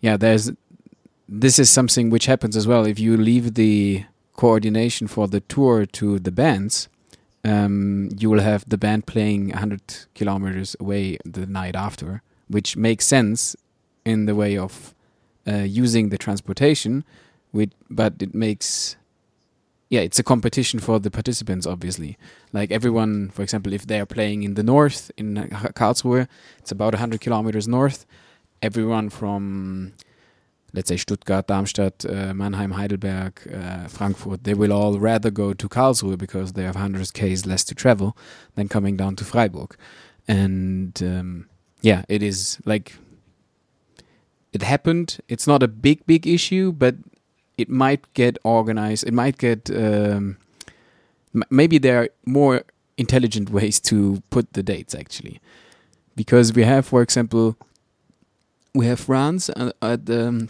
yeah, 0.00 0.16
there's 0.16 0.50
this 1.28 1.58
is 1.60 1.70
something 1.70 2.10
which 2.10 2.26
happens 2.26 2.56
as 2.56 2.66
well. 2.66 2.84
If 2.86 2.98
you 2.98 3.16
leave 3.16 3.54
the 3.54 4.04
coordination 4.34 5.06
for 5.06 5.28
the 5.28 5.40
tour 5.40 5.86
to 5.86 6.18
the 6.18 6.32
bands, 6.32 6.88
um, 7.44 8.08
you 8.18 8.28
will 8.28 8.40
have 8.40 8.68
the 8.68 8.78
band 8.78 9.06
playing 9.06 9.48
100 9.50 9.80
kilometers 10.14 10.74
away 10.80 11.18
the 11.24 11.46
night 11.46 11.76
after, 11.76 12.22
which 12.48 12.76
makes 12.76 13.06
sense 13.06 13.54
in 14.04 14.26
the 14.26 14.34
way 14.34 14.56
of 14.58 14.94
uh, 15.46 15.56
using 15.56 16.08
the 16.08 16.18
transportation, 16.18 17.04
with, 17.52 17.70
but 17.88 18.14
it 18.20 18.34
makes 18.34 18.96
yeah, 19.90 20.00
it's 20.00 20.20
a 20.20 20.22
competition 20.22 20.78
for 20.78 21.00
the 21.00 21.10
participants, 21.10 21.66
obviously. 21.66 22.16
Like 22.52 22.70
everyone, 22.70 23.30
for 23.30 23.42
example, 23.42 23.72
if 23.72 23.86
they 23.86 24.00
are 24.00 24.06
playing 24.06 24.44
in 24.44 24.54
the 24.54 24.62
north, 24.62 25.10
in 25.16 25.36
uh, 25.36 25.46
Karlsruhe, 25.74 26.28
it's 26.58 26.70
about 26.70 26.94
100 26.94 27.20
kilometers 27.20 27.66
north. 27.66 28.06
Everyone 28.62 29.10
from 29.10 29.92
let's 30.72 30.88
say 30.88 30.96
Stuttgart, 30.96 31.48
Darmstadt, 31.48 32.04
uh, 32.04 32.32
Mannheim, 32.32 32.70
Heidelberg, 32.72 33.40
uh, 33.52 33.88
Frankfurt, 33.88 34.44
they 34.44 34.54
will 34.54 34.72
all 34.72 35.00
rather 35.00 35.28
go 35.30 35.52
to 35.52 35.68
Karlsruhe 35.68 36.16
because 36.16 36.52
they 36.52 36.62
have 36.62 36.76
100 36.76 37.12
k's 37.12 37.44
less 37.44 37.64
to 37.64 37.74
travel 37.74 38.16
than 38.54 38.68
coming 38.68 38.96
down 38.96 39.16
to 39.16 39.24
Freiburg. 39.24 39.76
And 40.28 41.00
um, 41.02 41.48
yeah, 41.80 42.04
it 42.08 42.22
is 42.22 42.58
like 42.64 42.94
it 44.52 44.62
happened. 44.62 45.18
It's 45.28 45.46
not 45.46 45.62
a 45.62 45.68
big, 45.68 46.06
big 46.06 46.26
issue, 46.26 46.70
but 46.72 46.94
it 47.60 47.68
might 47.68 48.12
get 48.14 48.38
organized. 48.44 49.06
It 49.06 49.14
might 49.14 49.38
get 49.38 49.70
um, 49.70 50.36
maybe 51.50 51.78
there 51.78 52.02
are 52.02 52.08
more 52.24 52.62
intelligent 52.96 53.50
ways 53.58 53.80
to 53.80 54.22
put 54.30 54.52
the 54.52 54.62
dates 54.62 54.94
actually, 54.94 55.40
because 56.16 56.52
we 56.52 56.64
have, 56.64 56.86
for 56.86 57.02
example, 57.02 57.56
we 58.74 58.86
have 58.86 59.00
France 59.00 59.50
uh, 59.50 59.72
at 59.82 60.06
the 60.06 60.48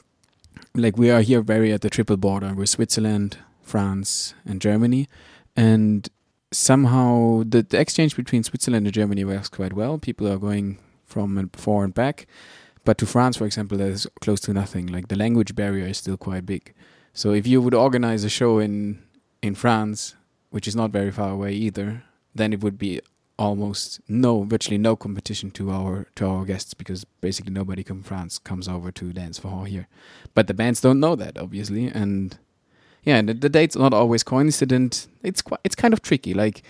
like 0.74 0.96
we 0.96 1.10
are 1.10 1.20
here 1.20 1.40
very 1.40 1.72
at 1.72 1.80
the 1.80 1.90
triple 1.90 2.16
border 2.16 2.54
with 2.54 2.68
Switzerland, 2.68 3.38
France, 3.62 4.34
and 4.44 4.60
Germany, 4.60 5.08
and 5.56 6.08
somehow 6.52 7.42
the, 7.46 7.62
the 7.62 7.78
exchange 7.78 8.16
between 8.16 8.42
Switzerland 8.42 8.86
and 8.86 8.94
Germany 8.94 9.24
works 9.24 9.48
quite 9.48 9.72
well. 9.72 9.98
People 9.98 10.28
are 10.28 10.38
going 10.38 10.78
from 11.06 11.38
and 11.38 11.50
for 11.56 11.84
and 11.84 11.94
back, 11.94 12.26
but 12.84 12.98
to 12.98 13.06
France, 13.06 13.36
for 13.36 13.46
example, 13.46 13.78
there's 13.78 14.06
close 14.20 14.40
to 14.40 14.52
nothing. 14.52 14.86
Like 14.86 15.08
the 15.08 15.16
language 15.16 15.54
barrier 15.54 15.86
is 15.86 15.98
still 15.98 16.16
quite 16.16 16.46
big. 16.46 16.72
So 17.12 17.32
if 17.32 17.46
you 17.46 17.60
would 17.60 17.74
organize 17.74 18.24
a 18.24 18.28
show 18.28 18.58
in 18.58 19.02
in 19.42 19.54
France, 19.54 20.14
which 20.50 20.68
is 20.68 20.76
not 20.76 20.90
very 20.90 21.10
far 21.10 21.30
away 21.30 21.52
either, 21.52 22.04
then 22.34 22.52
it 22.52 22.62
would 22.62 22.78
be 22.78 23.00
almost 23.38 24.00
no, 24.06 24.42
virtually 24.42 24.76
no 24.76 24.94
competition 24.96 25.50
to 25.50 25.70
our 25.70 26.06
to 26.14 26.26
our 26.26 26.44
guests 26.44 26.74
because 26.74 27.04
basically 27.22 27.52
nobody 27.52 27.82
from 27.82 28.02
France 28.02 28.38
comes 28.38 28.68
over 28.68 28.92
to 28.92 29.12
dance 29.12 29.40
forró 29.40 29.66
here. 29.66 29.88
But 30.34 30.46
the 30.46 30.54
bands 30.54 30.80
don't 30.80 31.00
know 31.00 31.16
that 31.16 31.38
obviously, 31.38 31.86
and 31.86 32.38
yeah, 33.02 33.22
the, 33.22 33.34
the 33.34 33.48
dates 33.48 33.76
are 33.76 33.80
not 33.80 33.94
always 33.94 34.22
coincident. 34.22 35.08
It's 35.22 35.42
quite 35.42 35.60
it's 35.64 35.74
kind 35.74 35.94
of 35.94 36.02
tricky. 36.02 36.34
Like 36.34 36.62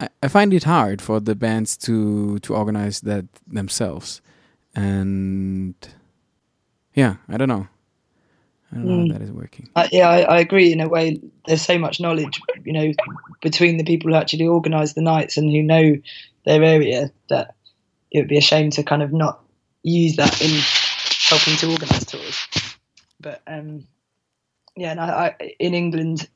I, 0.00 0.08
I 0.22 0.28
find 0.28 0.52
it 0.52 0.64
hard 0.64 1.00
for 1.00 1.20
the 1.20 1.34
bands 1.34 1.76
to 1.78 2.38
to 2.40 2.54
organize 2.54 3.00
that 3.02 3.26
themselves. 3.46 4.20
and 4.74 5.74
yeah, 6.94 7.16
I 7.28 7.36
don't 7.36 7.48
know. 7.48 7.68
I 8.72 8.76
don't 8.76 8.86
know 8.86 8.94
Mm. 8.94 9.12
how 9.12 9.18
that 9.18 9.24
is 9.24 9.32
working. 9.32 9.68
Uh, 9.74 9.88
yeah, 9.90 10.08
I, 10.08 10.20
I 10.20 10.38
agree. 10.40 10.72
In 10.72 10.80
a 10.80 10.88
way, 10.88 11.20
there's 11.46 11.62
so 11.62 11.78
much 11.78 12.00
knowledge, 12.00 12.40
you 12.64 12.72
know, 12.72 12.92
between 13.42 13.76
the 13.78 13.84
people 13.84 14.10
who 14.10 14.16
actually 14.16 14.46
organise 14.46 14.92
the 14.92 15.02
nights 15.02 15.36
and 15.36 15.50
who 15.50 15.62
know 15.62 15.96
their 16.44 16.62
area 16.62 17.10
that 17.28 17.54
it 18.12 18.20
would 18.20 18.28
be 18.28 18.38
a 18.38 18.42
shame 18.42 18.70
to 18.70 18.82
kind 18.82 19.02
of 19.02 19.12
not 19.12 19.42
use 19.82 20.16
that 20.16 20.40
in 20.40 20.60
helping 21.28 21.56
to 21.56 21.70
organise 21.72 22.04
tours. 22.04 22.46
But 23.20 23.42
um, 23.46 23.86
yeah, 24.76 24.92
and 24.92 25.00
I, 25.00 25.34
I, 25.40 25.54
in 25.58 25.74
England, 25.74 26.28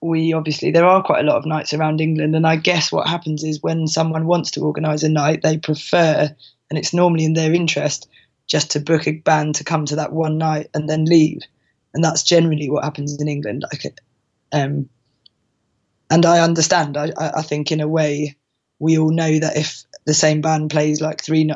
we 0.00 0.32
obviously 0.32 0.70
there 0.70 0.86
are 0.86 1.02
quite 1.02 1.20
a 1.24 1.26
lot 1.26 1.36
of 1.36 1.46
nights 1.46 1.72
around 1.72 2.00
England, 2.00 2.34
and 2.34 2.46
I 2.46 2.56
guess 2.56 2.90
what 2.90 3.08
happens 3.08 3.44
is 3.44 3.62
when 3.62 3.86
someone 3.86 4.26
wants 4.26 4.50
to 4.52 4.60
organise 4.60 5.02
a 5.02 5.08
night, 5.08 5.42
they 5.42 5.58
prefer, 5.58 6.34
and 6.70 6.78
it's 6.78 6.94
normally 6.94 7.24
in 7.24 7.34
their 7.34 7.52
interest, 7.52 8.08
just 8.46 8.72
to 8.72 8.80
book 8.80 9.06
a 9.06 9.12
band 9.12 9.56
to 9.56 9.64
come 9.64 9.86
to 9.86 9.96
that 9.96 10.12
one 10.12 10.38
night 10.38 10.68
and 10.74 10.88
then 10.88 11.04
leave, 11.04 11.40
and 11.94 12.02
that's 12.02 12.22
generally 12.22 12.70
what 12.70 12.84
happens 12.84 13.20
in 13.20 13.28
England. 13.28 13.64
Like, 13.72 13.98
um, 14.52 14.88
and 16.10 16.26
I 16.26 16.40
understand. 16.40 16.96
I, 16.96 17.12
I 17.18 17.42
think 17.42 17.72
in 17.72 17.80
a 17.80 17.88
way, 17.88 18.36
we 18.78 18.98
all 18.98 19.10
know 19.10 19.38
that 19.38 19.56
if 19.56 19.84
the 20.04 20.14
same 20.14 20.40
band 20.40 20.70
plays 20.70 21.00
like 21.00 21.22
three 21.22 21.50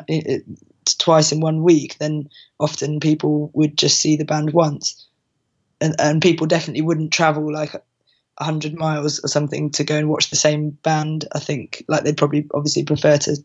twice 0.97 1.31
in 1.31 1.41
one 1.41 1.63
week, 1.63 1.97
then 1.99 2.29
often 2.59 2.99
people 2.99 3.51
would 3.53 3.77
just 3.77 3.99
see 3.99 4.15
the 4.15 4.25
band 4.25 4.53
once, 4.53 5.07
and 5.79 5.95
and 5.99 6.21
people 6.21 6.47
definitely 6.47 6.81
wouldn't 6.81 7.13
travel 7.13 7.51
like 7.51 7.73
hundred 8.39 8.75
miles 8.75 9.19
or 9.23 9.27
something 9.27 9.71
to 9.71 9.83
go 9.83 9.95
and 9.95 10.09
watch 10.09 10.29
the 10.29 10.35
same 10.35 10.69
band. 10.69 11.25
I 11.33 11.39
think 11.39 11.83
like 11.87 12.03
they'd 12.03 12.17
probably 12.17 12.47
obviously 12.53 12.83
prefer 12.83 13.17
to 13.17 13.37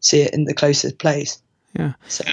see 0.00 0.20
it 0.20 0.34
in 0.34 0.44
the 0.44 0.54
closest 0.54 0.98
place. 0.98 1.40
Yeah. 1.78 1.92
So 2.08 2.24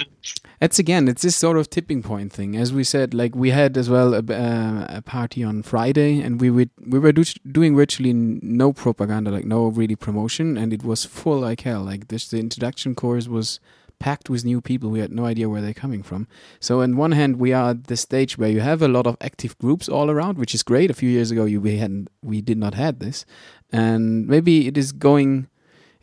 It's 0.60 0.78
again, 0.78 1.08
it's 1.08 1.22
this 1.22 1.36
sort 1.36 1.58
of 1.58 1.68
tipping 1.68 2.02
point 2.02 2.32
thing. 2.32 2.56
As 2.56 2.72
we 2.72 2.84
said, 2.84 3.12
like 3.12 3.34
we 3.34 3.50
had 3.50 3.76
as 3.76 3.90
well 3.90 4.14
a, 4.14 4.18
uh, 4.18 4.86
a 4.88 5.02
party 5.02 5.44
on 5.44 5.62
Friday, 5.62 6.20
and 6.20 6.40
we 6.40 6.50
would 6.50 6.70
we 6.86 6.98
were 6.98 7.12
do, 7.12 7.24
doing 7.50 7.76
virtually 7.76 8.12
no 8.14 8.72
propaganda, 8.72 9.30
like 9.30 9.44
no 9.44 9.66
really 9.66 9.96
promotion, 9.96 10.56
and 10.56 10.72
it 10.72 10.82
was 10.82 11.04
full 11.04 11.40
like 11.40 11.62
hell. 11.62 11.82
Like 11.82 12.08
this, 12.08 12.28
the 12.28 12.38
introduction 12.38 12.94
course 12.94 13.28
was 13.28 13.60
packed 13.98 14.30
with 14.30 14.44
new 14.44 14.60
people. 14.60 14.90
We 14.90 15.00
had 15.00 15.12
no 15.12 15.26
idea 15.26 15.48
where 15.48 15.60
they're 15.60 15.74
coming 15.74 16.02
from. 16.02 16.26
So 16.60 16.80
on 16.82 16.96
one 16.96 17.12
hand, 17.12 17.36
we 17.36 17.52
are 17.52 17.70
at 17.70 17.84
the 17.84 17.96
stage 17.96 18.38
where 18.38 18.50
you 18.50 18.60
have 18.60 18.82
a 18.82 18.88
lot 18.88 19.06
of 19.06 19.16
active 19.20 19.56
groups 19.58 19.88
all 19.88 20.10
around, 20.10 20.38
which 20.38 20.54
is 20.54 20.62
great. 20.62 20.90
A 20.90 20.94
few 20.94 21.08
years 21.10 21.30
ago, 21.30 21.44
you 21.44 21.60
we 21.60 21.76
hadn't, 21.76 22.08
we 22.22 22.40
did 22.40 22.58
not 22.58 22.74
had 22.74 23.00
this, 23.00 23.26
and 23.70 24.26
maybe 24.26 24.66
it 24.66 24.78
is 24.78 24.92
going. 24.92 25.48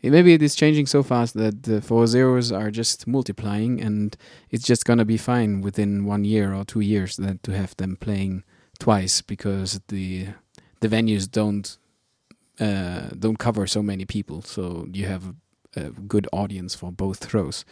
Maybe 0.02 0.34
it 0.34 0.42
is 0.42 0.56
changing 0.56 0.86
so 0.86 1.02
fast 1.02 1.34
that 1.34 1.62
the 1.62 1.80
forrozeiros 1.80 2.56
are 2.56 2.70
just 2.70 3.06
multiplying, 3.06 3.80
and 3.80 4.16
it's 4.50 4.64
just 4.64 4.84
gonna 4.84 5.04
be 5.04 5.16
fine 5.16 5.60
within 5.60 6.04
one 6.04 6.24
year 6.24 6.52
or 6.52 6.64
two 6.64 6.80
years 6.80 7.16
that 7.18 7.42
to 7.44 7.52
have 7.52 7.76
them 7.76 7.96
playing 7.96 8.42
twice 8.78 9.22
because 9.22 9.80
the 9.88 10.26
the 10.80 10.88
venues 10.88 11.30
don't 11.30 11.78
uh, 12.58 13.10
don't 13.18 13.38
cover 13.38 13.66
so 13.66 13.82
many 13.82 14.04
people, 14.04 14.42
so 14.42 14.88
you 14.92 15.06
have 15.06 15.34
a, 15.76 15.90
good 15.90 16.28
audience 16.32 16.74
for 16.74 16.92
both 16.92 17.18
throws. 17.18 17.64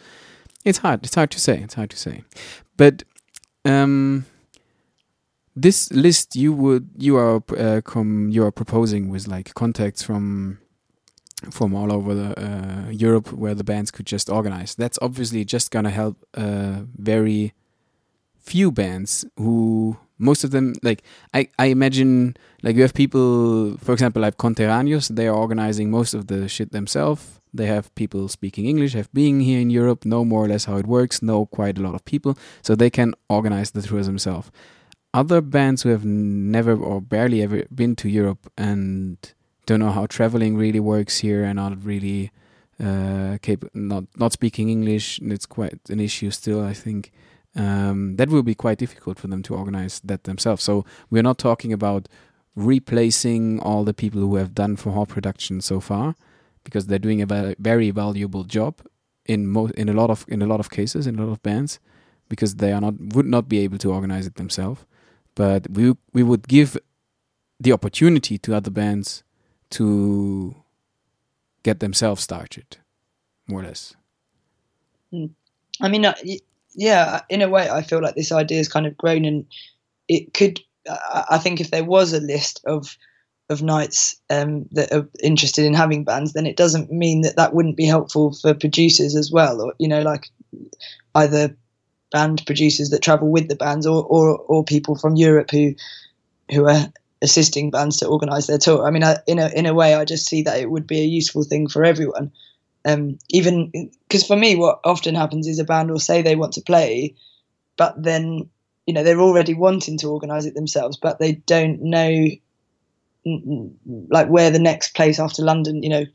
It's 0.63 0.79
hard. 0.79 1.05
It's 1.05 1.15
hard 1.15 1.31
to 1.31 1.39
say. 1.39 1.59
It's 1.59 1.73
hard 1.73 1.89
to 1.89 1.97
say, 1.97 2.23
but 2.77 3.03
um, 3.65 4.25
this 5.55 5.91
list 5.91 6.35
you 6.35 6.53
would 6.53 6.89
you 6.97 7.17
are 7.17 7.43
uh, 7.57 7.81
com 7.83 8.29
you 8.29 8.43
are 8.45 8.51
proposing 8.51 9.09
with 9.09 9.27
like 9.27 9.53
contacts 9.53 10.01
from 10.01 10.60
from 11.49 11.73
all 11.73 11.91
over 11.91 12.13
the, 12.13 12.39
uh, 12.39 12.89
Europe 12.89 13.31
where 13.33 13.55
the 13.55 13.63
bands 13.63 13.91
could 13.91 14.05
just 14.05 14.29
organize. 14.29 14.75
That's 14.75 14.99
obviously 15.01 15.43
just 15.45 15.71
gonna 15.71 15.89
help 15.89 16.17
uh, 16.35 16.81
very 16.97 17.53
few 18.39 18.71
bands 18.71 19.25
who 19.37 19.97
most 20.17 20.43
of 20.43 20.51
them 20.51 20.73
like 20.83 21.03
I, 21.33 21.49
I 21.57 21.65
imagine 21.65 22.35
like 22.63 22.75
you 22.75 22.83
have 22.83 22.93
people 22.93 23.77
for 23.77 23.93
example 23.93 24.21
like 24.21 24.37
Conterrâneos 24.37 25.15
they 25.15 25.27
are 25.27 25.35
organizing 25.35 25.89
most 25.91 26.13
of 26.13 26.27
the 26.27 26.47
shit 26.47 26.71
themselves 26.71 27.39
they 27.53 27.65
have 27.65 27.93
people 27.95 28.27
speaking 28.27 28.65
English 28.65 28.93
have 28.93 29.11
been 29.13 29.41
here 29.41 29.59
in 29.59 29.69
Europe 29.69 30.05
know 30.05 30.23
more 30.23 30.45
or 30.45 30.47
less 30.47 30.65
how 30.65 30.77
it 30.77 30.87
works 30.87 31.21
know 31.21 31.45
quite 31.45 31.77
a 31.77 31.81
lot 31.81 31.95
of 31.95 32.05
people 32.05 32.37
so 32.61 32.75
they 32.75 32.89
can 32.89 33.13
organize 33.29 33.71
the 33.71 33.81
tours 33.81 34.05
themselves 34.05 34.51
other 35.13 35.41
bands 35.41 35.81
who 35.81 35.89
have 35.89 36.05
never 36.05 36.75
or 36.75 37.01
barely 37.01 37.41
ever 37.41 37.63
been 37.73 37.95
to 37.95 38.07
Europe 38.07 38.51
and 38.57 39.33
don't 39.65 39.79
know 39.79 39.91
how 39.91 40.05
traveling 40.07 40.57
really 40.57 40.79
works 40.79 41.19
here 41.19 41.43
and 41.43 41.55
not 41.55 41.83
really 41.85 42.31
uh, 42.83 43.37
cap- 43.41 43.69
not 43.73 44.05
not 44.17 44.33
speaking 44.33 44.69
English. 44.69 45.19
And 45.19 45.31
It's 45.31 45.45
quite 45.45 45.79
an 45.89 45.99
issue 45.99 46.31
still, 46.31 46.63
I 46.63 46.73
think. 46.73 47.11
Um, 47.55 48.15
that 48.15 48.29
will 48.29 48.43
be 48.43 48.55
quite 48.55 48.77
difficult 48.77 49.19
for 49.19 49.27
them 49.27 49.43
to 49.43 49.55
organize 49.55 49.99
that 50.05 50.23
themselves. 50.23 50.63
So 50.63 50.85
we're 51.09 51.23
not 51.23 51.37
talking 51.37 51.73
about 51.73 52.07
replacing 52.55 53.59
all 53.59 53.83
the 53.83 53.93
people 53.93 54.21
who 54.21 54.35
have 54.35 54.53
done 54.53 54.77
forró 54.77 55.05
production 55.07 55.61
so 55.61 55.79
far, 55.79 56.15
because 56.63 56.87
they're 56.87 56.99
doing 56.99 57.21
a 57.21 57.25
ve- 57.25 57.55
very 57.59 57.91
valuable 57.91 58.43
job 58.43 58.81
in 59.25 59.47
mo- 59.47 59.71
in 59.77 59.89
a 59.89 59.93
lot 59.93 60.09
of 60.09 60.25
in 60.27 60.41
a 60.41 60.47
lot 60.47 60.59
of 60.59 60.69
cases 60.69 61.07
in 61.07 61.19
a 61.19 61.25
lot 61.25 61.31
of 61.31 61.43
bands, 61.43 61.79
because 62.29 62.55
they 62.55 62.71
are 62.71 62.81
not 62.81 62.93
would 63.13 63.25
not 63.25 63.47
be 63.49 63.59
able 63.59 63.77
to 63.77 63.91
organize 63.91 64.25
it 64.25 64.35
themselves. 64.35 64.85
But 65.35 65.69
we 65.69 65.95
we 66.13 66.23
would 66.23 66.47
give 66.47 66.77
the 67.59 67.73
opportunity 67.73 68.37
to 68.39 68.55
other 68.55 68.71
bands 68.71 69.23
to 69.71 70.55
get 71.63 71.79
themselves 71.79 72.23
started, 72.23 72.77
more 73.47 73.61
or 73.61 73.65
less. 73.65 73.95
I 75.81 75.89
mean, 75.89 76.05
uh, 76.05 76.15
yeah, 76.73 77.21
in 77.29 77.41
a 77.41 77.49
way, 77.49 77.69
I 77.69 77.81
feel 77.81 78.01
like 78.01 78.15
this 78.15 78.31
idea 78.31 78.57
has 78.57 78.67
kind 78.67 78.85
of 78.85 78.97
grown, 78.97 79.25
and 79.25 79.45
it 80.07 80.33
could. 80.33 80.59
I 80.87 81.25
I 81.31 81.37
think 81.37 81.59
if 81.59 81.71
there 81.71 81.83
was 81.83 82.13
a 82.13 82.21
list 82.21 82.61
of 82.65 82.97
of 83.49 83.61
nights 83.61 84.15
um, 84.29 84.65
that 84.71 84.93
are 84.93 85.07
interested 85.21 85.65
in 85.65 85.73
having 85.73 86.05
bands, 86.05 86.33
then 86.33 86.45
it 86.45 86.55
doesn't 86.55 86.91
mean 86.91 87.21
that 87.21 87.35
that 87.35 87.53
wouldn't 87.53 87.75
be 87.75 87.85
helpful 87.85 88.33
for 88.33 88.53
producers 88.53 89.15
as 89.15 89.31
well, 89.31 89.61
or 89.61 89.73
you 89.77 89.87
know, 89.87 90.01
like 90.01 90.29
either 91.15 91.55
band 92.11 92.43
producers 92.45 92.89
that 92.89 93.01
travel 93.01 93.29
with 93.29 93.49
the 93.49 93.55
bands, 93.55 93.85
or 93.85 94.03
or, 94.05 94.37
or 94.37 94.63
people 94.63 94.95
from 94.95 95.15
Europe 95.15 95.51
who 95.51 95.75
who 96.51 96.67
are 96.67 96.91
assisting 97.21 97.71
bands 97.71 97.97
to 97.97 98.07
organise 98.07 98.47
their 98.47 98.57
tour. 98.57 98.85
I 98.85 98.91
mean, 98.91 99.03
I, 99.03 99.17
in 99.27 99.39
a 99.39 99.49
in 99.49 99.65
a 99.65 99.73
way, 99.73 99.93
I 99.95 100.05
just 100.05 100.27
see 100.27 100.41
that 100.43 100.59
it 100.59 100.69
would 100.69 100.87
be 100.87 101.01
a 101.01 101.05
useful 101.05 101.43
thing 101.43 101.67
for 101.67 101.83
everyone. 101.83 102.31
Um, 102.83 103.19
even 103.29 103.71
because 104.07 104.25
for 104.25 104.35
me, 104.35 104.55
what 104.55 104.79
often 104.83 105.15
happens 105.15 105.47
is 105.47 105.59
a 105.59 105.63
band 105.63 105.91
will 105.91 105.99
say 105.99 106.21
they 106.21 106.35
want 106.35 106.53
to 106.53 106.61
play, 106.61 107.15
but 107.77 108.01
then 108.01 108.49
you 108.87 108.93
know 108.93 109.03
they're 109.03 109.21
already 109.21 109.53
wanting 109.53 109.97
to 109.99 110.07
organise 110.07 110.45
it 110.45 110.55
themselves, 110.55 110.97
but 110.97 111.19
they 111.19 111.33
don't 111.33 111.81
know 111.81 112.27
like 113.23 114.27
where 114.29 114.49
the 114.49 114.59
next 114.59 114.95
place 114.95 115.19
after 115.19 115.43
London, 115.43 115.83
you 115.83 115.89
know, 115.89 116.05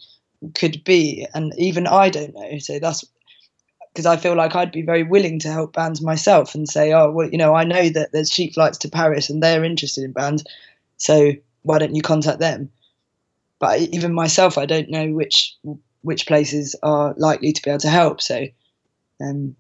could 0.55 0.83
be, 0.85 1.27
and 1.35 1.53
even 1.57 1.87
I 1.87 2.11
don't 2.11 2.35
know. 2.35 2.59
So 2.59 2.79
that's 2.79 3.05
because 3.93 4.07
I 4.07 4.17
feel 4.17 4.35
like 4.35 4.55
I'd 4.55 4.73
be 4.73 4.83
very 4.83 5.03
willing 5.03 5.39
to 5.41 5.49
help 5.49 5.73
bands 5.73 6.03
myself 6.03 6.55
and 6.55 6.69
say, 6.69 6.93
oh, 6.93 7.11
well, 7.11 7.31
you 7.31 7.39
know, 7.39 7.55
I 7.55 7.65
know 7.65 7.89
that 7.89 8.13
there's 8.13 8.29
cheap 8.29 8.53
flights 8.53 8.77
to 8.79 8.91
Paris 8.91 9.31
and 9.31 9.43
they're 9.43 9.65
interested 9.65 10.05
in 10.05 10.13
bands, 10.13 10.45
so 10.97 11.33
why 11.63 11.79
don't 11.79 11.95
you 11.95 12.03
contact 12.03 12.39
them? 12.39 12.71
But 13.59 13.81
even 13.81 14.13
myself, 14.13 14.59
I 14.59 14.67
don't 14.67 14.91
know 14.91 15.13
which 15.13 15.57
which 16.03 16.27
places 16.27 16.77
are 16.83 17.15
likely 17.17 17.53
to 17.53 17.63
be 17.63 17.71
able 17.71 17.81
to 17.81 17.89
help. 17.89 18.21
So 18.21 18.47
um, 19.21 19.57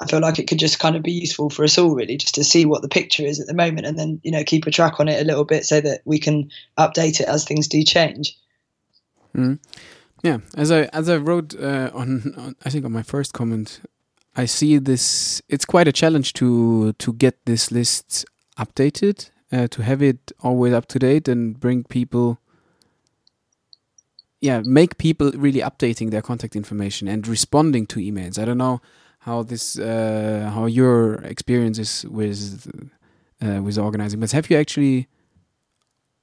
I 0.00 0.06
feel 0.06 0.20
like 0.20 0.38
it 0.38 0.48
could 0.48 0.58
just 0.58 0.78
kind 0.78 0.96
of 0.96 1.02
be 1.02 1.12
useful 1.12 1.50
for 1.50 1.64
us 1.64 1.78
all, 1.78 1.94
really, 1.94 2.16
just 2.16 2.34
to 2.34 2.44
see 2.44 2.66
what 2.66 2.82
the 2.82 2.88
picture 2.88 3.24
is 3.24 3.40
at 3.40 3.46
the 3.46 3.54
moment, 3.54 3.86
and 3.86 3.98
then 3.98 4.20
you 4.22 4.32
know 4.32 4.44
keep 4.44 4.66
a 4.66 4.70
track 4.70 5.00
on 5.00 5.08
it 5.08 5.20
a 5.20 5.24
little 5.24 5.44
bit 5.44 5.64
so 5.64 5.80
that 5.80 6.02
we 6.04 6.18
can 6.18 6.50
update 6.76 7.20
it 7.20 7.28
as 7.28 7.44
things 7.44 7.68
do 7.68 7.82
change. 7.84 8.36
Mm. 9.34 9.58
Yeah, 10.22 10.38
as 10.56 10.72
I 10.72 10.84
as 10.92 11.08
I 11.08 11.16
wrote 11.16 11.54
uh, 11.54 11.90
on, 11.94 12.34
on, 12.36 12.56
I 12.64 12.70
think 12.70 12.84
on 12.84 12.92
my 12.92 13.02
first 13.02 13.32
comment, 13.32 13.80
I 14.36 14.46
see 14.46 14.78
this. 14.78 15.42
It's 15.48 15.64
quite 15.64 15.86
a 15.86 15.92
challenge 15.92 16.32
to 16.34 16.92
to 16.94 17.12
get 17.12 17.44
this 17.46 17.70
list 17.70 18.24
updated, 18.58 19.30
uh, 19.54 19.68
to 19.68 19.82
have 19.82 20.02
it 20.02 20.32
always 20.42 20.72
up 20.72 20.86
to 20.86 20.98
date, 20.98 21.28
and 21.28 21.58
bring 21.58 21.84
people. 21.84 22.38
Yeah, 24.40 24.60
make 24.64 24.98
people 24.98 25.32
really 25.32 25.60
updating 25.60 26.10
their 26.10 26.20
contact 26.20 26.54
information 26.54 27.08
and 27.08 27.26
responding 27.26 27.86
to 27.86 28.00
emails. 28.00 28.38
I 28.38 28.44
don't 28.44 28.58
know 28.58 28.82
how 29.20 29.42
this, 29.42 29.78
uh, 29.78 30.50
how 30.52 30.66
your 30.66 31.14
experience 31.22 31.78
is 31.78 32.04
with 32.10 32.68
uh, 33.42 33.62
with 33.62 33.78
organizing, 33.78 34.20
but 34.20 34.32
have 34.32 34.50
you 34.50 34.56
actually? 34.56 35.08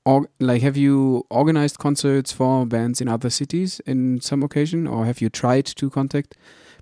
Or, 0.04 0.28
like 0.40 0.64
have 0.64 0.78
you 0.78 1.28
organized 1.30 1.78
concerts 1.78 2.32
for 2.32 2.66
bands 2.66 3.02
in 3.02 3.08
other 3.08 3.30
cities 3.30 3.80
in 3.86 4.20
some 4.20 4.42
occasion 4.42 4.88
or 4.88 5.06
have 5.06 5.22
you 5.22 5.30
tried 5.30 5.68
to 5.68 5.92
contact 5.92 6.36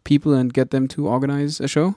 people 0.05 0.33
and 0.33 0.53
get 0.53 0.71
them 0.71 0.87
to 0.87 1.09
organize 1.09 1.59
a 1.59 1.67
show 1.67 1.95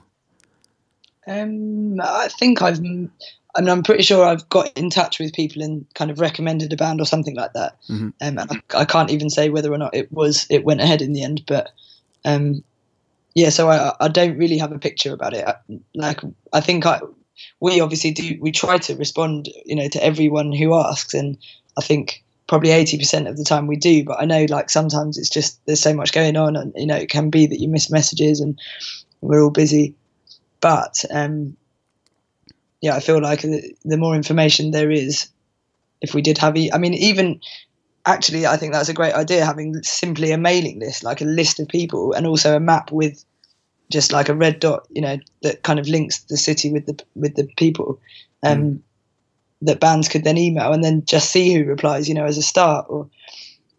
Um, 1.27 1.99
I 2.01 2.27
think 2.27 2.61
I've, 2.61 2.79
I 2.79 2.81
mean, 2.81 3.11
I'm 3.55 3.83
pretty 3.83 4.03
sure 4.03 4.25
I've 4.25 4.47
got 4.49 4.75
in 4.77 4.89
touch 4.89 5.19
with 5.19 5.33
people 5.33 5.61
and 5.61 5.85
kind 5.93 6.11
of 6.11 6.19
recommended 6.19 6.73
a 6.73 6.77
band 6.77 6.99
or 6.99 7.05
something 7.05 7.35
like 7.35 7.53
that. 7.53 7.77
Mhm. 7.89 8.13
Um, 8.21 8.37
and 8.37 8.39
I, 8.39 8.79
I 8.79 8.85
can't 8.85 9.11
even 9.11 9.29
say 9.29 9.49
whether 9.49 9.71
or 9.71 9.77
not 9.77 9.95
it 9.95 10.11
was 10.11 10.45
it 10.49 10.65
went 10.65 10.81
ahead 10.81 11.01
in 11.01 11.13
the 11.13 11.23
end, 11.23 11.43
but 11.47 11.71
um, 12.25 12.63
yeah, 13.35 13.49
so 13.49 13.69
I 13.69 13.93
I 13.99 14.07
don't 14.07 14.37
really 14.37 14.57
have 14.57 14.71
a 14.71 14.79
picture 14.79 15.13
about 15.13 15.33
it. 15.33 15.45
I, 15.45 15.55
like 15.95 16.19
I 16.51 16.59
think 16.61 16.85
I 16.85 17.01
we 17.59 17.79
obviously 17.79 18.11
do 18.11 18.37
we 18.39 18.51
try 18.51 18.77
to 18.77 18.95
respond 18.95 19.49
you 19.65 19.75
know 19.75 19.87
to 19.89 20.03
everyone 20.03 20.51
who 20.51 20.73
asks 20.75 21.13
and 21.13 21.37
I 21.77 21.81
think 21.81 22.23
probably 22.47 22.69
80% 22.69 23.27
of 23.27 23.37
the 23.37 23.43
time 23.43 23.67
we 23.67 23.75
do 23.75 24.03
but 24.03 24.21
I 24.21 24.25
know 24.25 24.45
like 24.49 24.69
sometimes 24.69 25.17
it's 25.17 25.29
just 25.29 25.59
there's 25.65 25.79
so 25.79 25.93
much 25.93 26.11
going 26.11 26.35
on 26.35 26.55
and 26.55 26.73
you 26.75 26.85
know 26.85 26.95
it 26.95 27.09
can 27.09 27.29
be 27.29 27.47
that 27.47 27.59
you 27.59 27.67
miss 27.67 27.89
messages 27.89 28.39
and 28.39 28.59
we're 29.21 29.41
all 29.41 29.49
busy 29.49 29.95
but 30.63 31.03
um 31.11 31.57
yeah 32.81 32.95
I 32.95 33.01
feel 33.01 33.21
like 33.21 33.41
the, 33.41 33.75
the 33.83 33.97
more 33.97 34.15
information 34.15 34.71
there 34.71 34.89
is 34.89 35.27
if 36.01 36.13
we 36.13 36.21
did 36.21 36.37
have 36.37 36.55
e- 36.55 36.71
I 36.71 36.77
mean 36.77 36.93
even 36.93 37.41
actually 38.05 38.47
I 38.47 38.55
think 38.55 38.71
that's 38.71 38.89
a 38.89 38.93
great 38.93 39.13
idea 39.13 39.45
having 39.45 39.83
simply 39.83 40.31
a 40.31 40.37
mailing 40.37 40.79
list 40.79 41.03
like 41.03 41.21
a 41.21 41.25
list 41.25 41.59
of 41.59 41.67
people 41.67 42.13
and 42.13 42.25
also 42.25 42.55
a 42.55 42.61
map 42.61 42.91
with 42.91 43.23
just 43.91 44.13
like 44.13 44.29
a 44.29 44.35
red 44.35 44.61
dot 44.61 44.87
you 44.89 45.01
know 45.01 45.19
that 45.41 45.63
kind 45.63 45.79
of 45.79 45.87
links 45.87 46.19
the 46.23 46.37
city 46.37 46.71
with 46.71 46.85
the 46.85 46.97
with 47.15 47.35
the 47.35 47.47
people 47.57 47.99
um 48.43 48.61
mm. 48.61 48.79
that 49.61 49.81
bands 49.81 50.07
could 50.07 50.23
then 50.23 50.37
email 50.37 50.71
and 50.71 50.83
then 50.83 51.03
just 51.03 51.29
see 51.29 51.53
who 51.53 51.65
replies 51.65 52.07
you 52.07 52.15
know 52.15 52.25
as 52.25 52.37
a 52.37 52.41
start 52.41 52.85
or 52.87 53.09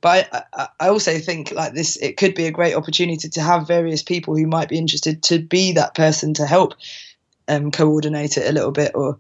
but 0.05 0.29
I, 0.53 0.69
I 0.81 0.89
also 0.89 1.19
think 1.19 1.51
like 1.53 1.73
this 1.73 1.97
it 1.97 2.19
could 2.19 2.35
be 2.35 2.45
a 2.45 2.51
great 2.51 2.75
opportunity 2.75 3.27
to 3.27 3.41
have 3.41 3.67
various 3.67 4.03
people 4.03 4.37
who 4.37 4.47
might 4.47 4.69
be 4.69 4.77
interested 4.77 5.23
to 5.23 5.39
be 5.39 5.73
that 5.73 5.95
person 5.95 6.35
to 6.35 6.45
help 6.45 6.75
um, 7.49 7.71
coordinate 7.71 8.37
it 8.37 8.47
a 8.47 8.53
little 8.53 8.71
bit 8.71 8.93
or 8.95 9.19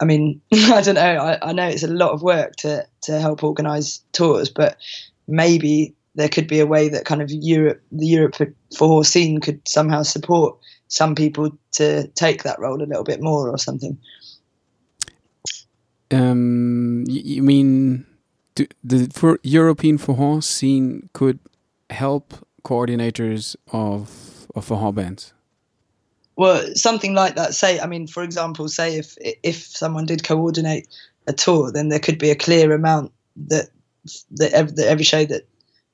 I 0.00 0.04
mean, 0.04 0.40
I 0.52 0.80
don't 0.80 0.96
know. 0.96 1.00
I, 1.00 1.38
I 1.40 1.52
know 1.52 1.68
it's 1.68 1.84
a 1.84 1.86
lot 1.86 2.10
of 2.10 2.20
work 2.20 2.56
to 2.56 2.84
to 3.02 3.20
help 3.20 3.44
organise 3.44 4.02
tours, 4.10 4.48
but 4.48 4.76
maybe 5.28 5.94
there 6.16 6.28
could 6.28 6.48
be 6.48 6.58
a 6.58 6.66
way 6.66 6.88
that 6.88 7.04
kind 7.04 7.22
of 7.22 7.30
Europe, 7.30 7.80
the 7.92 8.06
Europe 8.06 8.34
for, 8.34 8.52
horse 8.76 9.08
scene, 9.08 9.38
could 9.38 9.66
somehow 9.68 10.02
support 10.02 10.58
some 10.88 11.14
people 11.14 11.56
to 11.72 12.08
take 12.08 12.42
that 12.42 12.58
role 12.58 12.82
a 12.82 12.90
little 12.90 13.04
bit 13.04 13.22
more 13.22 13.48
or 13.48 13.56
something. 13.56 13.96
Um, 16.10 17.04
you 17.06 17.44
mean 17.44 18.04
do, 18.54 18.66
the 18.84 19.08
for 19.12 19.38
European 19.42 19.98
forró 19.98 20.42
scene 20.42 21.08
could 21.12 21.38
help 21.90 22.34
coordinators 22.64 23.56
of 23.72 24.46
of 24.54 24.64
for 24.64 24.92
bands? 24.92 25.32
well 26.36 26.62
something 26.74 27.14
like 27.14 27.34
that 27.36 27.54
say 27.54 27.78
i 27.80 27.86
mean 27.86 28.06
for 28.06 28.22
example 28.22 28.68
say 28.68 28.96
if 28.96 29.16
if 29.20 29.56
someone 29.56 30.06
did 30.06 30.24
coordinate 30.24 30.88
a 31.26 31.32
tour 31.32 31.70
then 31.70 31.88
there 31.88 31.98
could 31.98 32.18
be 32.18 32.30
a 32.30 32.36
clear 32.36 32.72
amount 32.72 33.12
that 33.36 33.68
that 34.32 34.52
every, 34.52 34.72
that 34.74 34.88
every 34.88 35.04
show 35.04 35.24
that 35.24 35.42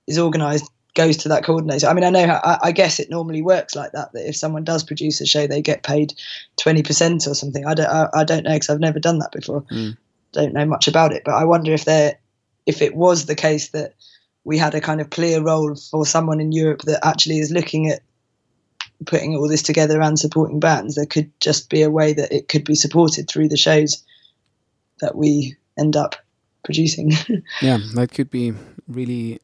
is 0.06 0.18
organized 0.18 0.70
goes 0.94 1.16
to 1.16 1.28
that 1.28 1.44
coordinator 1.44 1.86
i 1.86 1.92
mean 1.92 2.04
i 2.04 2.10
know 2.10 2.26
how, 2.26 2.40
I, 2.42 2.58
I, 2.64 2.72
guess 2.72 2.98
it 2.98 3.10
normally 3.10 3.42
works 3.42 3.76
like 3.76 3.92
that 3.92 4.12
that 4.12 4.28
if 4.28 4.36
someone 4.36 4.64
does 4.64 4.82
produce 4.82 5.20
a 5.20 5.26
show 5.26 5.46
they 5.46 5.60
get 5.60 5.82
paid 5.82 6.14
20% 6.60 7.26
or 7.28 7.34
something 7.34 7.66
i 7.66 7.74
don't 7.74 7.86
i, 7.86 8.08
I 8.14 8.24
don't 8.24 8.44
know 8.44 8.54
because 8.54 8.70
i've 8.70 8.80
never 8.80 8.98
done 8.98 9.18
that 9.18 9.32
before 9.32 9.62
mm. 9.70 9.96
don't 10.32 10.54
know 10.54 10.64
much 10.64 10.88
about 10.88 11.12
it 11.12 11.22
but 11.24 11.34
i 11.34 11.44
wonder 11.44 11.72
if 11.72 11.84
there 11.84 12.18
if 12.68 12.82
it 12.82 12.94
was 12.94 13.26
the 13.26 13.34
case 13.34 13.70
that 13.70 13.94
we 14.44 14.58
had 14.58 14.74
a 14.74 14.80
kind 14.80 15.00
of 15.00 15.10
clear 15.10 15.42
role 15.42 15.74
for 15.74 16.06
someone 16.06 16.40
in 16.40 16.52
europe 16.52 16.82
that 16.82 17.04
actually 17.04 17.38
is 17.38 17.50
looking 17.50 17.88
at 17.88 18.00
putting 19.06 19.36
all 19.36 19.48
this 19.48 19.62
together 19.62 20.00
and 20.00 20.18
supporting 20.18 20.60
bands, 20.60 20.94
there 20.94 21.06
could 21.06 21.30
just 21.40 21.70
be 21.70 21.82
a 21.82 21.90
way 21.90 22.12
that 22.12 22.32
it 22.32 22.48
could 22.48 22.64
be 22.64 22.74
supported 22.74 23.28
through 23.28 23.48
the 23.48 23.56
shows 23.56 24.02
that 25.00 25.16
we 25.16 25.56
end 25.78 25.96
up 25.96 26.16
producing. 26.64 27.12
yeah, 27.62 27.78
that 27.94 28.12
could 28.12 28.30
be 28.30 28.52
really, 28.88 29.40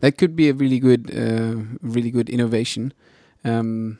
that 0.00 0.16
could 0.18 0.36
be 0.36 0.48
a 0.48 0.54
really 0.54 0.78
good, 0.78 1.10
uh, 1.10 1.62
really 1.80 2.10
good 2.10 2.30
innovation. 2.30 2.92
Um, 3.44 3.98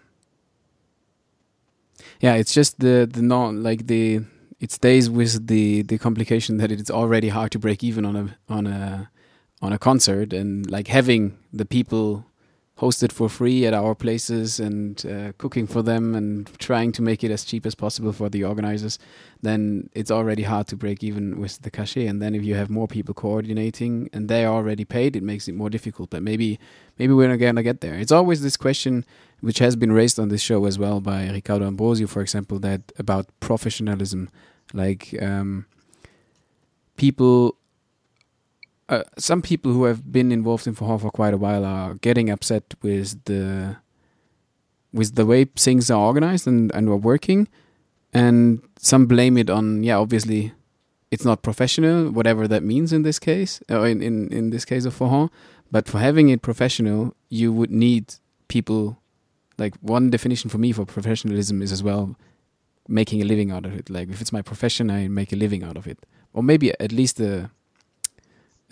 yeah, 2.20 2.35
it's 2.35 2.54
just 2.54 2.78
the 2.78 3.08
the 3.11 3.22
not 3.22 3.54
like 3.54 3.88
the 3.88 4.22
it 4.62 4.70
stays 4.70 5.11
with 5.11 5.48
the 5.48 5.83
the 5.83 5.98
complication 5.98 6.57
that 6.59 6.70
it's 6.70 6.90
already 6.90 7.29
hard 7.29 7.51
to 7.51 7.59
break 7.59 7.83
even 7.83 8.05
on 8.05 8.16
a 8.16 8.25
on 8.48 8.66
a 8.66 9.11
on 9.61 9.72
a 9.72 9.79
concert 9.79 10.33
and 10.33 10.70
like 10.70 10.88
having 10.88 11.37
the 11.53 11.64
people 11.64 12.25
hosted 12.79 13.12
for 13.12 13.29
free 13.29 13.66
at 13.66 13.75
our 13.75 13.94
places 13.94 14.59
and 14.59 15.07
uh, 15.07 15.33
cooking 15.38 15.66
for 15.66 15.83
them 15.83 16.14
and 16.14 16.51
trying 16.59 16.90
to 16.90 17.03
make 17.03 17.22
it 17.22 17.31
as 17.31 17.44
cheap 17.44 17.64
as 17.64 17.77
possible 17.77 18.12
for 18.12 18.29
the 18.29 18.42
organizers, 18.42 18.98
then 19.40 19.88
it's 19.94 20.11
already 20.11 20.42
hard 20.42 20.66
to 20.66 20.75
break 20.75 21.05
even 21.05 21.38
with 21.38 21.62
the 21.62 21.70
cachet. 21.70 22.07
And 22.07 22.20
then 22.20 22.35
if 22.35 22.42
you 22.42 22.57
have 22.57 22.70
more 22.70 22.88
people 22.88 23.14
coordinating 23.14 24.09
and 24.12 24.29
they 24.29 24.44
are 24.44 24.55
already 24.55 24.85
paid, 24.85 25.14
it 25.14 25.22
makes 25.22 25.46
it 25.48 25.55
more 25.55 25.70
difficult. 25.70 26.11
But 26.11 26.22
maybe 26.22 26.59
maybe 26.98 27.12
we're 27.12 27.29
not 27.29 27.37
gonna 27.37 27.62
get 27.62 27.83
there. 27.83 27.94
It's 27.94 28.12
always 28.12 28.42
this 28.42 28.57
question 28.57 29.05
which 29.40 29.59
has 29.59 29.75
been 29.77 29.92
raised 29.92 30.18
on 30.18 30.29
this 30.29 30.40
show 30.40 30.64
as 30.66 30.79
well 30.79 31.01
by 31.01 31.29
Ricardo 31.29 31.66
Ambrosio, 31.66 32.07
for 32.07 32.22
example, 32.22 32.61
that 32.61 32.92
about 32.96 33.27
professionalism, 33.40 34.31
like 34.72 35.14
um, 35.20 35.66
people 36.96 37.56
uh, 38.88 39.02
some 39.16 39.40
people 39.40 39.72
who 39.72 39.85
have 39.85 40.12
been 40.12 40.30
involved 40.32 40.66
in 40.66 40.74
Forró 40.74 41.00
for 41.00 41.11
quite 41.11 41.32
a 41.32 41.38
while 41.38 41.64
are 41.64 41.94
getting 41.94 42.28
upset 42.30 42.74
with 42.82 43.24
the 43.24 43.76
with 44.92 45.14
the 45.14 45.24
way 45.24 45.44
things 45.44 45.90
are 45.90 45.98
organized 45.98 46.46
and, 46.46 46.70
and 46.74 46.88
are 46.88 46.96
working. 46.96 47.48
And 48.12 48.61
some 48.82 49.06
blame 49.06 49.38
it 49.38 49.48
on 49.48 49.82
yeah 49.85 49.96
obviously 49.96 50.52
it's 51.11 51.24
not 51.24 51.42
professional 51.42 52.11
whatever 52.11 52.48
that 52.48 52.62
means 52.62 52.92
in 52.92 53.02
this 53.02 53.18
case 53.18 53.62
or 53.70 53.87
in, 53.87 54.02
in, 54.02 54.30
in 54.32 54.50
this 54.50 54.64
case 54.64 54.85
of 54.85 54.98
Forró 54.98 55.30
but 55.70 55.88
for 55.88 55.98
having 55.98 56.28
it 56.28 56.42
professional 56.42 57.14
you 57.28 57.52
would 57.52 57.70
need 57.70 58.14
people 58.48 58.98
like 59.56 59.74
one 59.80 60.11
definition 60.11 60.50
for 60.50 60.58
me 60.58 60.72
for 60.72 60.85
professionalism 60.85 61.62
is 61.62 61.70
as 61.70 61.82
well 61.82 62.16
making 62.88 63.22
a 63.22 63.24
living 63.24 63.50
out 63.50 63.64
of 63.64 63.74
it 63.74 63.88
like 63.88 64.08
if 64.08 64.20
it's 64.20 64.32
my 64.32 64.42
profession 64.42 64.90
I 64.90 65.08
make 65.08 65.32
a 65.32 65.36
living 65.36 65.62
out 65.62 65.76
of 65.76 65.86
it 65.86 66.04
or 66.32 66.42
maybe 66.42 66.72
at 66.80 66.92
least 66.92 67.20
a 67.20 67.50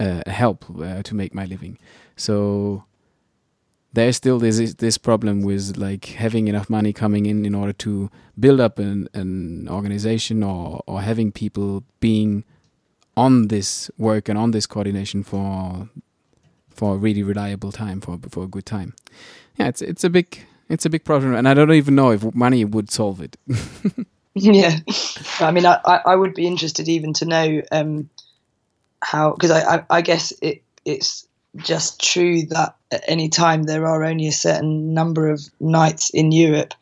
uh, 0.01 0.23
help 0.27 0.65
uh, 0.81 1.03
to 1.03 1.15
make 1.15 1.35
my 1.35 1.45
living. 1.45 1.79
So 2.17 2.85
there's 3.93 4.17
still 4.17 4.39
this 4.39 4.75
this 4.75 4.99
problem 4.99 5.43
with 5.43 5.77
like 5.77 6.07
having 6.07 6.49
enough 6.49 6.71
money 6.71 6.93
coming 6.93 7.27
in 7.27 7.45
in 7.45 7.55
order 7.55 7.73
to 7.73 8.11
build 8.39 8.61
up 8.61 8.79
an, 8.79 9.09
an 9.15 9.69
organization 9.69 10.43
or 10.43 10.83
or 10.87 11.03
having 11.03 11.33
people 11.33 11.85
being 12.01 12.45
on 13.17 13.49
this 13.49 13.91
work 13.99 14.29
and 14.29 14.39
on 14.39 14.53
this 14.53 14.67
coordination 14.67 15.23
for 15.23 15.89
for 16.71 16.95
a 16.95 16.99
really 16.99 17.23
reliable 17.23 17.73
time 17.73 18.01
for 18.01 18.19
for 18.31 18.45
a 18.45 18.49
good 18.49 18.67
time. 18.67 18.95
Yeah, 19.59 19.69
it's 19.69 19.83
it's 19.83 20.05
a 20.05 20.11
big 20.11 20.47
it's 20.71 20.87
a 20.87 20.91
big 20.91 21.05
problem, 21.05 21.35
and 21.35 21.49
I 21.49 21.55
don't 21.55 21.73
even 21.73 21.95
know 21.95 22.13
if 22.13 22.35
money 22.35 22.65
would 22.65 22.91
solve 22.91 23.21
it. 23.21 23.37
yeah, 24.35 24.77
I 25.41 25.51
mean, 25.51 25.67
I, 25.67 25.81
I 25.85 26.17
would 26.17 26.35
be 26.35 26.47
interested 26.47 26.89
even 26.89 27.13
to 27.15 27.27
know 27.27 27.63
um, 27.73 28.09
how 29.03 29.33
because 29.33 29.51
I, 29.51 29.77
I, 29.77 29.85
I 29.91 30.01
guess 30.01 30.33
it 30.41 30.63
it's 30.85 31.27
just 31.57 32.01
true 32.01 32.47
that 32.47 32.77
at 32.93 33.03
any 33.09 33.29
time 33.29 33.65
there 33.65 33.87
are 33.87 34.05
only 34.05 34.29
a 34.29 34.33
certain 34.33 34.95
number 34.95 35.29
of 35.29 35.41
nights 35.59 36.11
in 36.11 36.33
Europe 36.33 36.75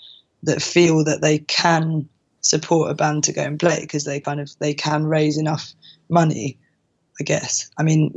that 0.42 0.62
feel 0.62 1.04
that 1.04 1.22
they 1.22 1.38
can 1.38 2.08
support 2.40 2.90
a 2.90 2.94
band 2.94 3.24
to 3.24 3.32
go 3.32 3.42
and 3.42 3.58
play 3.58 3.80
because 3.80 4.04
they 4.04 4.20
kind 4.20 4.40
of 4.40 4.50
they 4.58 4.74
can 4.74 5.04
raise 5.06 5.36
enough 5.36 5.72
money 6.08 6.56
i 7.20 7.24
guess 7.24 7.70
i 7.76 7.82
mean 7.82 8.12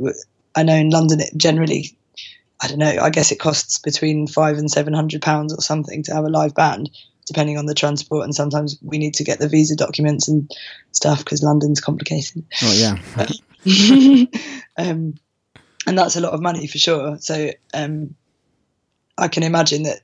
i 0.54 0.62
know 0.62 0.74
in 0.74 0.90
london 0.90 1.20
it 1.20 1.36
generally 1.36 1.96
i 2.62 2.68
don't 2.68 2.78
know 2.78 2.96
i 3.00 3.10
guess 3.10 3.32
it 3.32 3.40
costs 3.40 3.78
between 3.78 4.26
five 4.26 4.58
and 4.58 4.70
seven 4.70 4.92
hundred 4.92 5.22
pounds 5.22 5.54
or 5.54 5.60
something 5.60 6.02
to 6.02 6.14
have 6.14 6.24
a 6.24 6.30
live 6.30 6.54
band 6.54 6.90
depending 7.26 7.56
on 7.56 7.66
the 7.66 7.74
transport 7.74 8.24
and 8.24 8.34
sometimes 8.34 8.78
we 8.82 8.98
need 8.98 9.14
to 9.14 9.24
get 9.24 9.38
the 9.38 9.48
visa 9.48 9.76
documents 9.76 10.28
and 10.28 10.50
stuff 10.92 11.18
because 11.18 11.42
london's 11.42 11.80
complicated 11.80 12.44
oh 12.62 12.72
yeah 12.74 13.26
um, 14.76 15.14
and 15.86 15.98
that's 15.98 16.16
a 16.16 16.20
lot 16.20 16.32
of 16.32 16.40
money 16.40 16.66
for 16.66 16.78
sure. 16.78 17.18
So 17.18 17.50
um, 17.74 18.14
I 19.18 19.28
can 19.28 19.42
imagine 19.42 19.82
that 19.84 20.00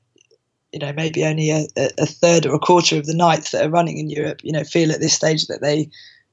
you 0.72 0.78
know 0.78 0.92
maybe 0.92 1.24
only 1.24 1.50
a, 1.50 1.66
a, 1.76 2.06
third 2.06 2.46
or 2.46 2.54
a 2.54 2.58
quarter 2.58 2.98
of 2.98 3.06
the 3.06 3.14
nights 3.14 3.52
that 3.52 3.64
are 3.64 3.70
running 3.70 3.98
in 3.98 4.10
Europe, 4.10 4.40
you 4.42 4.52
know, 4.52 4.64
feel 4.64 4.92
at 4.92 5.00
this 5.00 5.14
stage 5.14 5.46
that 5.46 5.62
they 5.62 5.88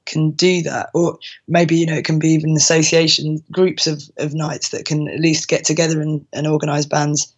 can 0.06 0.30
do 0.30 0.62
that, 0.62 0.90
or 0.94 1.18
maybe 1.48 1.76
you 1.76 1.86
know 1.86 1.94
it 1.94 2.04
can 2.04 2.18
be 2.18 2.30
even 2.30 2.56
association 2.56 3.42
groups 3.50 3.86
of, 3.86 4.02
of 4.18 4.34
nights 4.34 4.70
that 4.70 4.84
can 4.84 5.08
at 5.08 5.20
least 5.20 5.48
get 5.48 5.64
together 5.64 6.00
and, 6.00 6.26
and 6.32 6.46
organise 6.46 6.86
bands. 6.86 7.34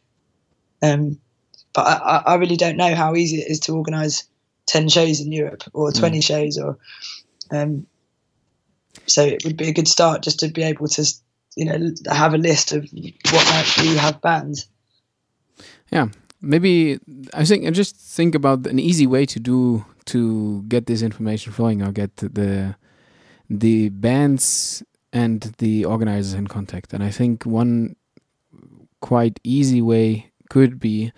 Um, 0.83 1.19
but 1.73 1.87
I, 1.87 2.23
I 2.27 2.35
really 2.37 2.57
don't 2.57 2.77
know 2.77 2.95
how 2.95 3.15
easy 3.15 3.39
it 3.39 3.51
is 3.51 3.61
to 3.61 3.75
organise 3.75 4.25
ten 4.67 4.89
shows 4.89 5.21
in 5.21 5.33
Europe 5.33 5.65
or 5.73 5.93
twenty 5.93 6.21
mm. 6.21 6.25
shows 6.25 6.59
or 6.59 6.79
um, 7.51 7.87
so 9.07 9.25
it 9.25 9.45
would 9.45 9.57
be 9.57 9.69
a 9.69 9.73
good 9.73 9.89
start 9.89 10.23
just 10.23 10.41
to 10.41 10.49
be 10.49 10.63
able 10.63 10.89
to, 10.89 11.05
you 11.57 11.65
know, 11.65 11.93
have 12.11 12.35
a 12.35 12.39
list 12.39 12.73
of 12.73 12.89
what 13.31 13.77
you 13.79 13.97
have 13.97 14.21
bands. 14.21 14.69
Yeah, 15.91 16.09
maybe 16.41 16.99
I 17.33 17.45
think 17.45 17.67
I 17.67 17.71
just 17.71 17.97
think 17.97 18.35
about 18.35 18.67
an 18.67 18.79
easy 18.79 19.07
way 19.07 19.27
to 19.27 19.41
do 19.41 19.85
to 20.09 20.63
get 20.63 20.87
this 20.87 21.03
information 21.03 21.53
flowing 21.53 21.83
or 21.83 21.93
get 21.93 22.17
the 22.17 22.77
the 23.49 23.89
bands 23.89 24.83
and 25.13 25.55
the 25.59 25.85
organizers 25.85 26.35
in 26.35 26.47
contact. 26.47 26.93
And 26.93 27.03
I 27.03 27.11
think 27.11 27.45
one 27.45 27.97
quite 29.01 29.41
easy 29.43 29.81
way 29.81 30.33
could 30.51 30.79
be 30.79 31.13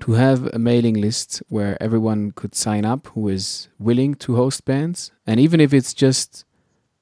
to 0.00 0.12
have 0.12 0.48
a 0.52 0.58
mailing 0.58 1.00
list 1.00 1.42
where 1.48 1.80
everyone 1.80 2.32
could 2.32 2.54
sign 2.54 2.84
up 2.84 3.06
who 3.08 3.28
is 3.28 3.68
willing 3.78 4.14
to 4.16 4.34
host 4.34 4.64
bands, 4.64 5.12
and 5.26 5.38
even 5.38 5.60
if 5.60 5.72
it's 5.72 5.94
just 5.94 6.44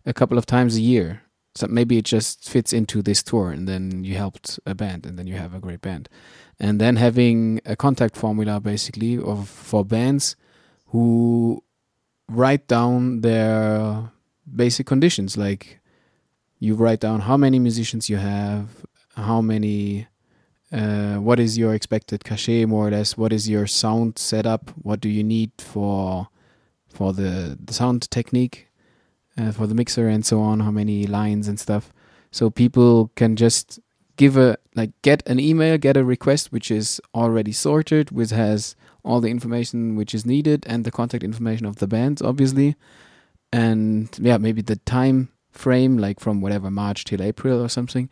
a 0.04 0.12
couple 0.12 0.36
of 0.36 0.44
times 0.44 0.76
a 0.76 0.80
year, 0.82 1.22
so 1.54 1.66
maybe 1.66 1.96
it 1.96 2.04
just 2.04 2.48
fits 2.48 2.72
into 2.72 3.00
this 3.00 3.22
tour, 3.22 3.50
and 3.50 3.66
then 3.66 4.04
you 4.04 4.16
helped 4.16 4.60
a 4.66 4.74
band, 4.74 5.06
and 5.06 5.18
then 5.18 5.26
you 5.26 5.34
have 5.34 5.54
a 5.54 5.60
great 5.60 5.80
band, 5.80 6.08
and 6.58 6.78
then 6.78 6.96
having 6.96 7.60
a 7.64 7.74
contact 7.74 8.16
formula 8.16 8.60
basically 8.60 9.16
of 9.18 9.48
for 9.48 9.82
bands 9.84 10.36
who 10.90 11.62
write 12.28 12.66
down 12.68 13.20
their 13.20 14.10
basic 14.54 14.86
conditions. 14.86 15.36
Like 15.36 15.80
you 16.58 16.74
write 16.74 17.00
down 17.00 17.20
how 17.20 17.36
many 17.36 17.58
musicians 17.58 18.08
you 18.08 18.16
have 18.18 18.68
how 19.16 19.40
many 19.40 20.06
uh, 20.72 21.16
what 21.16 21.40
is 21.40 21.58
your 21.58 21.74
expected 21.74 22.22
cachet 22.22 22.64
more 22.64 22.88
or 22.88 22.90
less? 22.92 23.16
What 23.16 23.32
is 23.32 23.48
your 23.48 23.66
sound 23.66 24.18
setup? 24.18 24.70
What 24.82 25.00
do 25.00 25.08
you 25.08 25.24
need 25.24 25.50
for 25.58 26.28
for 26.88 27.12
the, 27.12 27.58
the 27.62 27.72
sound 27.72 28.08
technique 28.10 28.68
uh, 29.36 29.50
for 29.50 29.66
the 29.66 29.74
mixer 29.74 30.08
and 30.08 30.24
so 30.24 30.40
on? 30.40 30.60
How 30.60 30.70
many 30.70 31.06
lines 31.06 31.48
and 31.48 31.58
stuff? 31.58 31.92
So 32.30 32.50
people 32.50 33.10
can 33.16 33.34
just 33.34 33.80
give 34.16 34.36
a 34.36 34.56
like 34.76 34.90
get 35.02 35.26
an 35.26 35.40
email 35.40 35.78
get 35.78 35.96
a 35.96 36.04
request 36.04 36.52
which 36.52 36.70
is 36.70 37.00
already 37.14 37.52
sorted 37.52 38.10
which 38.10 38.30
has 38.30 38.76
all 39.04 39.20
the 39.20 39.30
information 39.30 39.96
which 39.96 40.14
is 40.14 40.26
needed 40.26 40.64
and 40.66 40.84
the 40.84 40.90
contact 40.90 41.24
information 41.24 41.66
of 41.66 41.76
the 41.76 41.86
band 41.86 42.20
obviously. 42.22 42.76
And 43.52 44.08
yeah 44.20 44.38
maybe 44.38 44.62
the 44.62 44.76
time 44.76 45.30
frame 45.50 45.98
like 45.98 46.20
from 46.20 46.40
whatever 46.40 46.70
march 46.70 47.04
till 47.04 47.22
april 47.22 47.60
or 47.60 47.68
something. 47.68 48.08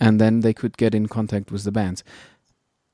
And 0.00 0.20
then 0.20 0.40
they 0.40 0.52
could 0.52 0.76
get 0.76 0.94
in 0.94 1.06
contact 1.06 1.50
with 1.50 1.64
the 1.64 1.72
bands. 1.72 2.04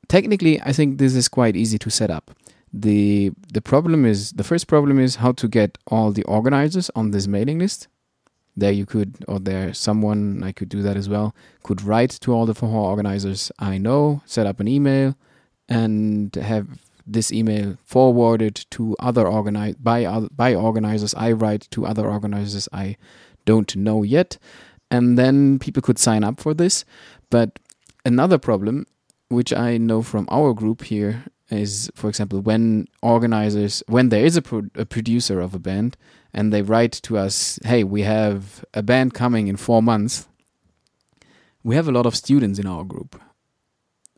Technically 0.08 0.60
i 0.62 0.72
think 0.72 0.98
this 0.98 1.14
is 1.14 1.28
quite 1.28 1.56
easy 1.56 1.78
to 1.78 1.90
set 1.90 2.10
up. 2.10 2.30
The 2.72 3.32
the 3.52 3.62
problem 3.62 4.06
is 4.06 4.32
the 4.32 4.44
first 4.44 4.68
problem 4.68 4.98
is 4.98 5.16
how 5.16 5.32
to 5.32 5.48
get 5.48 5.78
all 5.88 6.12
the 6.12 6.22
organizers 6.24 6.90
on 6.94 7.10
this 7.10 7.26
mailing 7.26 7.58
list. 7.58 7.88
There 8.56 8.72
you 8.72 8.86
could 8.86 9.24
or 9.26 9.38
there 9.38 9.72
someone 9.72 10.42
i 10.42 10.52
could 10.52 10.68
do 10.68 10.82
that 10.82 10.96
as 10.96 11.08
well 11.08 11.34
could 11.62 11.82
write 11.82 12.10
to 12.10 12.32
all 12.32 12.46
the 12.46 12.52
Forró 12.52 12.82
organizers 12.92 13.50
i 13.58 13.78
know 13.78 14.22
set 14.26 14.46
up 14.46 14.60
an 14.60 14.68
email 14.68 15.14
and 15.68 16.34
have 16.34 16.66
this 17.06 17.32
email 17.32 17.76
forwarded 17.84 18.66
to 18.70 18.96
other 19.00 19.26
organize 19.26 19.76
by 19.76 20.04
other, 20.04 20.28
by 20.34 20.54
organizers. 20.54 21.14
I 21.14 21.32
write 21.32 21.68
to 21.72 21.86
other 21.86 22.08
organizers 22.08 22.68
i 22.72 22.96
don't 23.46 23.74
know 23.74 24.02
yet. 24.02 24.38
And 24.90 25.18
then 25.18 25.58
people 25.58 25.82
could 25.82 25.98
sign 25.98 26.24
up 26.24 26.40
for 26.40 26.52
this. 26.52 26.84
But 27.30 27.58
another 28.04 28.38
problem 28.38 28.86
which 29.28 29.52
i 29.52 29.78
know 29.78 30.02
from 30.02 30.26
our 30.30 30.52
group 30.52 30.82
here 30.84 31.24
is 31.50 31.90
for 31.94 32.08
example 32.08 32.40
when 32.40 32.86
organizers 33.02 33.82
when 33.86 34.08
there 34.08 34.24
is 34.24 34.36
a, 34.36 34.42
pro 34.42 34.62
a 34.74 34.84
producer 34.84 35.40
of 35.40 35.54
a 35.54 35.58
band 35.58 35.96
and 36.34 36.52
they 36.52 36.62
write 36.62 36.92
to 36.92 37.16
us 37.16 37.58
hey 37.64 37.84
we 37.84 38.02
have 38.02 38.64
a 38.74 38.82
band 38.82 39.14
coming 39.14 39.48
in 39.48 39.56
4 39.56 39.82
months 39.82 40.28
we 41.62 41.76
have 41.76 41.88
a 41.88 41.92
lot 41.92 42.06
of 42.06 42.16
students 42.16 42.58
in 42.58 42.66
our 42.66 42.84
group 42.84 43.20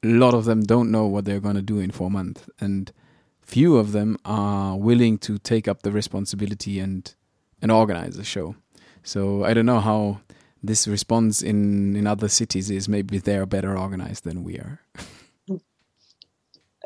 a 0.02 0.08
lot 0.08 0.34
of 0.34 0.44
them 0.44 0.62
don't 0.62 0.90
know 0.90 1.06
what 1.06 1.24
they're 1.24 1.40
going 1.40 1.56
to 1.56 1.62
do 1.62 1.78
in 1.78 1.90
4 1.90 2.10
months 2.10 2.48
and 2.60 2.92
few 3.40 3.76
of 3.76 3.92
them 3.92 4.18
are 4.24 4.76
willing 4.76 5.18
to 5.18 5.38
take 5.38 5.68
up 5.68 5.82
the 5.82 5.92
responsibility 5.92 6.78
and 6.78 7.14
and 7.60 7.70
organize 7.70 8.16
the 8.16 8.24
show 8.24 8.54
so 9.02 9.44
i 9.44 9.54
don't 9.54 9.66
know 9.66 9.80
how 9.80 10.20
this 10.62 10.86
response 10.86 11.42
in 11.42 11.96
in 11.96 12.06
other 12.06 12.28
cities 12.28 12.70
is 12.70 12.88
maybe 12.88 13.18
they're 13.18 13.46
better 13.46 13.76
organized 13.76 14.24
than 14.24 14.44
we 14.44 14.58
are 14.58 14.80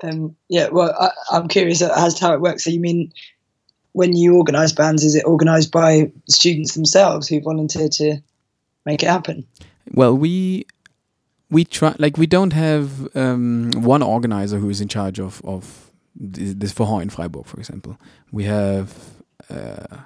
um, 0.02 0.36
yeah, 0.48 0.68
well, 0.68 0.94
I, 1.30 1.36
am 1.36 1.48
curious 1.48 1.82
as 1.82 2.14
to 2.14 2.26
how 2.26 2.34
it 2.34 2.40
works. 2.40 2.64
So 2.64 2.70
you 2.70 2.80
mean 2.80 3.12
when 3.92 4.14
you 4.14 4.36
organise 4.36 4.72
bands, 4.72 5.04
is 5.04 5.14
it 5.14 5.24
organised 5.24 5.72
by 5.72 6.12
students 6.28 6.74
themselves 6.74 7.28
who 7.28 7.40
volunteer 7.40 7.88
to 7.88 8.18
make 8.84 9.02
it 9.02 9.08
happen? 9.08 9.46
Well, 9.92 10.14
we 10.14 10.66
we 11.50 11.64
try 11.64 11.94
like 11.98 12.16
we 12.16 12.26
don't 12.26 12.52
have 12.52 13.14
um, 13.16 13.70
one 13.76 14.02
organizer 14.02 14.58
who 14.58 14.68
is 14.68 14.80
in 14.80 14.88
charge 14.88 15.20
of 15.20 15.40
of 15.44 15.90
this 16.14 16.72
Forró 16.72 17.02
in 17.02 17.10
Freiburg, 17.10 17.46
for 17.46 17.58
example. 17.58 17.98
We 18.32 18.44
have 18.44 18.94
uh, 19.50 19.98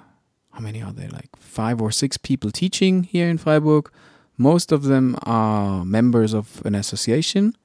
how 0.51 0.59
many 0.59 0.81
are 0.81 0.91
there? 0.91 1.09
Like 1.09 1.29
five 1.37 1.81
or 1.81 1.91
six 1.91 2.17
people 2.17 2.51
teaching 2.51 3.03
here 3.03 3.29
in 3.29 3.37
Freiburg. 3.37 3.91
Most 4.37 4.71
of 4.71 4.83
them 4.83 5.17
are 5.23 5.85
members 5.85 6.33
of 6.33 6.61
an 6.65 6.75
association 6.75 7.55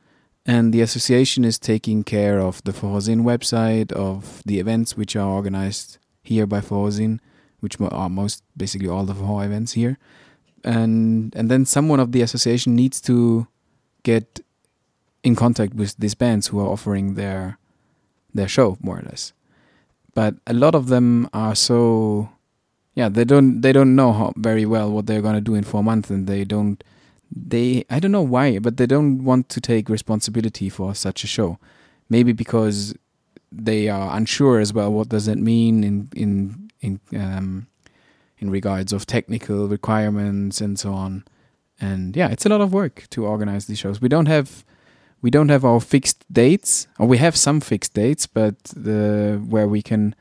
and 0.47 0.73
the 0.73 0.81
association 0.81 1.45
is 1.45 1.59
taking 1.59 2.05
care 2.05 2.39
of 2.39 2.63
the 2.63 2.73
Forrosin 2.73 3.23
website, 3.23 3.91
of 3.93 4.43
the 4.47 4.61
events 4.61 4.97
which 4.97 5.17
are 5.17 5.29
organized 5.29 5.99
here 6.23 6.47
by 6.47 6.61
Forrosin, 6.61 7.19
which 7.59 7.81
are 7.81 8.09
most 8.09 8.45
basically 8.57 8.89
all 8.89 9.05
the 9.05 9.15
Forró 9.15 9.45
events 9.45 9.73
here. 9.73 9.99
And 10.63 11.35
and 11.35 11.51
then 11.51 11.67
someone 11.67 11.99
of 11.99 12.13
the 12.13 12.23
association 12.23 12.77
needs 12.77 13.01
to 13.03 13.49
get 14.07 14.41
in 15.25 15.35
contact 15.35 15.75
with 15.75 15.97
these 15.99 16.15
bands 16.15 16.47
who 16.47 16.61
are 16.61 16.73
offering 16.75 17.15
their 17.15 17.59
their 18.33 18.49
show 18.57 18.79
more 18.81 18.99
or 19.01 19.03
less. 19.03 19.33
But 20.15 20.37
a 20.47 20.55
lot 20.55 20.75
of 20.75 20.87
them 20.87 21.29
are 21.33 21.57
so 21.57 22.31
yeah, 22.95 23.09
they 23.09 23.25
don't 23.25 23.61
they 23.63 23.73
don't 23.73 23.97
know 23.97 24.13
how, 24.13 24.33
very 24.37 24.65
well 24.65 24.89
what 24.91 25.07
they're 25.07 25.27
going 25.27 25.35
to 25.35 25.51
do 25.51 25.55
in 25.55 25.65
4 25.65 25.83
months 25.83 26.11
and 26.11 26.27
they 26.27 26.45
don't 26.45 26.83
they 27.53 27.85
I 27.91 27.99
don't 27.99 28.17
know 28.19 28.31
why, 28.37 28.59
but 28.61 28.77
they 28.77 28.87
don't 28.87 29.25
want 29.25 29.49
to 29.55 29.61
take 29.61 29.89
responsibility 29.89 30.69
for 30.69 30.95
such 30.95 31.25
a 31.25 31.27
show. 31.27 31.59
Maybe 32.09 32.33
because 32.33 32.95
they 33.51 33.89
are 33.89 34.17
unsure 34.17 34.61
as 34.61 34.73
well. 34.73 34.93
What 34.93 35.09
does 35.09 35.27
that 35.27 35.39
mean 35.39 35.83
in 35.83 36.09
in 36.15 36.71
in 36.87 37.01
um, 37.25 37.67
in 38.39 38.51
regards 38.51 38.93
of 38.93 39.07
technical 39.07 39.67
requirements 39.67 40.61
and 40.61 40.79
so 40.79 40.93
on? 40.93 41.25
And 41.81 42.17
yeah, 42.17 42.29
it's 42.29 42.47
a 42.47 42.49
lot 42.49 42.61
of 42.61 42.73
work 42.73 43.07
to 43.11 43.27
organize 43.27 43.67
these 43.67 43.79
shows. 43.79 44.01
We 44.01 44.09
don't 44.09 44.27
have 44.27 44.65
we 45.23 45.31
don't 45.31 45.49
have 45.49 45.65
our 45.65 45.81
fixed 45.81 46.25
dates, 46.33 46.87
or 46.99 47.07
we 47.07 47.19
have 47.19 47.37
some 47.37 47.61
fixed 47.61 47.95
dates, 47.95 48.27
but 48.27 48.63
the 48.65 49.43
where 49.49 49.69
we 49.69 49.83
can 49.83 50.15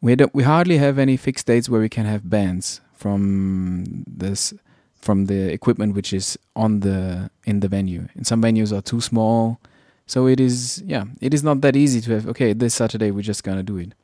we 0.00 0.16
don't 0.16 0.34
we 0.34 0.42
hardly 0.42 0.78
have 0.78 0.98
any 0.98 1.16
fixed 1.16 1.46
dates 1.46 1.68
where 1.68 1.80
we 1.80 1.88
can 1.88 2.04
have 2.04 2.28
bands 2.28 2.80
from 2.92 4.04
this 4.06 4.52
from 5.00 5.26
the 5.26 5.52
equipment 5.52 5.94
which 5.94 6.12
is 6.12 6.38
on 6.56 6.80
the 6.80 7.30
in 7.44 7.60
the 7.60 7.68
venue. 7.68 8.08
And 8.14 8.26
some 8.26 8.42
venues 8.42 8.76
are 8.76 8.82
too 8.82 9.00
small, 9.00 9.60
so 10.06 10.26
it 10.26 10.40
is 10.40 10.82
yeah, 10.86 11.04
it 11.20 11.32
is 11.32 11.42
not 11.42 11.60
that 11.62 11.76
easy 11.76 12.00
to 12.02 12.12
have. 12.12 12.28
Okay, 12.28 12.52
this 12.52 12.74
Saturday 12.74 13.10
we're 13.10 13.22
just 13.22 13.44
gonna 13.44 13.62
do 13.62 13.78
it. 13.78 13.94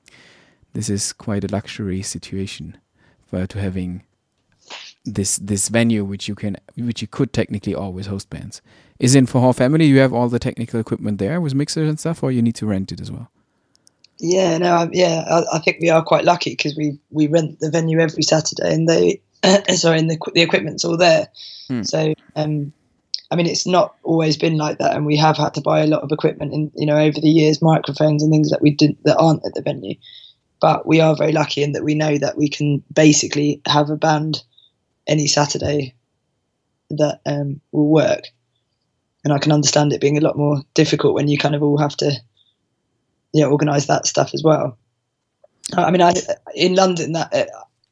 This 0.73 0.89
is 0.89 1.13
quite 1.13 1.45
a 1.45 1.49
luxury 1.49 2.03
situation 2.03 2.79
for 3.27 3.47
to 3.47 3.61
having 3.61 4.03
this 5.05 5.37
this 5.39 5.69
venue 5.69 6.05
which 6.05 6.29
you 6.29 6.35
can 6.35 6.57
which 6.77 7.01
you 7.01 7.09
could 7.09 7.33
technically 7.33 7.75
always 7.75 8.07
host 8.07 8.31
bands. 8.31 8.61
Is 8.99 9.15
in 9.15 9.27
Forró 9.27 9.55
Family 9.55 9.87
you 9.87 9.99
have 9.99 10.13
all 10.13 10.29
the 10.29 10.39
technical 10.39 10.79
equipment 10.79 11.19
there 11.19 11.41
with 11.41 11.55
mixers 11.55 11.89
and 11.89 11.99
stuff, 11.99 12.23
or 12.23 12.31
you 12.31 12.43
need 12.43 12.55
to 12.57 12.67
rent 12.67 12.93
it 12.93 13.01
as 13.01 13.11
well? 13.11 13.31
Yeah, 14.19 14.59
no, 14.59 14.91
yeah, 14.93 15.25
I, 15.27 15.57
I 15.57 15.59
think 15.61 15.79
we 15.81 15.89
are 15.89 16.03
quite 16.03 16.25
lucky 16.25 16.51
because 16.51 16.77
we 16.77 16.99
we 17.11 17.27
rent 17.27 17.61
the 17.61 17.71
venue 17.71 18.01
every 18.01 18.23
Saturday, 18.23 18.75
and 18.75 18.87
they 18.87 19.23
sorry, 19.75 19.99
and 19.99 20.11
the 20.11 20.19
the 20.35 20.43
equipment's 20.43 20.85
all 20.85 20.97
there. 20.97 21.29
Hmm. 21.69 21.83
So, 21.83 22.15
um, 22.37 22.73
I 23.31 23.37
mean, 23.37 23.47
it's 23.47 23.67
not 23.67 23.95
always 24.03 24.37
been 24.37 24.59
like 24.59 24.79
that, 24.79 24.95
and 24.95 25.07
we 25.07 25.17
have 25.17 25.39
had 25.39 25.55
to 25.55 25.63
buy 25.63 25.81
a 25.81 25.87
lot 25.87 26.03
of 26.03 26.13
equipment 26.13 26.53
and 26.53 26.71
you 26.75 26.87
know 26.87 26.99
over 26.99 27.21
the 27.21 27.31
years, 27.31 27.63
microphones 27.63 28.23
and 28.23 28.31
things 28.31 28.51
that 28.51 28.63
we 28.63 28.73
didn't 28.73 29.03
that 29.05 29.17
aren't 29.17 29.45
at 29.47 29.55
the 29.55 29.63
venue. 29.63 29.95
But 30.61 30.87
we 30.87 31.01
are 31.01 31.17
very 31.17 31.33
lucky 31.33 31.63
in 31.63 31.73
that 31.73 31.85
we 31.85 31.95
know 31.95 32.19
that 32.19 32.37
we 32.37 32.51
can 32.51 32.85
basically 32.93 33.63
have 33.67 33.89
a 33.89 33.97
band 33.97 34.43
any 35.11 35.27
Saturday 35.27 35.95
that 36.89 37.21
um, 37.27 37.61
will 37.73 37.89
work. 37.89 38.25
And 39.25 39.35
I 39.35 39.39
can 39.39 39.53
understand 39.53 39.93
it 39.93 40.01
being 40.01 40.17
a 40.17 40.23
lot 40.23 40.39
more 40.39 40.63
difficult 40.73 41.15
when 41.15 41.29
you 41.29 41.37
kind 41.37 41.55
of 41.55 41.63
all 41.63 41.77
have 41.77 41.97
to, 41.99 42.13
yeah, 43.35 43.45
organise 43.45 43.87
that 43.87 44.07
stuff 44.07 44.31
as 44.33 44.43
well. 44.43 44.79
I 45.77 45.91
mean, 45.91 46.01
I, 46.01 46.15
in 46.55 46.75
London, 46.75 47.13
that 47.13 47.51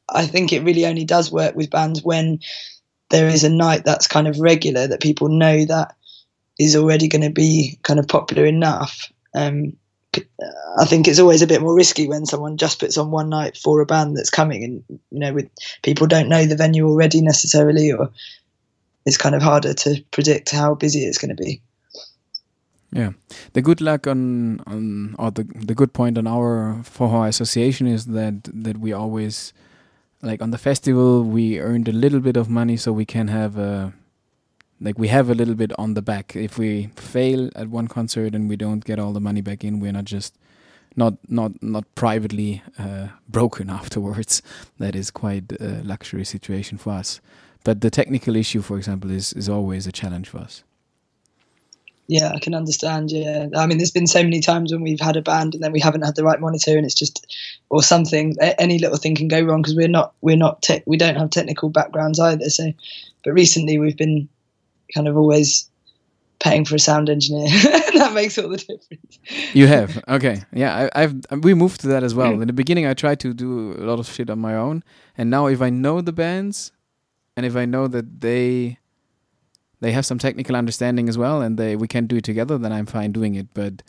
I 0.09 0.25
think 0.25 0.51
it 0.51 0.63
really 0.63 0.85
only 0.85 1.05
does 1.05 1.31
work 1.31 1.55
with 1.55 1.69
bands 1.69 2.01
when 2.03 2.39
there 3.09 3.27
is 3.27 3.43
a 3.43 3.49
night 3.49 3.83
that's 3.85 4.07
kind 4.07 4.27
of 4.27 4.39
regular 4.39 4.87
that 4.87 5.01
people 5.01 5.29
know 5.29 5.65
that 5.65 5.95
is 6.57 6.75
already 6.75 7.07
going 7.07 7.21
to 7.21 7.29
be 7.29 7.79
kind 7.83 7.99
of 7.99 8.07
popular 8.07 8.45
enough. 8.45 9.11
Um, 9.35 9.73
I 10.15 10.85
think 10.85 11.07
it's 11.07 11.19
always 11.19 11.41
a 11.41 11.47
bit 11.47 11.61
more 11.61 11.75
risky 11.75 12.07
when 12.07 12.25
someone 12.25 12.57
just 12.57 12.79
puts 12.79 12.97
on 12.97 13.11
one 13.11 13.29
night 13.29 13.57
for 13.57 13.79
a 13.79 13.85
band 13.85 14.17
that's 14.17 14.29
coming, 14.29 14.63
and 14.63 14.99
you 15.11 15.19
know, 15.19 15.33
with 15.33 15.49
people 15.83 16.07
don't 16.07 16.29
know 16.29 16.45
the 16.45 16.55
venue 16.55 16.87
already 16.87 17.21
necessarily, 17.21 17.91
or 17.91 18.09
it's 19.05 19.17
kind 19.17 19.35
of 19.35 19.41
harder 19.41 19.73
to 19.73 20.03
predict 20.11 20.51
how 20.51 20.75
busy 20.75 20.99
it's 20.99 21.17
going 21.17 21.35
to 21.35 21.43
be. 21.43 21.61
Yeah, 22.91 23.11
the 23.53 23.61
good 23.61 23.81
luck 23.81 24.07
on 24.07 24.61
on 24.65 25.15
or 25.19 25.29
the 25.31 25.43
the 25.43 25.75
good 25.75 25.93
point 25.93 26.17
on 26.17 26.25
our 26.25 26.81
Forró 26.83 27.27
association 27.27 27.85
is 27.85 28.07
that 28.07 28.49
that 28.51 28.77
we 28.79 28.93
always 28.93 29.53
like 30.23 30.41
on 30.41 30.51
the 30.51 30.57
festival 30.57 31.23
we 31.23 31.59
earned 31.59 31.87
a 31.87 31.93
little 31.93 32.19
bit 32.19 32.35
of 32.35 32.49
money 32.49 32.77
so 32.77 32.91
we 32.91 33.05
can 33.05 33.27
have 33.27 33.57
a 33.57 33.93
like 34.81 34.97
we 34.97 35.09
have 35.09 35.29
a 35.29 35.33
little 35.33 35.55
bit 35.55 35.71
on 35.77 35.93
the 35.93 36.01
back. 36.01 36.35
If 36.35 36.57
we 36.57 36.89
fail 36.95 37.49
at 37.55 37.69
one 37.69 37.87
concert 37.87 38.33
and 38.33 38.49
we 38.49 38.55
don't 38.55 38.83
get 38.85 38.99
all 38.99 39.13
the 39.13 39.19
money 39.19 39.41
back 39.41 39.63
in, 39.63 39.79
we're 39.79 39.91
not 39.91 40.05
just 40.05 40.37
not 40.95 41.15
not 41.27 41.61
not 41.61 41.83
privately 41.95 42.61
uh, 42.77 43.07
broken 43.27 43.69
afterwards. 43.79 44.41
That 44.77 44.95
is 44.95 45.11
quite 45.11 45.51
a 45.59 45.81
luxury 45.83 46.25
situation 46.25 46.77
for 46.77 46.91
us. 46.91 47.19
But 47.63 47.81
the 47.81 47.89
technical 47.89 48.35
issue, 48.35 48.61
for 48.61 48.77
example, 48.77 49.11
is 49.11 49.33
is 49.33 49.49
always 49.49 49.87
a 49.87 49.91
challenge 49.91 50.29
for 50.29 50.39
us. 50.39 50.63
Yeah, 52.07 52.31
I 52.33 52.39
can 52.39 52.55
understand. 52.55 53.11
Yeah, 53.11 53.49
I 53.55 53.67
mean, 53.67 53.77
there's 53.77 53.91
been 53.91 54.07
so 54.07 54.23
many 54.23 54.39
times 54.39 54.71
when 54.71 54.81
we've 54.81 54.99
had 54.99 55.15
a 55.15 55.21
band 55.21 55.53
and 55.53 55.63
then 55.63 55.71
we 55.71 55.79
haven't 55.79 56.01
had 56.01 56.15
the 56.15 56.23
right 56.23 56.39
monitor, 56.39 56.75
and 56.75 56.85
it's 56.85 56.95
just 56.95 57.35
or 57.69 57.83
something. 57.83 58.35
Any 58.41 58.79
little 58.79 58.97
thing 58.97 59.15
can 59.15 59.27
go 59.27 59.41
wrong 59.41 59.61
because 59.61 59.75
we're 59.75 59.87
not 59.87 60.13
we're 60.21 60.37
not 60.37 60.61
te- 60.61 60.83
we 60.87 60.97
don't 60.97 61.17
have 61.17 61.29
technical 61.29 61.69
backgrounds 61.69 62.19
either. 62.19 62.49
So, 62.49 62.73
but 63.23 63.33
recently 63.33 63.77
we've 63.77 63.97
been 63.97 64.27
kind 64.93 65.07
of 65.07 65.17
always 65.17 65.69
paying 66.39 66.65
for 66.65 66.75
a 66.75 66.79
sound 66.79 67.09
engineer. 67.09 67.49
that 67.93 68.11
makes 68.13 68.37
all 68.37 68.49
the 68.49 68.57
difference. 68.57 69.19
You 69.53 69.67
have 69.67 70.01
okay, 70.07 70.43
yeah. 70.53 70.89
I, 70.95 71.01
have 71.01 71.15
we 71.43 71.53
moved 71.53 71.81
to 71.81 71.87
that 71.87 72.03
as 72.03 72.15
well. 72.15 72.33
Mm. 72.33 72.41
In 72.41 72.47
the 72.47 72.53
beginning, 72.53 72.85
I 72.85 72.93
tried 72.93 73.19
to 73.21 73.33
do 73.33 73.73
a 73.73 73.83
lot 73.83 73.99
of 73.99 74.07
shit 74.07 74.29
on 74.29 74.39
my 74.39 74.55
own, 74.55 74.83
and 75.17 75.29
now 75.29 75.47
if 75.47 75.61
I 75.61 75.69
know 75.69 76.01
the 76.01 76.13
bands, 76.13 76.71
and 77.35 77.45
if 77.45 77.55
I 77.55 77.65
know 77.65 77.87
that 77.87 78.21
they 78.21 78.79
they 79.79 79.91
have 79.91 80.05
some 80.05 80.19
technical 80.19 80.55
understanding 80.55 81.07
as 81.09 81.17
well 81.17 81.41
and 81.41 81.57
they 81.57 81.75
we 81.75 81.87
can 81.87 82.05
do 82.05 82.17
it 82.17 82.23
together 82.23 82.57
then 82.57 82.71
i'm 82.71 82.85
fine 82.85 83.11
doing 83.11 83.35
it 83.35 83.47
but 83.53 83.81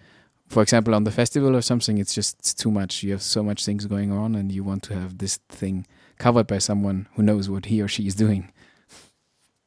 for 0.48 0.62
example 0.62 0.94
on 0.94 1.04
the 1.04 1.10
festival 1.10 1.56
or 1.56 1.62
something 1.62 1.98
it's 1.98 2.14
just 2.14 2.38
it's 2.38 2.54
too 2.54 2.70
much 2.70 3.02
you 3.02 3.12
have 3.12 3.22
so 3.22 3.42
much 3.42 3.64
things 3.64 3.86
going 3.86 4.12
on 4.12 4.34
and 4.34 4.52
you 4.52 4.64
want 4.64 4.82
to 4.82 4.94
have 4.94 5.18
this 5.18 5.36
thing 5.48 5.86
covered 6.18 6.46
by 6.46 6.58
someone 6.58 7.08
who 7.14 7.22
knows 7.22 7.48
what 7.48 7.66
he 7.66 7.80
or 7.80 7.88
she 7.88 8.06
is 8.06 8.14
doing 8.14 8.52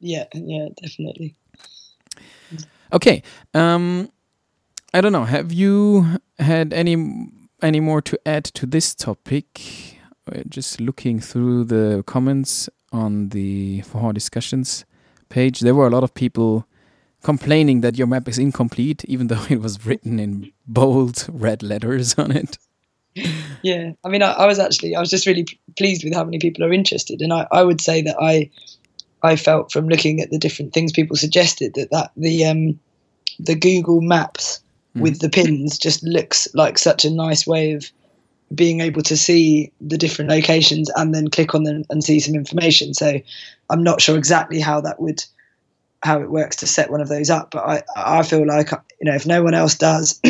yeah 0.04 0.26
yeah 0.34 0.68
definitely. 0.82 1.36
Okay 2.92 3.24
um 3.54 4.10
i 4.94 5.02
don't 5.02 5.14
know 5.14 5.26
have 5.26 5.52
you 5.52 6.20
had 6.38 6.74
any 6.74 6.96
any 7.64 7.80
more 7.80 8.02
to 8.02 8.20
add 8.26 8.44
to 8.44 8.66
this 8.66 8.94
topic? 8.94 10.00
Just 10.48 10.80
looking 10.80 11.20
through 11.20 11.66
the 11.66 12.04
comments 12.06 12.70
on 12.92 13.30
the 13.30 13.82
Forró 13.82 14.14
discussions 14.14 14.86
page, 15.30 15.62
there 15.62 15.76
were 15.76 15.88
a 15.88 15.90
lot 15.90 16.04
of 16.04 16.14
people 16.14 16.66
complaining 17.24 17.82
that 17.82 17.98
your 17.98 18.08
map 18.08 18.28
is 18.28 18.38
incomplete, 18.38 19.04
even 19.06 19.28
though 19.30 19.46
it 19.50 19.62
was 19.62 19.86
written 19.86 20.20
in 20.20 20.52
bold 20.68 21.28
red 21.32 21.64
letters 21.64 22.14
on 22.16 22.32
it. 22.32 22.58
Yeah, 23.62 23.92
I 24.04 24.10
mean, 24.10 24.24
I, 24.24 24.32
I 24.32 24.46
was 24.48 24.60
actually, 24.60 24.96
I 24.96 25.00
was 25.00 25.10
just 25.10 25.28
really 25.28 25.46
pleased 25.78 26.04
with 26.04 26.14
how 26.14 26.24
many 26.24 26.40
people 26.40 26.64
are 26.64 26.74
interested, 26.74 27.22
and 27.22 27.32
I, 27.32 27.48
I 27.52 27.64
would 27.64 27.80
say 27.80 28.02
that 28.02 28.18
I, 28.20 28.50
I 29.24 29.36
felt 29.36 29.72
from 29.72 29.88
looking 29.88 30.20
at 30.20 30.30
the 30.30 30.38
different 30.38 30.74
things 30.74 30.92
people 30.92 31.16
suggested 31.16 31.74
that 31.76 31.92
that 31.92 32.12
the 32.18 32.46
um, 32.46 32.80
the 33.40 33.56
Google 33.56 34.02
Maps 34.02 34.60
mm. 34.96 35.02
with 35.02 35.20
the 35.20 35.30
pins 35.30 35.78
just 35.78 36.04
looks 36.04 36.48
like 36.54 36.78
such 36.78 37.06
a 37.06 37.10
nice 37.10 37.48
way 37.48 37.72
of 37.72 37.90
being 38.54 38.82
able 38.82 39.02
to 39.02 39.18
see 39.18 39.72
the 39.82 39.98
different 39.98 40.30
locations 40.30 40.90
and 40.96 41.16
then 41.16 41.30
click 41.30 41.56
on 41.56 41.64
them 41.64 41.84
and 41.90 42.04
see 42.04 42.20
some 42.20 42.36
information. 42.36 42.94
So 42.94 43.20
I'm 43.70 43.82
not 43.82 44.02
sure 44.02 44.18
exactly 44.18 44.60
how 44.60 44.82
that 44.82 45.00
would 45.00 45.24
how 46.04 46.20
it 46.20 46.30
works 46.30 46.58
to 46.58 46.68
set 46.68 46.92
one 46.92 47.00
of 47.00 47.08
those 47.08 47.30
up, 47.30 47.52
but 47.52 47.66
I 47.66 47.84
I 47.96 48.24
feel 48.24 48.46
like 48.46 48.72
you 48.72 49.10
know 49.10 49.16
if 49.16 49.26
no 49.26 49.44
one 49.44 49.54
else 49.54 49.76
does. 49.76 50.20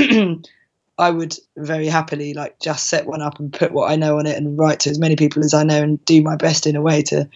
I 1.00 1.10
would 1.10 1.36
very 1.58 1.88
happily 1.88 2.36
like 2.36 2.60
just 2.60 2.88
set 2.88 3.08
one 3.08 3.22
up 3.24 3.40
and 3.40 3.52
put 3.52 3.72
what 3.72 3.90
I 3.90 3.96
know 3.96 4.20
on 4.20 4.28
it 4.28 4.38
and 4.38 4.58
write 4.60 4.82
to 4.82 4.92
as 4.92 5.00
many 5.00 5.16
people 5.16 5.44
as 5.44 5.54
I 5.54 5.64
know 5.64 5.82
and 5.82 6.04
do 6.06 6.22
my 6.22 6.36
best 6.36 6.68
in 6.68 6.76
a 6.76 6.84
way 6.84 7.02
to 7.04 7.28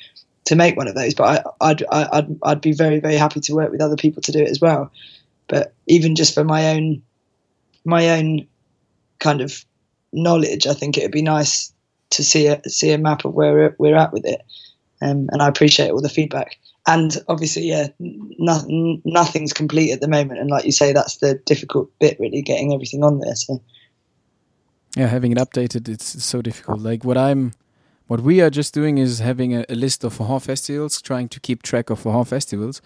to 0.48 0.56
make 0.56 0.76
one 0.76 0.88
of 0.88 0.96
those. 0.96 1.14
But 1.14 1.46
I, 1.62 1.70
I'd 1.70 1.84
I'd 1.92 2.40
I'd 2.44 2.62
be 2.62 2.74
very 2.74 3.00
very 3.00 3.16
happy 3.16 3.40
to 3.42 3.54
work 3.54 3.72
with 3.72 3.82
other 3.82 3.96
people 3.96 4.22
to 4.24 4.32
do 4.32 4.40
it 4.40 4.50
as 4.50 4.60
well. 4.60 4.92
But 5.48 5.74
even 5.88 6.16
just 6.16 6.34
for 6.34 6.44
my 6.44 6.70
own 6.70 7.02
my 7.86 8.10
own 8.10 8.48
kind 9.20 9.42
of 9.42 9.64
knowledge, 10.12 10.68
I 10.68 10.74
think 10.74 10.98
it 10.98 11.04
would 11.04 11.12
be 11.12 11.22
nice 11.22 11.72
to 12.12 12.24
see 12.24 12.48
a 12.48 12.62
see 12.68 12.92
a 12.92 12.98
map 12.98 13.26
of 13.26 13.34
where 13.34 13.54
we're, 13.54 13.76
we're 13.78 13.96
at 13.96 14.14
with 14.14 14.26
it. 14.26 14.42
Um, 15.02 15.30
and 15.32 15.42
I 15.42 15.48
appreciate 15.48 15.92
all 15.92 16.02
the 16.02 16.10
feedback. 16.10 16.58
And 16.88 17.18
obviously, 17.28 17.64
yeah, 17.64 17.90
no, 18.00 19.00
nothing's 19.04 19.54
complete 19.54 19.92
at 19.92 20.00
the 20.00 20.08
moment. 20.08 20.40
And 20.40 20.50
like 20.50 20.64
you 20.66 20.72
say, 20.72 20.94
that's 20.94 21.18
the 21.18 21.36
difficult 21.46 21.92
bit, 22.00 22.18
really, 22.20 22.42
getting 22.42 22.74
everything 22.74 23.04
on 23.04 23.20
there. 23.20 23.36
So, 23.36 23.62
yeah, 24.96 25.08
having 25.08 25.34
it 25.34 25.38
updated, 25.38 25.90
it's 25.90 26.24
so 26.24 26.42
difficult. 26.42 26.80
Like 26.80 27.04
what 27.04 27.18
I'm, 27.18 27.54
what 28.08 28.22
we 28.22 28.42
are 28.42 28.50
just 28.50 28.74
doing 28.74 28.98
is 28.98 29.20
having 29.20 29.54
a, 29.54 29.66
a 29.70 29.76
list 29.76 30.04
of 30.04 30.18
Forró 30.18 30.42
festivals, 30.42 31.02
trying 31.02 31.30
to 31.30 31.40
keep 31.40 31.62
track 31.62 31.90
of 31.90 32.02
Forró 32.02 32.26
festivals, 32.26 32.82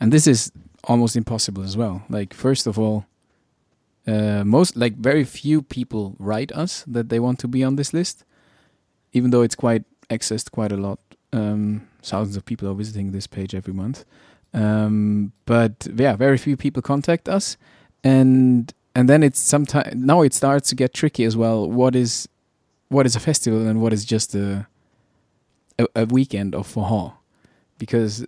and 0.00 0.12
this 0.12 0.26
is 0.26 0.52
almost 0.84 1.16
impossible 1.16 1.62
as 1.62 1.76
well. 1.76 2.02
Like 2.08 2.32
first 2.32 2.66
of 2.66 2.78
all, 2.78 3.06
uh, 4.06 4.44
most 4.44 4.76
like 4.76 4.96
very 4.96 5.24
few 5.24 5.62
people 5.62 6.16
write 6.18 6.52
us 6.52 6.84
that 6.86 7.08
they 7.08 7.20
want 7.20 7.38
to 7.40 7.48
be 7.48 7.62
on 7.62 7.76
this 7.76 7.92
list, 7.92 8.24
even 9.12 9.30
though 9.30 9.42
it's 9.42 9.54
quite 9.54 9.84
accessed 10.10 10.50
quite 10.50 10.72
a 10.72 10.76
lot. 10.76 10.98
Um, 11.32 11.88
thousands 12.02 12.36
of 12.36 12.44
people 12.44 12.68
are 12.68 12.74
visiting 12.74 13.12
this 13.12 13.26
page 13.26 13.54
every 13.54 13.72
month, 13.72 14.04
um, 14.54 15.32
but 15.46 15.88
yeah, 15.94 16.14
very 16.14 16.38
few 16.38 16.56
people 16.56 16.82
contact 16.82 17.28
us, 17.28 17.56
and 18.04 18.72
and 18.94 19.08
then 19.08 19.22
it's 19.22 19.40
sometimes 19.40 19.94
now 19.94 20.22
it 20.22 20.34
starts 20.34 20.68
to 20.68 20.74
get 20.76 20.94
tricky 20.94 21.24
as 21.24 21.36
well. 21.36 21.68
What 21.68 21.96
is 21.96 22.28
what 22.92 23.06
is 23.06 23.16
a 23.16 23.20
festival 23.20 23.66
and 23.66 23.80
what 23.80 23.92
is 23.92 24.04
just 24.04 24.34
a 24.34 24.66
a, 25.78 25.86
a 25.96 26.04
weekend 26.06 26.54
of 26.54 26.72
Forró? 26.72 27.14
Because 27.78 28.24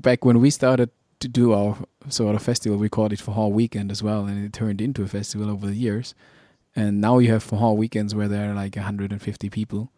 back 0.00 0.24
when 0.24 0.40
we 0.40 0.50
started 0.50 0.90
to 1.20 1.28
do 1.28 1.52
our 1.52 1.76
sort 2.08 2.36
of 2.36 2.42
festival. 2.42 2.78
We 2.78 2.88
called 2.88 3.12
it 3.12 3.20
Forró 3.20 3.50
Weekend 3.50 3.90
as 3.90 4.02
well, 4.02 4.26
and 4.26 4.44
it 4.44 4.52
turned 4.52 4.80
into 4.80 5.02
a 5.02 5.08
festival 5.08 5.50
over 5.50 5.66
the 5.66 5.74
years. 5.74 6.14
And 6.74 7.00
now 7.00 7.18
you 7.18 7.30
have 7.32 7.44
Forró 7.44 7.74
weekends 7.76 8.14
where 8.14 8.28
there 8.28 8.50
are 8.50 8.54
like 8.54 8.76
150 8.76 9.50
people 9.50 9.90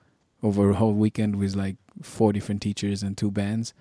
over 0.43 0.71
a 0.71 0.75
whole 0.75 0.93
weekend 0.93 1.37
with 1.37 1.57
like 1.57 1.77
four 2.03 2.33
different 2.33 2.63
teachers 2.63 3.03
and 3.03 3.17
two 3.17 3.31
bands. 3.31 3.75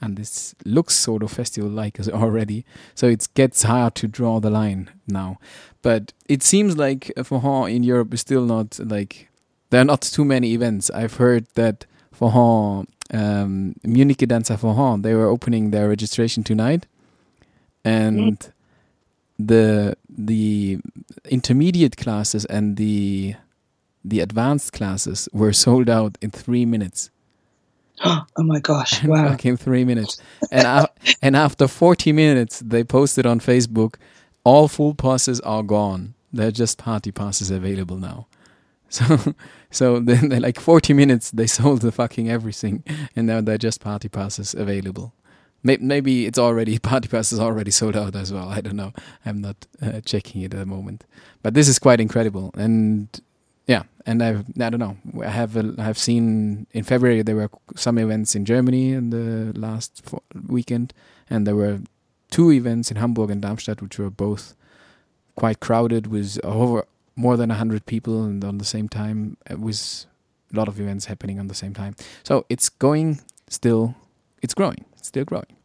And 0.00 0.16
this 0.16 0.54
looks 0.64 0.96
sort 0.96 1.22
of 1.22 1.30
festival 1.30 1.70
like 1.70 2.00
already. 2.08 2.64
So 2.94 3.06
it 3.06 3.28
gets 3.34 3.62
hard 3.62 3.94
to 3.96 4.08
draw 4.08 4.40
the 4.40 4.50
line 4.50 4.90
now. 5.06 5.38
But 5.82 6.12
it 6.28 6.42
seems 6.42 6.76
like 6.76 7.12
Forró 7.16 7.72
in 7.72 7.84
Europe 7.84 8.12
is 8.12 8.20
still 8.20 8.44
not 8.44 8.80
like, 8.80 9.29
there 9.70 9.80
are 9.80 9.84
not 9.84 10.02
too 10.02 10.24
many 10.24 10.52
events. 10.52 10.90
I've 10.90 11.14
heard 11.14 11.46
that 11.54 11.86
Forró 12.14 12.86
um, 13.12 13.74
Munich 13.82 14.18
Danza 14.18 14.54
Forró, 14.54 15.02
they 15.02 15.14
were 15.14 15.26
opening 15.28 15.70
their 15.70 15.88
registration 15.88 16.44
tonight, 16.44 16.86
and 17.84 18.38
mm. 18.38 18.52
the 19.38 19.96
the 20.08 20.78
intermediate 21.28 21.96
classes 21.96 22.44
and 22.44 22.76
the 22.76 23.34
the 24.04 24.20
advanced 24.20 24.72
classes 24.72 25.28
were 25.32 25.52
sold 25.52 25.90
out 25.90 26.16
in 26.20 26.30
three 26.30 26.64
minutes. 26.64 27.10
oh 28.04 28.24
my 28.38 28.60
gosh! 28.60 29.04
Wow! 29.04 29.34
Came 29.36 29.56
three 29.56 29.84
minutes, 29.84 30.20
and 30.50 30.66
uh, 30.66 30.86
and 31.22 31.36
after 31.36 31.66
forty 31.66 32.12
minutes, 32.12 32.60
they 32.60 32.84
posted 32.84 33.26
on 33.26 33.40
Facebook, 33.40 33.96
all 34.44 34.68
full 34.68 34.94
passes 34.94 35.40
are 35.40 35.62
gone. 35.62 36.14
They're 36.32 36.52
just 36.52 36.78
party 36.78 37.10
passes 37.10 37.50
available 37.50 37.96
now. 37.96 38.26
So 38.92 39.34
so 39.70 39.98
then 40.08 40.28
they 40.28 40.40
like 40.40 40.60
40 40.60 40.92
minutes 40.92 41.30
they 41.30 41.46
sold 41.58 41.82
the 41.82 41.92
fucking 41.92 42.30
everything 42.30 42.84
and 43.16 43.26
now 43.26 43.40
they're 43.40 43.58
just 43.58 43.80
party 43.80 44.08
passes 44.08 44.54
available. 44.54 45.14
Maybe 45.62 46.24
it's 46.24 46.38
already 46.38 46.78
party 46.92 47.08
passes 47.08 47.38
already 47.38 47.70
sold 47.70 47.94
out 47.94 48.16
as 48.16 48.32
well. 48.32 48.48
I 48.48 48.62
don't 48.62 48.76
know. 48.76 48.92
I'm 49.26 49.42
not 49.42 49.66
uh, 49.82 50.00
checking 50.00 50.40
it 50.40 50.54
at 50.54 50.60
the 50.60 50.66
moment, 50.66 51.04
but 51.42 51.52
this 51.52 51.68
is 51.68 51.78
quite 51.78 52.00
incredible. 52.00 52.50
And 52.54 53.08
yeah, 53.66 53.82
and 54.06 54.22
I've 54.22 54.46
I 54.58 54.70
don't 54.70 54.80
know. 54.80 54.96
I 55.22 55.28
have 55.28 55.56
uh, 55.58 55.72
I 55.78 55.84
have 55.84 55.98
seen 55.98 56.66
in 56.72 56.82
February 56.82 57.20
there 57.20 57.36
were 57.36 57.50
some 57.76 57.98
events 57.98 58.34
in 58.34 58.46
Germany 58.46 58.92
in 58.92 59.10
the 59.10 59.52
last 59.58 60.02
weekend, 60.48 60.94
and 61.28 61.46
there 61.46 61.56
were 61.56 61.80
two 62.30 62.50
events 62.52 62.90
in 62.90 62.96
Hamburg 62.96 63.30
and 63.30 63.42
Darmstadt, 63.42 63.82
which 63.82 63.98
were 63.98 64.10
both 64.10 64.54
quite 65.36 65.60
crowded 65.60 66.06
with 66.06 66.40
over 66.42 66.86
more 67.20 67.36
than 67.36 67.50
100 67.50 67.86
people 67.86 68.24
and 68.24 68.44
on 68.44 68.58
the 68.58 68.64
same 68.64 68.88
time 68.88 69.36
with 69.56 70.06
a 70.52 70.56
lot 70.56 70.68
of 70.68 70.80
events 70.80 71.04
happening 71.06 71.38
on 71.38 71.48
the 71.48 71.54
same 71.54 71.74
time. 71.74 71.94
So 72.22 72.46
it's 72.48 72.68
going 72.68 73.20
still 73.48 73.94
it's 74.42 74.54
growing 74.54 74.84
it's 74.96 75.08
still 75.08 75.24
growing. 75.24 75.56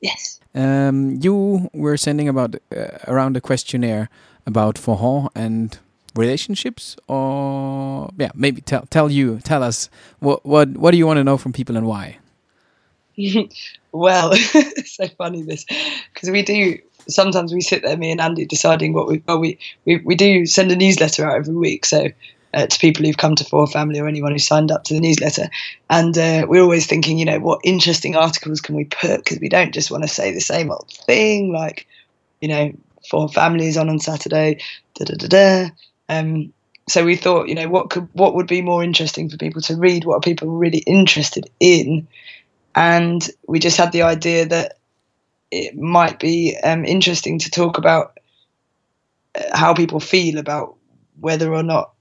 Yes. 0.00 0.40
Um, 0.54 1.18
you 1.20 1.68
were 1.72 1.96
sending 1.96 2.28
about 2.28 2.56
uh, 2.74 2.86
around 3.06 3.36
a 3.36 3.40
questionnaire 3.40 4.08
about 4.46 4.76
Forró 4.76 5.28
and 5.34 5.78
relationships 6.14 6.96
or 7.06 8.10
yeah 8.16 8.30
maybe 8.34 8.60
tell 8.60 8.84
tell 8.90 9.08
you 9.10 9.38
tell 9.44 9.62
us 9.62 9.88
what 10.18 10.44
what 10.44 10.68
what 10.70 10.90
do 10.90 10.96
you 10.96 11.06
want 11.06 11.18
to 11.18 11.24
know 11.24 11.36
from 11.36 11.52
people 11.52 11.76
and 11.76 11.86
why? 11.86 12.18
Well 13.90 14.30
it's 14.34 14.96
so 14.96 15.08
funny 15.16 15.42
this 15.42 15.64
because 16.12 16.30
we 16.30 16.42
do 16.42 16.78
sometimes 17.08 17.52
we 17.52 17.60
sit 17.60 17.82
there, 17.82 17.96
me 17.96 18.10
and 18.10 18.20
Andy, 18.20 18.46
deciding 18.46 18.92
what 18.92 19.08
we 19.08 19.22
well 19.26 19.38
we 19.38 19.58
we, 19.84 19.96
we 19.98 20.14
do 20.14 20.46
send 20.46 20.70
a 20.72 20.76
newsletter 20.76 21.28
out 21.28 21.36
every 21.36 21.56
week. 21.56 21.84
So 21.84 22.08
uh, 22.54 22.66
to 22.66 22.78
people 22.78 23.04
who've 23.04 23.16
come 23.16 23.34
to 23.36 23.44
Forró 23.44 23.70
Family 23.70 24.00
or 24.00 24.08
anyone 24.08 24.32
who 24.32 24.38
signed 24.38 24.70
up 24.70 24.84
to 24.84 24.94
the 24.94 25.00
newsletter. 25.00 25.48
And 25.90 26.16
uh, 26.16 26.46
we're 26.48 26.62
always 26.62 26.86
thinking, 26.86 27.18
you 27.18 27.24
know, 27.24 27.38
what 27.40 27.60
interesting 27.64 28.16
articles 28.16 28.60
can 28.60 28.74
we 28.74 28.84
put? 28.84 29.18
Because 29.18 29.38
we 29.40 29.48
don't 29.48 29.74
just 29.74 29.90
want 29.90 30.04
to 30.04 30.08
say 30.08 30.32
the 30.32 30.40
same 30.40 30.70
old 30.70 30.90
thing, 31.06 31.52
like, 31.52 31.86
you 32.40 32.48
know, 32.48 32.72
Forró 33.10 33.32
Family's 33.32 33.76
on 33.76 33.88
on 33.88 33.98
Saturday, 33.98 34.60
da 34.94 35.04
da 35.04 35.14
da 35.14 35.28
da. 35.28 35.70
Um, 36.08 36.52
so 36.88 37.04
we 37.04 37.16
thought, 37.16 37.48
you 37.48 37.54
know, 37.54 37.68
what 37.68 37.90
could 37.90 38.08
what 38.12 38.34
would 38.34 38.46
be 38.46 38.62
more 38.62 38.82
interesting 38.82 39.28
for 39.28 39.36
people 39.36 39.60
to 39.62 39.76
read? 39.76 40.04
What 40.04 40.16
are 40.16 40.20
people 40.20 40.48
really 40.48 40.78
interested 40.78 41.50
in? 41.60 42.08
And 42.74 43.28
we 43.46 43.58
just 43.58 43.76
had 43.76 43.92
the 43.92 44.02
idea 44.02 44.46
that 44.46 44.77
it 45.50 45.76
might 45.76 46.18
be 46.18 46.56
um, 46.62 46.84
interesting 46.84 47.38
to 47.38 47.50
talk 47.50 47.78
about 47.78 48.18
uh, 49.34 49.56
how 49.56 49.74
people 49.74 50.00
feel 50.00 50.38
about 50.38 50.76
whether 51.20 51.52
or 51.54 51.62
not 51.62 51.92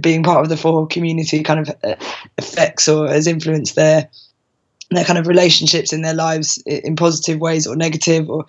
being 0.00 0.22
part 0.22 0.42
of 0.42 0.48
the 0.48 0.54
Forró 0.54 0.88
community 0.88 1.42
kind 1.42 1.60
of 1.60 1.70
uh, 1.82 1.96
affects 2.38 2.88
or 2.88 3.08
has 3.08 3.26
influenced 3.26 3.74
their 3.74 4.08
their 4.90 5.04
kind 5.04 5.18
of 5.18 5.26
relationships 5.26 5.92
in 5.92 6.02
their 6.02 6.14
lives 6.14 6.62
in 6.66 6.94
positive 6.94 7.40
ways 7.40 7.66
or 7.66 7.74
negative 7.74 8.30
or 8.30 8.46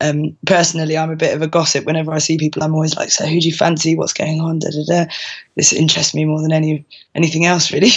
um, 0.00 0.36
personally, 0.46 0.98
I'm 0.98 1.10
a 1.10 1.16
bit 1.16 1.34
of 1.34 1.42
a 1.42 1.46
gossip. 1.46 1.84
Whenever 1.84 2.12
I 2.12 2.18
see 2.18 2.36
people, 2.36 2.62
I'm 2.62 2.74
always 2.74 2.96
like, 2.96 3.10
"So, 3.10 3.26
who 3.26 3.40
do 3.40 3.46
you 3.46 3.54
fancy? 3.54 3.94
What's 3.94 4.12
going 4.12 4.40
on?" 4.40 4.58
Da, 4.58 4.68
da, 4.70 4.84
da. 4.86 5.12
This 5.54 5.72
interests 5.72 6.14
me 6.14 6.24
more 6.24 6.42
than 6.42 6.52
any 6.52 6.84
anything 7.14 7.46
else, 7.46 7.72
really. 7.72 7.90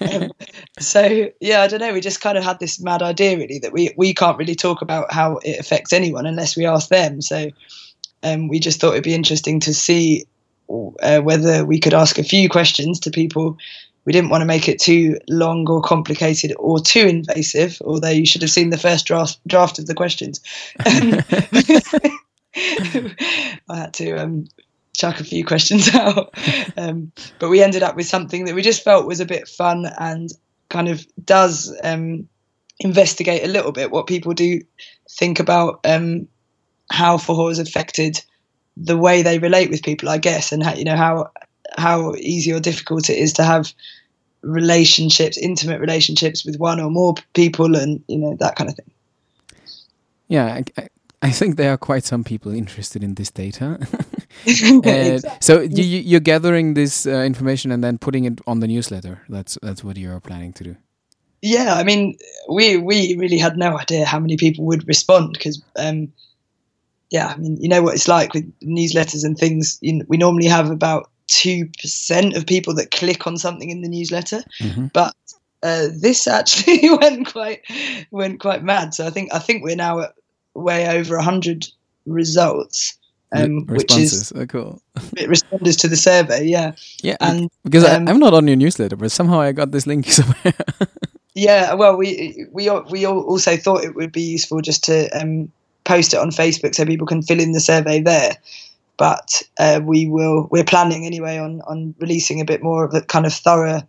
um, 0.12 0.30
so, 0.78 1.30
yeah, 1.40 1.62
I 1.62 1.66
don't 1.66 1.80
know. 1.80 1.92
We 1.92 2.00
just 2.00 2.20
kind 2.20 2.38
of 2.38 2.44
had 2.44 2.60
this 2.60 2.80
mad 2.80 3.02
idea, 3.02 3.36
really, 3.36 3.58
that 3.60 3.72
we 3.72 3.92
we 3.96 4.14
can't 4.14 4.38
really 4.38 4.54
talk 4.54 4.80
about 4.80 5.12
how 5.12 5.38
it 5.38 5.58
affects 5.58 5.92
anyone 5.92 6.26
unless 6.26 6.56
we 6.56 6.66
ask 6.66 6.88
them. 6.88 7.20
So, 7.20 7.50
um, 8.22 8.48
we 8.48 8.60
just 8.60 8.80
thought 8.80 8.92
it'd 8.92 9.04
be 9.04 9.14
interesting 9.14 9.60
to 9.60 9.74
see 9.74 10.26
uh, 10.68 11.20
whether 11.20 11.64
we 11.64 11.78
could 11.78 11.94
ask 11.94 12.18
a 12.18 12.24
few 12.24 12.48
questions 12.48 13.00
to 13.00 13.10
people 13.10 13.58
we 14.04 14.12
didn't 14.12 14.30
want 14.30 14.42
to 14.42 14.46
make 14.46 14.68
it 14.68 14.80
too 14.80 15.18
long 15.28 15.68
or 15.68 15.80
complicated 15.80 16.54
or 16.58 16.78
too 16.80 17.06
invasive, 17.06 17.80
although 17.84 18.08
you 18.08 18.26
should 18.26 18.42
have 18.42 18.50
seen 18.50 18.70
the 18.70 18.78
first 18.78 19.06
draft 19.06 19.38
draft 19.46 19.78
of 19.78 19.86
the 19.86 19.94
questions. 19.94 20.40
I 22.56 23.76
had 23.76 23.94
to 23.94 24.12
um, 24.16 24.46
chuck 24.96 25.20
a 25.20 25.24
few 25.24 25.44
questions 25.44 25.88
out, 25.94 26.34
um, 26.76 27.12
but 27.38 27.48
we 27.48 27.62
ended 27.62 27.82
up 27.82 27.96
with 27.96 28.06
something 28.06 28.44
that 28.44 28.54
we 28.54 28.62
just 28.62 28.84
felt 28.84 29.06
was 29.06 29.20
a 29.20 29.26
bit 29.26 29.48
fun 29.48 29.86
and 29.98 30.30
kind 30.68 30.88
of 30.88 31.06
does 31.24 31.76
um, 31.82 32.28
investigate 32.80 33.44
a 33.44 33.48
little 33.48 33.72
bit 33.72 33.90
what 33.90 34.06
people 34.06 34.34
do 34.34 34.60
think 35.10 35.40
about 35.40 35.80
um, 35.84 36.28
how 36.90 37.16
Forró 37.16 37.48
has 37.48 37.58
affected 37.58 38.20
the 38.76 38.96
way 38.96 39.22
they 39.22 39.38
relate 39.38 39.70
with 39.70 39.82
people, 39.82 40.08
I 40.08 40.18
guess, 40.18 40.52
and 40.52 40.62
how, 40.62 40.74
you 40.74 40.84
know 40.84 40.96
how 40.96 41.30
how 41.76 42.14
easy 42.16 42.52
or 42.52 42.60
difficult 42.60 43.10
it 43.10 43.18
is 43.18 43.32
to 43.34 43.44
have 43.44 43.72
relationships, 44.42 45.38
intimate 45.38 45.80
relationships 45.80 46.44
with 46.44 46.56
one 46.58 46.80
or 46.80 46.90
more 46.90 47.14
people, 47.32 47.76
and 47.76 48.02
you 48.08 48.18
know 48.18 48.36
that 48.40 48.56
kind 48.56 48.70
of 48.70 48.76
thing. 48.76 48.90
Yeah, 50.28 50.62
I, 50.76 50.88
I 51.22 51.30
think 51.30 51.56
there 51.56 51.72
are 51.72 51.78
quite 51.78 52.04
some 52.04 52.24
people 52.24 52.52
interested 52.52 53.02
in 53.02 53.14
this 53.14 53.30
data. 53.30 53.78
uh, 54.46 54.88
exactly. 54.88 55.38
So 55.40 55.60
you, 55.60 55.84
you're 55.84 56.20
gathering 56.20 56.74
this 56.74 57.06
uh, 57.06 57.22
information 57.22 57.70
and 57.70 57.82
then 57.82 57.98
putting 57.98 58.24
it 58.24 58.40
on 58.46 58.60
the 58.60 58.66
newsletter. 58.66 59.22
That's 59.28 59.58
that's 59.62 59.82
what 59.84 59.96
you're 59.96 60.20
planning 60.20 60.52
to 60.54 60.64
do. 60.64 60.76
Yeah, 61.40 61.74
I 61.74 61.84
mean, 61.84 62.16
we 62.48 62.76
we 62.76 63.16
really 63.18 63.38
had 63.38 63.56
no 63.56 63.78
idea 63.78 64.04
how 64.04 64.18
many 64.18 64.36
people 64.36 64.64
would 64.66 64.86
respond 64.86 65.32
because. 65.32 65.62
Um, 65.76 66.12
yeah, 67.10 67.28
I 67.28 67.36
mean, 67.36 67.58
you 67.60 67.68
know 67.68 67.80
what 67.80 67.94
it's 67.94 68.08
like 68.08 68.34
with 68.34 68.52
newsletters 68.60 69.24
and 69.24 69.38
things. 69.38 69.78
You 69.82 69.92
know, 69.92 70.04
we 70.08 70.16
normally 70.16 70.48
have 70.48 70.70
about 70.70 71.10
two 71.26 71.68
percent 71.80 72.36
of 72.36 72.46
people 72.46 72.74
that 72.74 72.90
click 72.90 73.26
on 73.26 73.36
something 73.36 73.70
in 73.70 73.82
the 73.82 73.88
newsletter, 73.88 74.42
mm-hmm. 74.60 74.86
but 74.92 75.14
uh, 75.62 75.88
this 75.92 76.26
actually 76.26 76.90
went 77.00 77.26
quite 77.26 77.62
went 78.10 78.40
quite 78.40 78.62
mad. 78.62 78.94
So 78.94 79.06
I 79.06 79.10
think 79.10 79.32
I 79.32 79.38
think 79.38 79.64
we're 79.64 79.76
now 79.76 80.00
at 80.00 80.14
way 80.54 80.88
over 80.88 81.18
hundred 81.18 81.66
results. 82.06 82.98
Um, 83.32 83.66
which 83.66 83.96
is 83.96 84.32
oh, 84.36 84.46
cool. 84.46 84.80
it 85.16 85.28
responds 85.28 85.74
to 85.78 85.88
the 85.88 85.96
survey, 85.96 86.44
yeah. 86.44 86.72
Yeah, 87.02 87.16
and 87.20 87.50
because 87.64 87.84
um, 87.84 88.06
I, 88.06 88.10
am 88.10 88.20
not 88.20 88.32
on 88.32 88.46
your 88.46 88.56
newsletter, 88.56 88.94
but 88.94 89.10
somehow 89.10 89.40
I 89.40 89.50
got 89.50 89.72
this 89.72 89.88
link 89.88 90.06
somewhere. 90.10 90.54
yeah, 91.34 91.74
well, 91.74 91.96
we 91.96 92.46
we 92.52 92.70
we 92.90 93.06
also 93.06 93.56
thought 93.56 93.82
it 93.82 93.96
would 93.96 94.12
be 94.12 94.22
useful 94.22 94.60
just 94.60 94.84
to 94.84 95.08
um, 95.18 95.50
post 95.82 96.14
it 96.14 96.20
on 96.20 96.30
Facebook 96.30 96.76
so 96.76 96.84
people 96.84 97.08
can 97.08 97.22
fill 97.22 97.40
in 97.40 97.50
the 97.50 97.60
survey 97.60 98.00
there 98.00 98.36
but 98.96 99.42
uh, 99.58 99.80
we 99.82 100.06
will 100.06 100.48
we're 100.50 100.64
planning 100.64 101.06
anyway 101.06 101.38
on 101.38 101.60
on 101.62 101.94
releasing 101.98 102.40
a 102.40 102.44
bit 102.44 102.62
more 102.62 102.84
of 102.84 102.94
a 102.94 103.02
kind 103.02 103.26
of 103.26 103.32
thorough 103.32 103.82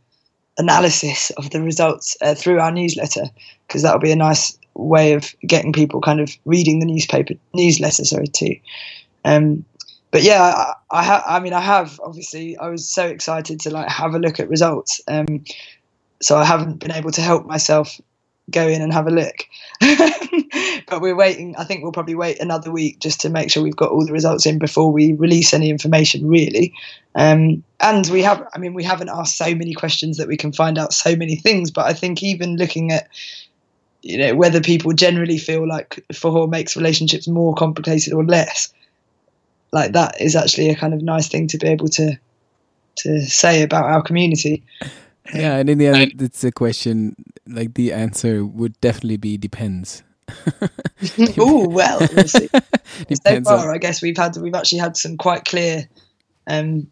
analysis 0.57 1.31
of 1.31 1.49
the 1.49 1.61
results 1.61 2.15
uh, 2.21 2.33
through 2.33 2.59
our 2.59 2.71
newsletter 2.71 3.25
because 3.67 3.81
that'll 3.81 3.99
be 3.99 4.11
a 4.11 4.15
nice 4.15 4.57
way 4.73 5.13
of 5.13 5.33
getting 5.41 5.73
people 5.73 6.01
kind 6.01 6.19
of 6.19 6.31
reading 6.45 6.79
the 6.79 6.85
newspaper 6.85 7.33
newsletter 7.53 8.03
sorry 8.05 8.27
too. 8.27 8.55
Um, 9.23 9.65
but 10.11 10.23
yeah 10.23 10.41
I, 10.41 10.73
I, 10.99 11.03
ha- 11.03 11.23
I 11.27 11.39
mean 11.39 11.53
I 11.53 11.61
have 11.61 11.99
obviously 12.03 12.57
I 12.57 12.69
was 12.69 12.89
so 12.89 13.05
excited 13.05 13.59
to 13.61 13.69
like 13.69 13.89
have 13.89 14.15
a 14.15 14.19
look 14.19 14.39
at 14.39 14.49
results 14.49 15.01
um, 15.07 15.43
so 16.21 16.37
I 16.37 16.45
haven't 16.45 16.79
been 16.79 16.91
able 16.91 17.11
to 17.11 17.21
help 17.21 17.45
myself 17.45 17.99
go 18.49 18.67
in 18.67 18.81
and 18.81 18.93
have 18.93 19.07
a 19.07 19.11
look. 19.11 19.35
but 20.87 21.01
we're 21.01 21.15
waiting. 21.15 21.55
I 21.57 21.63
think 21.63 21.83
we'll 21.83 21.91
probably 21.91 22.15
wait 22.15 22.39
another 22.39 22.71
week 22.71 22.99
just 22.99 23.21
to 23.21 23.29
make 23.29 23.49
sure 23.49 23.63
we've 23.63 23.75
got 23.75 23.91
all 23.91 24.05
the 24.05 24.13
results 24.13 24.45
in 24.45 24.59
before 24.59 24.91
we 24.91 25.13
release 25.13 25.53
any 25.53 25.69
information, 25.69 26.27
really. 26.27 26.73
Um, 27.15 27.63
and 27.79 28.07
we 28.07 28.21
have, 28.23 28.47
I 28.53 28.59
mean, 28.59 28.73
we 28.73 28.83
haven't 28.83 29.09
asked 29.09 29.37
so 29.37 29.53
many 29.55 29.73
questions 29.73 30.17
that 30.17 30.27
we 30.27 30.37
can 30.37 30.51
find 30.51 30.77
out 30.77 30.93
so 30.93 31.15
many 31.15 31.35
things. 31.35 31.71
But 31.71 31.85
I 31.85 31.93
think 31.93 32.23
even 32.23 32.57
looking 32.57 32.91
at, 32.91 33.07
you 34.01 34.17
know, 34.17 34.35
whether 34.35 34.61
people 34.61 34.93
generally 34.93 35.37
feel 35.37 35.67
like 35.67 36.03
Forró 36.13 36.49
makes 36.49 36.75
relationships 36.75 37.27
more 37.27 37.55
complicated 37.55 38.13
or 38.13 38.23
less, 38.23 38.71
like 39.71 39.93
that 39.93 40.21
is 40.21 40.35
actually 40.35 40.69
a 40.69 40.75
kind 40.75 40.93
of 40.93 41.01
nice 41.01 41.27
thing 41.27 41.47
to 41.47 41.57
be 41.57 41.67
able 41.67 41.87
to 41.89 42.17
to 42.97 43.21
say 43.25 43.61
about 43.61 43.85
our 43.85 44.01
community. 44.01 44.63
Yeah, 45.33 45.57
and 45.57 45.69
in 45.69 45.77
the 45.77 45.87
end, 45.87 46.21
it's 46.21 46.43
a 46.43 46.51
question. 46.51 47.15
Like 47.47 47.73
the 47.73 47.93
answer 47.93 48.45
would 48.45 48.79
definitely 48.81 49.17
be 49.17 49.37
depends. 49.37 50.03
oh 51.37 51.67
well, 51.69 51.99
we'll 51.99 52.27
see. 52.27 52.47
so 53.25 53.41
far, 53.41 53.69
on... 53.69 53.75
I 53.75 53.77
guess 53.77 54.01
we've 54.01 54.17
had 54.17 54.35
we've 54.37 54.53
actually 54.53 54.79
had 54.79 54.97
some 54.97 55.17
quite 55.17 55.45
clear 55.45 55.87
um, 56.47 56.87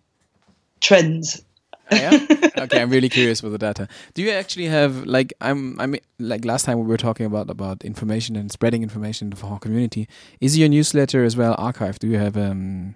trends. 0.82 1.44
Oh, 1.92 1.96
yeah? 1.96 2.26
Okay, 2.64 2.82
I'm 2.82 2.90
really 2.90 3.10
curious 3.10 3.44
with 3.44 3.52
the 3.52 3.58
data. 3.58 3.90
Do 4.14 4.22
you 4.22 4.32
actually 4.32 4.68
have 4.68 5.06
like 5.06 5.34
I'm 5.42 5.78
I 5.82 5.86
mean 5.86 6.00
like 6.18 6.46
last 6.46 6.64
time 6.66 6.80
we 6.80 6.86
were 6.86 6.98
talking 6.98 7.26
about 7.26 7.50
about 7.50 7.84
information 7.84 8.38
and 8.38 8.52
spreading 8.52 8.84
information 8.84 9.32
to 9.32 9.38
the 9.38 9.46
whole 9.46 9.58
community. 9.58 10.08
Is 10.40 10.58
your 10.58 10.70
newsletter 10.70 11.26
as 11.26 11.36
well 11.36 11.58
archived? 11.58 12.00
Do 12.00 12.08
you 12.08 12.20
have 12.20 12.38
um 12.38 12.96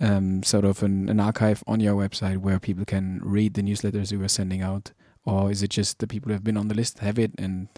um, 0.00 0.42
sort 0.42 0.64
of 0.64 0.82
an, 0.82 1.08
an 1.08 1.20
archive 1.20 1.62
on 1.66 1.80
your 1.80 1.94
website 1.94 2.38
where 2.38 2.58
people 2.58 2.84
can 2.84 3.20
read 3.22 3.54
the 3.54 3.62
newsletters 3.62 4.12
you 4.12 4.22
are 4.22 4.28
sending 4.28 4.62
out, 4.62 4.92
or 5.24 5.50
is 5.50 5.62
it 5.62 5.70
just 5.70 5.98
the 5.98 6.06
people 6.06 6.28
who 6.28 6.34
have 6.34 6.44
been 6.44 6.56
on 6.56 6.68
the 6.68 6.74
list 6.74 6.98
have 6.98 7.18
it 7.18 7.32
and 7.38 7.68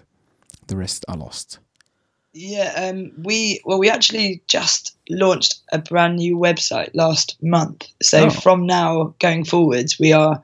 the 0.66 0.76
rest 0.76 1.04
are 1.08 1.16
lost? 1.16 1.58
Yeah, 2.32 2.72
um, 2.76 3.12
we 3.22 3.60
well, 3.64 3.78
we 3.78 3.88
actually 3.88 4.42
just 4.46 4.94
launched 5.08 5.60
a 5.72 5.78
brand 5.78 6.16
new 6.16 6.36
website 6.36 6.90
last 6.92 7.36
month. 7.42 7.86
So 8.02 8.26
oh. 8.26 8.30
from 8.30 8.66
now 8.66 9.14
going 9.20 9.44
forwards, 9.44 9.98
we 9.98 10.12
are 10.12 10.42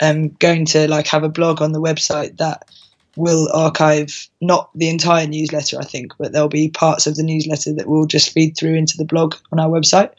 um, 0.00 0.28
going 0.28 0.66
to 0.66 0.88
like 0.88 1.08
have 1.08 1.24
a 1.24 1.28
blog 1.28 1.60
on 1.60 1.72
the 1.72 1.80
website 1.80 2.36
that 2.36 2.68
will 3.16 3.48
archive 3.52 4.28
not 4.40 4.70
the 4.74 4.88
entire 4.88 5.26
newsletter, 5.26 5.78
I 5.80 5.84
think, 5.84 6.12
but 6.18 6.32
there'll 6.32 6.48
be 6.48 6.68
parts 6.68 7.06
of 7.06 7.16
the 7.16 7.22
newsletter 7.22 7.72
that 7.72 7.88
will 7.88 8.06
just 8.06 8.30
feed 8.30 8.56
through 8.56 8.74
into 8.74 8.96
the 8.96 9.04
blog 9.04 9.34
on 9.50 9.58
our 9.58 9.68
website. 9.68 10.10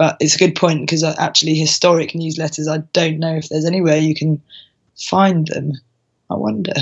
But 0.00 0.16
it's 0.18 0.34
a 0.34 0.38
good 0.38 0.54
point 0.54 0.80
because 0.80 1.04
uh, 1.04 1.14
actually, 1.18 1.54
historic 1.56 2.12
newsletters, 2.12 2.72
I 2.72 2.78
don't 2.94 3.18
know 3.18 3.36
if 3.36 3.50
there's 3.50 3.66
anywhere 3.66 3.98
you 3.98 4.14
can 4.14 4.40
find 4.96 5.46
them. 5.48 5.72
I 6.30 6.36
wonder. 6.36 6.72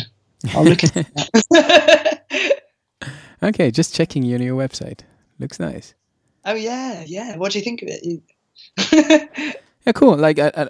I'll 0.54 0.62
look 0.62 0.84
at 0.84 0.94
that. 1.50 2.62
okay, 3.42 3.72
just 3.72 3.92
checking 3.92 4.22
you 4.22 4.36
on 4.36 4.42
your 4.42 4.56
website. 4.56 5.00
Looks 5.40 5.58
nice. 5.58 5.94
Oh 6.44 6.54
yeah, 6.54 7.02
yeah. 7.08 7.36
What 7.36 7.50
do 7.50 7.58
you 7.58 7.64
think 7.64 7.82
of 7.82 7.88
it? 7.90 8.22
yeah, 9.84 9.92
cool. 9.94 10.16
Like 10.16 10.38
I, 10.38 10.52
I, 10.56 10.68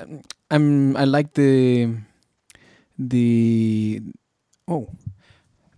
I'm, 0.50 0.96
I 0.96 1.04
like 1.04 1.34
the, 1.34 1.96
the, 2.98 4.00
oh, 4.66 4.88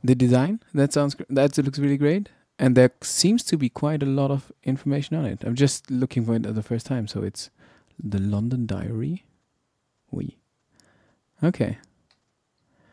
the 0.04 0.14
design. 0.14 0.60
That 0.74 0.92
sounds. 0.92 1.16
That 1.30 1.58
looks 1.58 1.80
really 1.80 1.96
great 1.96 2.28
and 2.60 2.76
there 2.76 2.92
seems 3.00 3.42
to 3.44 3.56
be 3.56 3.70
quite 3.70 4.02
a 4.02 4.06
lot 4.06 4.30
of 4.30 4.52
information 4.64 5.16
on 5.16 5.24
it. 5.24 5.42
I'm 5.44 5.54
just 5.54 5.90
looking 5.90 6.26
for 6.26 6.34
it 6.34 6.44
at 6.44 6.54
the 6.54 6.62
first 6.62 6.84
time. 6.84 7.08
So 7.08 7.22
it's 7.22 7.48
the 7.98 8.20
London 8.20 8.66
Diary. 8.66 9.24
We. 10.10 10.36
Okay. 11.42 11.78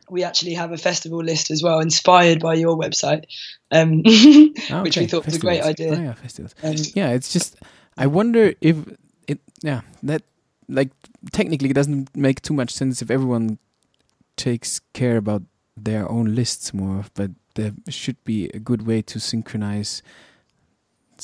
We 0.09 0.23
actually 0.23 0.53
have 0.53 0.71
a 0.71 0.77
festival 0.77 1.19
list 1.19 1.51
as 1.51 1.61
well, 1.61 1.81
inspired 1.81 2.39
by 2.39 2.53
your 2.53 2.77
website, 2.77 3.25
um, 3.71 4.03
okay. 4.07 4.81
which 4.83 4.95
we 4.95 5.05
thought 5.05 5.25
festivals. 5.25 5.25
was 5.25 5.35
a 5.35 5.39
great 5.39 5.61
idea. 5.61 5.95
Oh, 5.97 6.01
yeah, 6.01 6.13
festivals. 6.13 6.55
Um, 6.63 6.75
yeah, 6.95 7.09
it's 7.09 7.33
just 7.33 7.57
I 7.97 8.07
wonder 8.07 8.53
if 8.61 8.77
it. 9.27 9.39
Yeah, 9.61 9.81
that 10.03 10.21
like 10.69 10.91
technically 11.33 11.71
it 11.71 11.73
doesn't 11.73 12.15
make 12.15 12.41
too 12.41 12.53
much 12.53 12.71
sense 12.71 13.01
if 13.01 13.11
everyone 13.11 13.59
takes 14.37 14.79
care 14.93 15.17
about 15.17 15.41
their 15.75 16.09
own 16.09 16.35
lists 16.35 16.73
more, 16.73 17.03
but 17.13 17.31
there 17.57 17.73
should 17.89 18.23
be 18.23 18.49
a 18.53 18.59
good 18.59 18.87
way 18.87 19.01
to 19.01 19.19
synchronize 19.19 20.01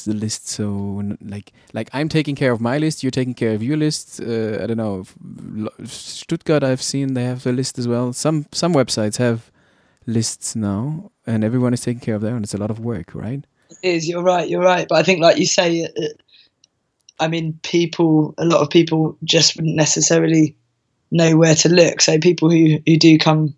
the 0.05 0.13
list 0.13 0.47
so 0.47 1.03
like 1.21 1.53
like 1.71 1.87
I'm 1.93 2.09
taking 2.09 2.35
care 2.35 2.51
of 2.51 2.59
my 2.59 2.79
list, 2.79 3.03
you're 3.03 3.11
taking 3.11 3.35
care 3.35 3.53
of 3.53 3.61
your 3.61 3.77
list. 3.77 4.19
Uh, 4.19 4.57
I 4.61 4.65
don't 4.65 4.77
know, 4.77 5.05
Stuttgart 5.85 6.63
I've 6.63 6.81
seen 6.81 7.13
they 7.13 7.25
have 7.25 7.45
a 7.45 7.51
list 7.51 7.79
as 7.79 7.87
well. 7.87 8.11
Some 8.11 8.47
some 8.51 8.73
websites 8.73 9.17
have 9.17 9.51
lists 10.05 10.55
now, 10.55 11.11
and 11.25 11.43
everyone 11.43 11.73
is 11.73 11.81
taking 11.81 12.01
care 12.01 12.15
of 12.15 12.21
their 12.21 12.33
own. 12.33 12.43
It's 12.43 12.53
a 12.53 12.57
lot 12.57 12.71
of 12.71 12.79
work, 12.79 13.13
right? 13.13 13.45
It 13.69 13.77
is. 13.95 14.07
You're 14.07 14.23
right. 14.23 14.49
You're 14.49 14.61
right. 14.63 14.87
But 14.87 14.95
I 14.95 15.03
think, 15.03 15.21
like 15.21 15.37
you 15.37 15.45
say, 15.45 15.79
it, 15.79 15.91
it, 15.95 16.21
I 17.19 17.27
mean, 17.27 17.59
people. 17.63 18.33
A 18.37 18.45
lot 18.45 18.61
of 18.61 18.69
people 18.69 19.17
just 19.23 19.55
wouldn't 19.55 19.75
necessarily 19.75 20.55
know 21.11 21.37
where 21.37 21.55
to 21.55 21.69
look. 21.69 22.01
So 22.01 22.17
people 22.19 22.49
who 22.49 22.79
who 22.85 22.97
do 22.97 23.17
come 23.17 23.55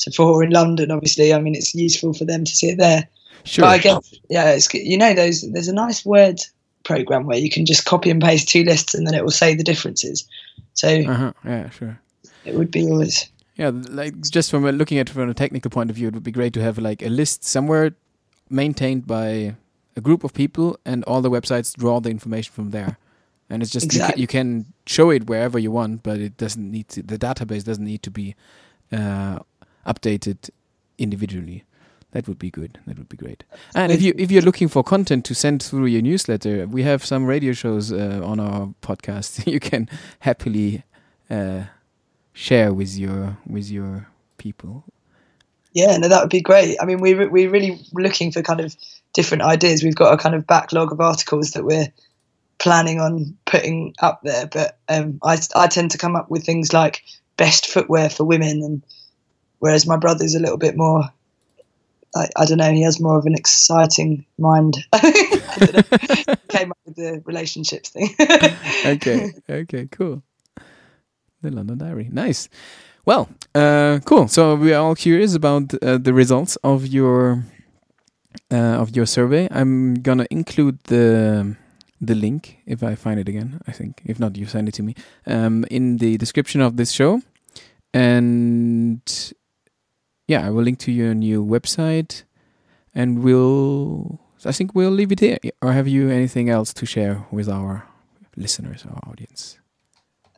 to 0.00 0.10
Forró 0.10 0.44
in 0.44 0.50
London, 0.50 0.90
obviously, 0.90 1.32
I 1.32 1.40
mean, 1.40 1.54
it's 1.54 1.74
useful 1.74 2.14
for 2.14 2.24
them 2.24 2.44
to 2.44 2.50
see 2.50 2.70
it 2.70 2.78
there. 2.78 3.08
Sure. 3.44 3.64
But 3.64 3.68
I 3.68 3.78
guess, 3.78 4.14
yeah, 4.28 4.50
it's 4.50 4.72
you 4.74 4.98
know, 4.98 5.14
those 5.14 5.42
there's 5.52 5.68
a 5.68 5.74
nice 5.74 6.04
word 6.04 6.40
program 6.84 7.26
where 7.26 7.38
you 7.38 7.50
can 7.50 7.66
just 7.66 7.84
copy 7.84 8.10
and 8.10 8.22
paste 8.22 8.48
two 8.48 8.64
lists 8.64 8.94
and 8.94 9.06
then 9.06 9.14
it 9.14 9.22
will 9.22 9.30
say 9.30 9.54
the 9.54 9.64
differences. 9.64 10.26
So 10.74 10.88
uh-huh. 10.88 11.32
yeah, 11.44 11.70
sure. 11.70 11.98
It 12.44 12.54
would 12.54 12.70
be 12.70 12.84
always 12.84 13.30
yeah, 13.60 13.72
like 13.90 14.18
just 14.22 14.50
from 14.50 14.64
looking 14.64 14.98
at 14.98 15.10
it 15.10 15.12
from 15.12 15.28
a 15.28 15.34
technical 15.34 15.70
point 15.70 15.90
of 15.90 15.96
view, 15.96 16.08
it 16.08 16.14
would 16.14 16.22
be 16.22 16.30
great 16.30 16.54
to 16.54 16.62
have 16.62 16.78
like 16.78 17.02
a 17.02 17.10
list 17.10 17.44
somewhere 17.44 17.92
maintained 18.48 19.06
by 19.06 19.54
a 19.96 20.00
group 20.00 20.24
of 20.24 20.32
people, 20.32 20.78
and 20.86 21.04
all 21.04 21.20
the 21.20 21.30
websites 21.30 21.76
draw 21.76 22.00
the 22.00 22.08
information 22.08 22.52
from 22.54 22.70
there. 22.70 22.96
And 23.50 23.62
it's 23.62 23.70
just 23.70 23.84
exactly. 23.84 24.20
you, 24.20 24.26
can, 24.26 24.46
you, 24.46 24.64
can, 24.64 24.72
show 24.86 25.10
it 25.10 25.28
wherever 25.28 25.58
you 25.58 25.70
want, 25.70 26.02
but 26.02 26.20
it 26.20 26.38
doesn't 26.38 26.70
need 26.70 26.88
to, 26.88 27.02
the 27.02 27.18
database 27.18 27.64
doesn't 27.64 27.84
need 27.84 28.02
to 28.04 28.10
be 28.10 28.34
uh, 28.92 29.40
updated 29.86 30.50
individually. 30.98 31.64
That 32.12 32.26
would 32.26 32.38
be 32.38 32.50
good. 32.50 32.78
That 32.86 32.98
would 32.98 33.08
be 33.08 33.16
great. 33.16 33.44
And 33.74 33.92
if 33.92 34.02
you 34.02 34.12
if 34.18 34.30
you're 34.30 34.42
looking 34.42 34.68
for 34.68 34.82
content 34.82 35.24
to 35.26 35.34
send 35.34 35.62
through 35.62 35.86
your 35.86 36.02
newsletter, 36.02 36.66
we 36.66 36.82
have 36.82 37.04
some 37.04 37.24
radio 37.24 37.52
shows 37.52 37.92
uh, 37.92 38.20
on 38.24 38.40
our 38.40 38.74
podcast. 38.82 39.46
you 39.52 39.60
can 39.60 39.88
happily 40.18 40.82
uh, 41.30 41.64
share 42.32 42.72
with 42.72 42.96
your 42.96 43.38
with 43.46 43.70
your 43.70 44.08
people. 44.38 44.84
Yeah, 45.72 45.96
no, 45.98 46.08
that 46.08 46.20
would 46.20 46.30
be 46.30 46.40
great. 46.40 46.78
I 46.80 46.84
mean, 46.84 47.00
we 47.00 47.14
re- 47.14 47.28
we're 47.28 47.50
really 47.50 47.80
looking 47.92 48.32
for 48.32 48.42
kind 48.42 48.60
of 48.60 48.74
different 49.12 49.42
ideas. 49.44 49.84
We've 49.84 49.94
got 49.94 50.12
a 50.12 50.16
kind 50.16 50.34
of 50.34 50.46
backlog 50.46 50.92
of 50.92 51.00
articles 51.00 51.52
that 51.52 51.64
we're 51.64 51.92
planning 52.58 53.00
on 53.00 53.36
putting 53.44 53.94
up 54.00 54.20
there, 54.22 54.46
but 54.46 54.78
um, 54.88 55.20
I 55.22 55.38
I 55.54 55.68
tend 55.68 55.92
to 55.92 55.98
come 55.98 56.16
up 56.16 56.28
with 56.28 56.44
things 56.44 56.72
like 56.72 57.02
best 57.36 57.66
footwear 57.66 58.10
for 58.10 58.24
women, 58.24 58.62
and 58.62 58.82
whereas 59.60 59.86
my 59.86 59.96
brother's 59.96 60.34
a 60.34 60.40
little 60.40 60.58
bit 60.58 60.76
more 60.76 61.04
I, 62.14 62.28
I, 62.36 62.44
don't 62.44 62.58
know. 62.58 62.72
He 62.72 62.82
has 62.82 63.00
more 63.00 63.18
of 63.18 63.26
an 63.26 63.34
exciting 63.34 64.26
mind. 64.38 64.78
Came 66.48 66.72
up 66.72 66.78
with 66.84 66.96
the 66.96 67.22
relationships 67.24 67.90
thing. 67.90 68.14
okay. 68.86 69.30
Okay. 69.48 69.88
Cool. 69.92 70.22
The 71.42 71.50
London 71.50 71.78
Diary. 71.78 72.08
Nice. 72.10 72.48
Well, 73.06 73.28
uh, 73.54 74.00
cool. 74.04 74.28
So 74.28 74.56
we 74.56 74.72
are 74.72 74.82
all 74.82 74.94
curious 74.94 75.34
about 75.34 75.72
uh, 75.82 75.98
the 75.98 76.12
results 76.12 76.56
of 76.56 76.86
your 76.86 77.44
uh, 78.50 78.82
of 78.82 78.94
your 78.94 79.06
survey. 79.06 79.48
I'm 79.50 79.94
gonna 79.94 80.26
include 80.30 80.78
the 80.84 81.56
the 82.00 82.14
link 82.14 82.58
if 82.66 82.82
I 82.82 82.94
find 82.94 83.20
it 83.20 83.28
again. 83.28 83.60
I 83.66 83.72
think 83.72 84.02
if 84.04 84.18
not, 84.18 84.36
you 84.36 84.46
send 84.46 84.68
it 84.68 84.74
to 84.74 84.82
me 84.82 84.94
um, 85.26 85.64
in 85.70 85.98
the 85.98 86.18
description 86.18 86.60
of 86.60 86.76
this 86.76 86.90
show, 86.90 87.22
and 87.94 89.00
yeah, 90.30 90.46
I 90.46 90.50
will 90.50 90.62
link 90.62 90.78
to 90.80 90.92
your 90.92 91.12
new 91.12 91.44
website, 91.44 92.22
and 92.94 93.24
we'll. 93.24 94.20
I 94.44 94.52
think 94.52 94.76
we'll 94.76 94.92
leave 94.92 95.10
it 95.10 95.18
here. 95.18 95.38
Or 95.60 95.72
have 95.72 95.88
you 95.88 96.08
anything 96.08 96.48
else 96.48 96.72
to 96.74 96.86
share 96.86 97.26
with 97.32 97.48
our 97.48 97.84
listeners 98.36 98.84
or 98.84 98.96
audience? 99.10 99.58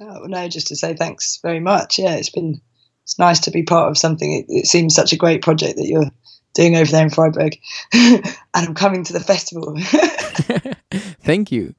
Oh, 0.00 0.24
no, 0.24 0.48
just 0.48 0.68
to 0.68 0.76
say 0.76 0.94
thanks 0.94 1.38
very 1.42 1.60
much. 1.60 1.98
Yeah, 1.98 2.14
it's 2.14 2.30
been 2.30 2.62
it's 3.04 3.18
nice 3.18 3.38
to 3.40 3.50
be 3.50 3.64
part 3.64 3.90
of 3.90 3.98
something. 3.98 4.32
It, 4.32 4.46
it 4.48 4.66
seems 4.66 4.94
such 4.94 5.12
a 5.12 5.16
great 5.16 5.42
project 5.42 5.76
that 5.76 5.86
you're 5.86 6.10
doing 6.54 6.74
over 6.74 6.90
there 6.90 7.04
in 7.04 7.10
Freiburg, 7.10 7.58
and 7.92 8.24
I'm 8.54 8.74
coming 8.74 9.04
to 9.04 9.12
the 9.12 9.20
festival. 9.20 9.76
Thank 11.22 11.52
you. 11.52 11.74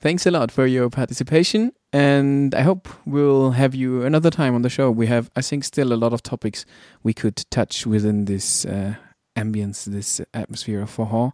Thanks 0.00 0.24
a 0.24 0.30
lot 0.30 0.50
for 0.50 0.66
your 0.66 0.88
participation, 0.88 1.72
and 1.92 2.54
I 2.54 2.62
hope 2.62 2.88
we'll 3.04 3.50
have 3.50 3.74
you 3.74 4.02
another 4.02 4.30
time 4.30 4.54
on 4.54 4.62
the 4.62 4.70
show. 4.70 4.90
We 4.90 5.08
have, 5.08 5.30
I 5.36 5.42
think, 5.42 5.62
still 5.62 5.92
a 5.92 5.94
lot 5.94 6.14
of 6.14 6.22
topics 6.22 6.64
we 7.02 7.12
could 7.12 7.44
touch 7.50 7.86
within 7.86 8.24
this 8.24 8.64
uh, 8.64 8.94
ambience, 9.36 9.84
this 9.84 10.22
atmosphere 10.32 10.80
of 10.80 10.96
Forró. 10.96 11.32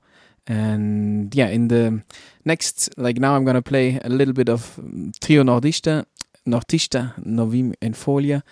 And 0.49 1.33
yeah, 1.33 1.47
in 1.47 1.69
the 1.69 2.03
next, 2.45 2.91
like 2.97 3.19
now, 3.19 3.37
I'm 3.37 3.45
gonna 3.45 3.63
play 3.63 4.01
a 4.03 4.09
little 4.09 4.35
bit 4.35 4.49
of 4.49 4.77
um, 4.81 5.13
Trio 5.21 5.45
Nordista, 5.45 6.05
Nordista, 6.45 7.15
Novim 7.25 7.73
and 7.81 7.95
Folia, 7.95 8.43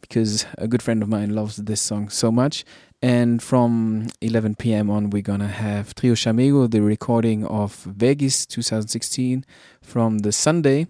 because 0.00 0.46
a 0.56 0.66
good 0.66 0.80
friend 0.80 1.02
of 1.02 1.10
mine 1.10 1.34
loves 1.34 1.56
this 1.56 1.82
song 1.82 2.08
so 2.08 2.32
much. 2.32 2.64
And 3.00 3.40
from 3.40 4.08
11 4.20 4.56
p.m. 4.56 4.90
on, 4.90 5.10
we're 5.10 5.22
gonna 5.22 5.46
have 5.46 5.94
Trio 5.94 6.14
Chamego, 6.14 6.68
the 6.68 6.80
recording 6.80 7.46
of 7.46 7.76
Vegas 7.84 8.44
2016 8.44 9.44
from 9.80 10.18
the 10.18 10.32
Sunday, 10.32 10.88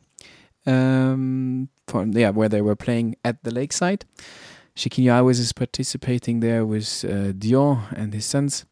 um, 0.65 1.69
from 1.87 2.13
yeah, 2.13 2.31
where 2.31 2.49
they 2.49 2.63
were 2.63 2.77
playing 2.77 3.17
at 3.25 3.45
the 3.45 3.51
lakeside. 3.51 4.07
Chiquinho 4.75 5.11
Alves 5.11 5.39
is 5.39 5.53
participating 5.53 6.41
there 6.41 6.65
with 6.65 7.05
uh, 7.05 7.33
Dion 7.33 7.83
and 7.95 8.15
his 8.15 8.25
sons, 8.25 8.65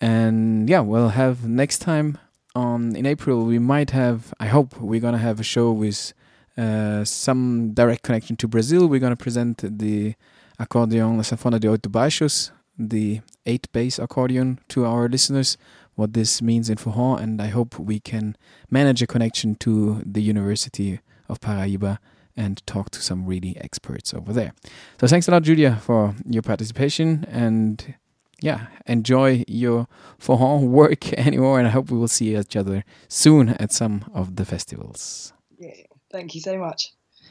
and 0.00 0.68
yeah, 0.68 0.80
we'll 0.80 1.10
have 1.10 1.46
next 1.46 1.78
time 1.78 2.18
on 2.56 2.96
in 2.96 3.06
April. 3.06 3.44
We 3.44 3.60
might 3.60 3.90
have. 3.90 4.34
I 4.40 4.46
hope 4.46 4.80
we're 4.80 5.00
gonna 5.00 5.18
have 5.18 5.38
a 5.38 5.44
show 5.44 5.70
with 5.70 6.12
uh, 6.58 7.04
some 7.04 7.70
direct 7.72 8.02
connection 8.02 8.34
to 8.38 8.48
Brazil. 8.48 8.88
We're 8.88 8.98
gonna 8.98 9.14
present 9.14 9.78
the 9.78 10.14
accordion 10.58 11.18
La 11.18 11.22
Sanfona 11.22 11.60
de 11.60 11.68
Oito 11.68 11.88
Baixos 11.88 12.50
the 12.88 13.20
eight 13.46 13.70
bass 13.72 13.98
accordion 13.98 14.58
to 14.68 14.86
our 14.86 15.08
listeners, 15.08 15.58
what 15.94 16.14
this 16.14 16.40
means 16.40 16.70
in 16.70 16.76
Forró, 16.76 17.20
and 17.20 17.40
I 17.42 17.48
hope 17.48 17.78
we 17.78 18.00
can 18.00 18.36
manage 18.70 19.02
a 19.02 19.06
connection 19.06 19.54
to 19.56 20.02
the 20.06 20.22
University 20.22 21.00
of 21.28 21.40
Paraíba 21.40 21.98
and 22.36 22.64
talk 22.66 22.90
to 22.90 23.02
some 23.02 23.26
really 23.26 23.56
experts 23.58 24.14
over 24.14 24.32
there. 24.32 24.54
So 25.00 25.06
thanks 25.06 25.28
a 25.28 25.30
lot, 25.30 25.42
Julia, 25.42 25.76
for 25.82 26.14
your 26.24 26.42
participation 26.42 27.26
and 27.28 27.94
yeah, 28.40 28.68
enjoy 28.86 29.44
your 29.46 29.86
Forró 30.18 30.60
work 30.60 31.12
anymore, 31.18 31.58
and 31.58 31.68
I 31.68 31.70
hope 31.70 31.90
we 31.90 31.98
will 31.98 32.08
see 32.08 32.36
each 32.36 32.56
other 32.56 32.84
soon 33.08 33.50
at 33.50 33.72
some 33.72 34.04
of 34.14 34.36
the 34.36 34.44
festivals. 34.44 35.32
Yeah, 35.58 35.74
thank 36.10 36.34
you 36.34 36.40
so 36.40 36.56
much. 36.56 36.92